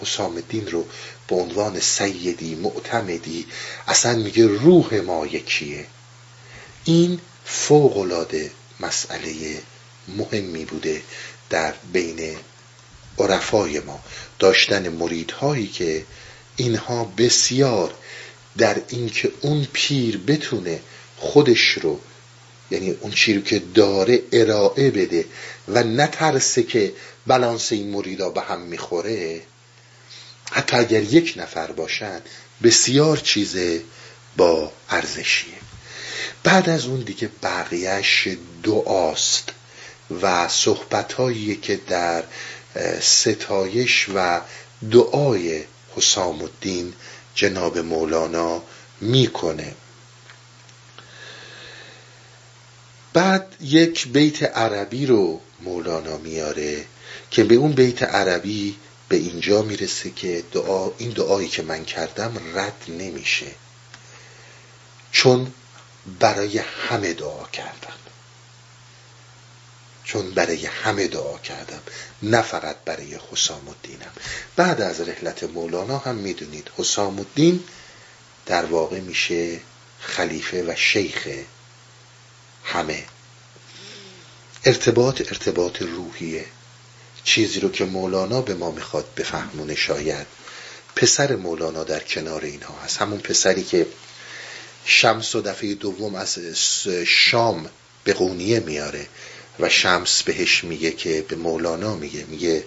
حسام 0.03 0.35
الدین 0.37 0.67
رو 0.67 0.87
به 1.29 1.37
عنوان 1.37 1.81
سیدی 1.81 2.55
معتمدی 2.55 3.47
اصلا 3.89 4.15
میگه 4.15 4.47
روح 4.47 4.95
ما 4.95 5.27
یکیه. 5.27 5.87
این 6.85 7.21
فوق 7.45 7.97
مسئله 8.81 9.63
مهمی 10.09 10.65
بوده 10.65 11.03
در 11.51 11.75
بین 11.93 12.37
عرفای 13.19 13.81
ما. 13.81 14.01
داشتن 14.39 14.89
مریدهایی 14.89 15.67
که 15.67 16.05
اینها 16.57 17.05
بسیار 17.05 17.95
در 18.59 18.77
اینکه 18.89 19.33
اون 19.41 19.67
پیر 19.73 20.19
بتونه 20.19 20.81
خودش 21.17 21.69
رو 21.69 22.01
یعنی 22.71 22.91
اون 22.91 23.13
چی 23.13 23.35
رو 23.35 23.41
که 23.41 23.59
داره 23.59 24.23
ارائه 24.33 24.91
بده 24.91 25.25
و 25.69 25.83
نترسه 25.83 26.63
که 26.63 26.93
بلانس 27.27 27.73
این 27.73 27.91
مریدا 27.91 28.31
به 28.31 28.41
هم 28.41 28.61
می‌خوره 28.61 29.43
حتی 30.51 30.77
اگر 30.77 31.03
یک 31.03 31.35
نفر 31.37 31.73
باشن 31.73 32.21
بسیار 32.63 33.17
چیز 33.17 33.57
با 34.37 34.73
ارزشیه. 34.91 35.60
بعد 36.45 36.69
از 36.69 36.87
اون 36.87 37.01
دیگه 37.01 37.31
بقیهش 37.43 38.29
دعاست 38.63 39.53
و 40.23 40.49
صحبتهایی 40.49 41.57
که 41.57 41.77
در 41.77 42.25
ستایش 43.01 44.07
و 44.15 44.41
دعای 44.91 45.65
حسام 45.97 46.43
الدین 46.43 46.93
جناب 47.35 47.79
مولانا 47.79 48.63
می‌کنه. 49.01 49.75
بعد 53.13 53.57
یک 53.61 54.09
بیت 54.09 54.43
عربی 54.43 55.07
رو 55.07 55.41
مولانا 55.61 56.17
میاره 56.17 56.85
که 57.31 57.45
به 57.45 57.55
اون 57.55 57.73
بیت 57.73 58.03
عربی 58.03 58.77
به 59.09 59.17
اینجا 59.17 59.63
می‌رسه 59.63 60.11
که 60.11 60.43
دعا 60.53 60.91
این 60.99 61.11
دعایی 61.11 61.49
که 61.49 61.63
من 61.63 61.85
کردم 61.85 62.37
رد 62.55 62.85
نمیشه. 62.89 63.47
چون 65.13 65.53
برای 66.21 66.59
همه 66.59 67.13
دعا 67.13 67.47
کردم. 67.47 67.95
چون 70.05 70.31
برای 70.31 70.67
همه 70.67 71.09
دعا 71.09 71.39
کردم 71.39 71.81
نه 72.23 72.43
فقط 72.43 72.77
برای 72.85 73.19
حسام 73.33 73.69
الدینم 73.69 74.11
بعد 74.57 74.81
از 74.81 75.01
رحلت 75.01 75.45
مولانا 75.45 75.99
هم 75.99 76.15
می‌دونید 76.15 76.71
حسام 76.77 77.19
الدین 77.19 77.65
در 78.47 78.65
واقع 78.65 79.01
میشه 79.01 79.61
خلیفه 80.01 80.63
و 80.63 80.75
شیخ 80.77 81.29
همه. 82.65 83.05
ارتباط 84.65 85.21
ارتباط 85.21 85.83
روحیه. 85.83 86.45
چیزی 87.25 87.61
رو 87.61 87.69
که 87.69 87.85
مولانا 87.85 88.41
به 88.41 88.55
ما 88.55 88.71
می‌خواد 88.71 89.15
بفهمونه 89.17 89.75
شاید 89.75 90.27
پسر 90.97 91.37
مولانا 91.37 91.85
در 91.85 92.01
کنار 92.01 92.45
اینها 92.45 92.75
هست. 92.85 92.97
همون 92.97 93.19
پسری 93.19 93.65
که 93.65 93.87
شمس 94.85 95.35
و 95.35 95.41
دفعه 95.41 95.75
دوم 95.75 96.15
از 96.15 96.39
شام 97.07 97.71
به 98.05 98.13
قونیه 98.13 98.61
میاره 98.61 99.09
و 99.61 99.69
شمس 99.69 100.23
بهش 100.23 100.65
میگه 100.65 100.91
که 100.91 101.25
به 101.29 101.37
مولانا 101.37 101.95
میگه 101.95 102.25
میگه 102.25 102.65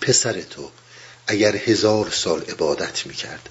پسر 0.00 0.40
تو 0.40 0.70
اگر 1.26 1.56
هزار 1.56 2.10
سال 2.10 2.42
عبادت 2.42 3.06
می‌کرد 3.06 3.48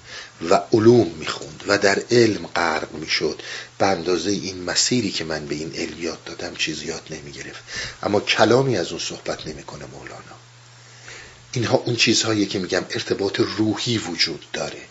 و 0.50 0.60
علوم 0.72 1.08
می‌خوند 1.08 1.64
و 1.66 1.78
در 1.78 2.02
علم 2.10 2.46
غرق 2.46 2.92
می‌شد 2.92 3.42
به 3.78 3.86
اندازه 3.86 4.30
این 4.30 4.62
مسیری 4.64 5.10
که 5.10 5.24
من 5.24 5.46
به 5.46 5.54
این 5.54 5.74
علم 5.74 6.02
یاد 6.02 6.24
دادم 6.24 6.54
چیز 6.54 6.82
یاد 6.82 7.02
نمی‌گرفت. 7.10 7.62
اما 8.02 8.20
کلامی 8.20 8.76
از 8.76 8.90
اون 8.90 9.00
صحبت 9.00 9.46
نمی‌کنه 9.46 9.86
مولانا. 9.86 10.36
اینها 11.52 11.76
اون 11.76 11.96
چیزهایی 11.96 12.46
که 12.46 12.58
میگم 12.58 12.84
ارتباط 12.90 13.40
روحی 13.40 13.98
وجود 13.98 14.46
داره. 14.52 14.82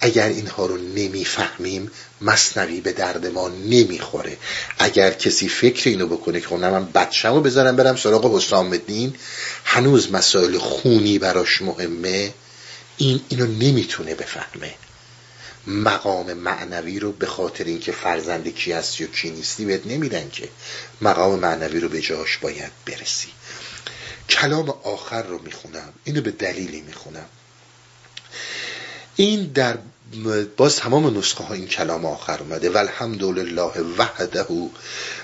اگر 0.00 0.28
اینها 0.28 0.66
رو 0.66 0.76
نمی‌فهمیم 0.76 1.90
مصنوی 2.20 2.80
به 2.80 2.92
درد 2.92 3.26
ما 3.26 3.48
نمی‌خوره. 3.48 4.36
اگر 4.78 5.10
کسی 5.10 5.48
فکر 5.48 5.90
اینو 5.90 6.06
بکنه 6.06 6.40
که 6.40 6.46
خب 6.46 6.54
من 6.54 6.84
بچم 6.84 7.34
رو 7.34 7.40
بذارم 7.40 7.76
برم 7.76 7.96
سراغ 7.96 8.36
حسام 8.36 8.72
الدین 8.72 9.14
هنوز 9.64 10.12
مسائل 10.12 10.58
خونی 10.58 11.18
براش 11.18 11.62
مهمه. 11.62 12.32
این 12.96 13.20
اینو 13.28 13.46
نمی‌تونه 13.46 14.14
بفهمه. 14.14 14.74
مقام 15.66 16.32
معنوی 16.32 16.98
رو 16.98 17.12
به 17.12 17.26
خاطر 17.26 17.64
اینکه 17.64 17.92
فرزند 17.92 18.54
کی 18.54 18.72
هستی 18.72 19.04
و 19.04 19.06
کی 19.06 19.30
نیستی 19.30 19.64
بهت 19.64 19.86
نمیدن 19.86 20.30
که. 20.30 20.48
مقام 21.00 21.38
معنوی 21.38 21.80
رو 21.80 21.88
به 21.88 22.00
جاش 22.00 22.38
باید 22.38 22.72
برسی. 22.86 23.28
کلام 24.30 24.70
آخر 24.82 25.22
رو 25.22 25.42
می‌خونم. 25.42 25.92
اینو 26.04 26.20
به 26.20 26.30
دلیلی 26.30 26.80
می‌خونم. 26.80 27.26
این 29.20 29.44
در 29.54 29.78
باز 30.56 30.76
تمام 30.76 31.18
نسخه 31.18 31.44
ها 31.44 31.54
این 31.54 31.66
کلام 31.66 32.06
آخر 32.06 32.38
اومده. 32.40 32.70
والحمدلله 32.70 33.80
وحده 33.98 34.46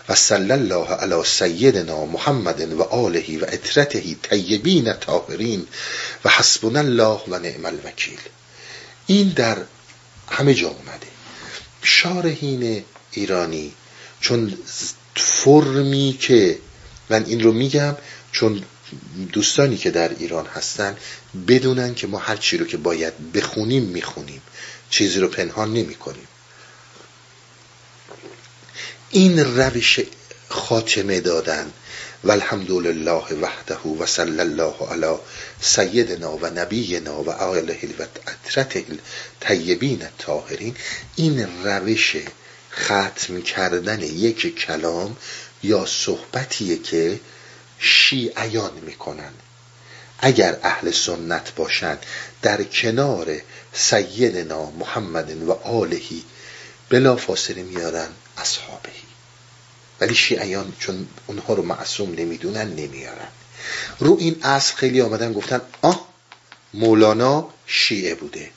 و 0.08 0.14
صلی 0.14 0.52
الله 0.52 0.86
علی 0.86 1.24
سیدنا 1.24 2.04
محمد 2.04 2.72
و 2.72 2.82
آله 2.82 3.38
و 3.38 3.44
اطرته 3.48 4.16
طیبین 4.22 4.92
طاهرین 4.92 5.66
و 6.24 6.28
حسبنا 6.28 6.78
الله 6.78 7.20
و 7.28 7.38
نعم 7.38 7.66
الوکیل. 7.66 8.18
این 9.06 9.28
در 9.28 9.56
همه 10.30 10.54
جا 10.54 10.68
اومده. 10.68 11.06
شارحین 11.82 12.84
ایرانی 13.10 13.72
چون 14.20 14.58
فرمی 15.14 16.18
که 16.20 16.58
من 17.10 17.24
این 17.24 17.42
رو 17.42 17.52
میگم 17.52 17.96
چون 18.32 18.62
دوستانی 19.32 19.76
که 19.76 19.90
در 19.90 20.08
ایران 20.08 20.46
هستن 20.46 20.96
بدونن 21.48 21.94
که 21.94 22.06
ما 22.06 22.18
هر 22.18 22.36
چی 22.36 22.58
رو 22.58 22.66
که 22.66 22.76
باید 22.76 23.32
بخونیم 23.32 23.82
می‌خونیم. 23.82 24.42
چیزی 24.90 25.20
رو 25.20 25.28
پنهان 25.28 25.72
نمی 25.72 25.94
کنیم 25.94 26.28
این 29.10 29.38
روش 29.38 30.00
خاتمه 30.48 31.20
دادن 31.20 31.72
و 32.24 32.30
الحمدلله 32.30 33.34
وحده 33.34 33.78
و 33.78 34.06
صلی 34.06 34.40
الله 34.40 34.74
علی 34.90 35.16
سیدنا 35.60 36.36
و 36.36 36.46
نبینا 36.46 37.22
و 37.22 37.30
آله 37.30 37.78
و 37.98 38.02
اطرت 38.26 38.84
طیبین 39.40 40.02
الطاهرین 40.02 40.76
این 41.16 41.48
روش 41.64 42.16
ختم 42.72 43.42
کردن 43.42 44.00
یک 44.00 44.58
کلام 44.58 45.16
یا 45.62 45.86
صحبتیه 45.86 46.78
که 46.78 47.20
شیعیان 47.78 48.72
می‌کنن 48.82 49.32
اگر 50.18 50.58
اهل 50.62 50.90
سنت 50.90 51.54
باشند 51.54 52.06
در 52.42 52.62
کنار 52.62 53.40
سیدنا 53.72 54.70
محمد 54.70 55.42
و 55.42 55.52
آلهی 55.52 56.24
بلا 56.88 57.16
فاصله 57.16 57.62
میارن 57.62 58.08
اصحابهی 58.38 59.02
ولی 60.00 60.14
شیعیان 60.14 60.72
چون 60.78 61.08
اونها 61.26 61.54
رو 61.54 61.62
معصوم 61.62 62.14
نمی‌دونن 62.14 62.68
نمیارن. 62.74 63.28
رو 63.98 64.16
این 64.20 64.36
اصل 64.42 64.74
خیلی 64.74 65.00
آمدن 65.00 65.32
گفتن 65.32 65.60
آه 65.82 66.08
مولانا 66.74 67.48
شیعه 67.66 68.14
بوده 68.14 68.50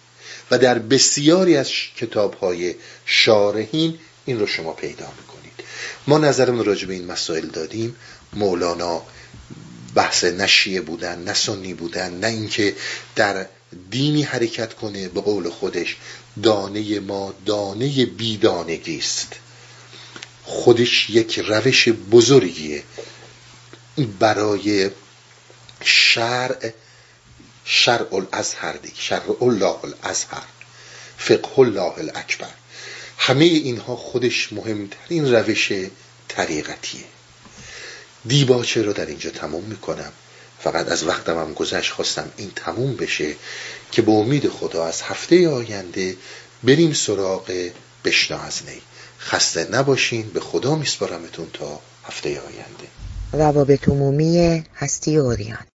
و 0.52 0.58
در 0.58 0.80
بسیاری 0.80 1.58
از 1.58 1.72
کتاب 1.98 2.34
های 2.34 2.76
شارحین 3.06 4.00
این 4.26 4.40
رو 4.40 4.48
شما 4.48 4.74
پیدا 4.74 5.08
می‌کنید. 5.18 5.54
ما 6.08 6.18
نظرمون 6.18 6.66
راجع 6.66 6.88
به 6.88 6.94
این 6.94 7.06
مسائل 7.06 7.46
دادیم. 7.46 7.96
مولانا 8.38 9.02
بحث 9.96 10.24
نشیه 10.24 10.82
بودن 10.82 11.24
نه 11.24 11.34
سنی 11.34 11.74
بودن 11.74 12.14
نه 12.14 12.28
اینکه 12.28 12.76
در 13.16 13.46
دینی 13.92 14.24
حرکت 14.24 14.74
کنه 14.74 15.08
به 15.08 15.22
قول 15.22 15.50
خودش 15.50 15.98
دانه 16.44 17.00
ما 17.00 17.34
دانه 17.46 18.06
بیدانگی 18.06 18.98
است. 18.98 19.34
خودش 20.44 21.10
یک 21.10 21.40
روش 21.40 21.90
بزرگیه. 21.90 22.84
برای 24.20 24.92
شرع 25.84 26.74
شرع 27.66 28.16
الازهر 28.16 28.72
دی 28.72 28.92
شرع 28.96 29.44
الله 29.44 29.86
الازهر 29.86 30.48
فقه 31.18 31.60
الله 31.60 32.00
الاکبر 32.00 32.54
همه 33.18 33.46
اینها 33.46 33.96
خودش 33.96 34.54
مهمترین 34.54 35.34
روش 35.36 35.72
طریقتیه. 36.28 37.17
دیباچه 38.26 38.82
رو 38.82 38.94
در 38.94 39.06
اینجا 39.06 39.30
تموم 39.30 39.64
می‌کنم. 39.64 40.12
فقط 40.60 40.88
از 40.88 41.08
وقتم 41.08 41.38
هم 41.38 41.54
گذشت 41.54 41.92
خواستم 41.92 42.32
این 42.38 42.52
تموم 42.56 42.96
بشه 42.96 43.36
که 43.92 44.02
به 44.02 44.12
امید 44.12 44.50
خدا 44.50 44.86
از 44.86 45.02
هفته 45.02 45.50
آینده 45.50 46.16
بریم 46.64 46.94
سراغ 46.94 47.70
بشنا 48.06 48.38
از 48.38 48.62
نی 48.68 48.82
خسته 49.20 49.68
نباشین 49.72 50.30
به 50.30 50.40
خدا 50.40 50.76
میسپارمتون 50.76 51.48
تا 51.54 51.80
هفته 52.04 52.30
آینده. 52.30 52.88
روابط 53.34 53.90
عمومی 53.90 54.64
هستی 54.76 55.18
اوریان. 55.18 55.66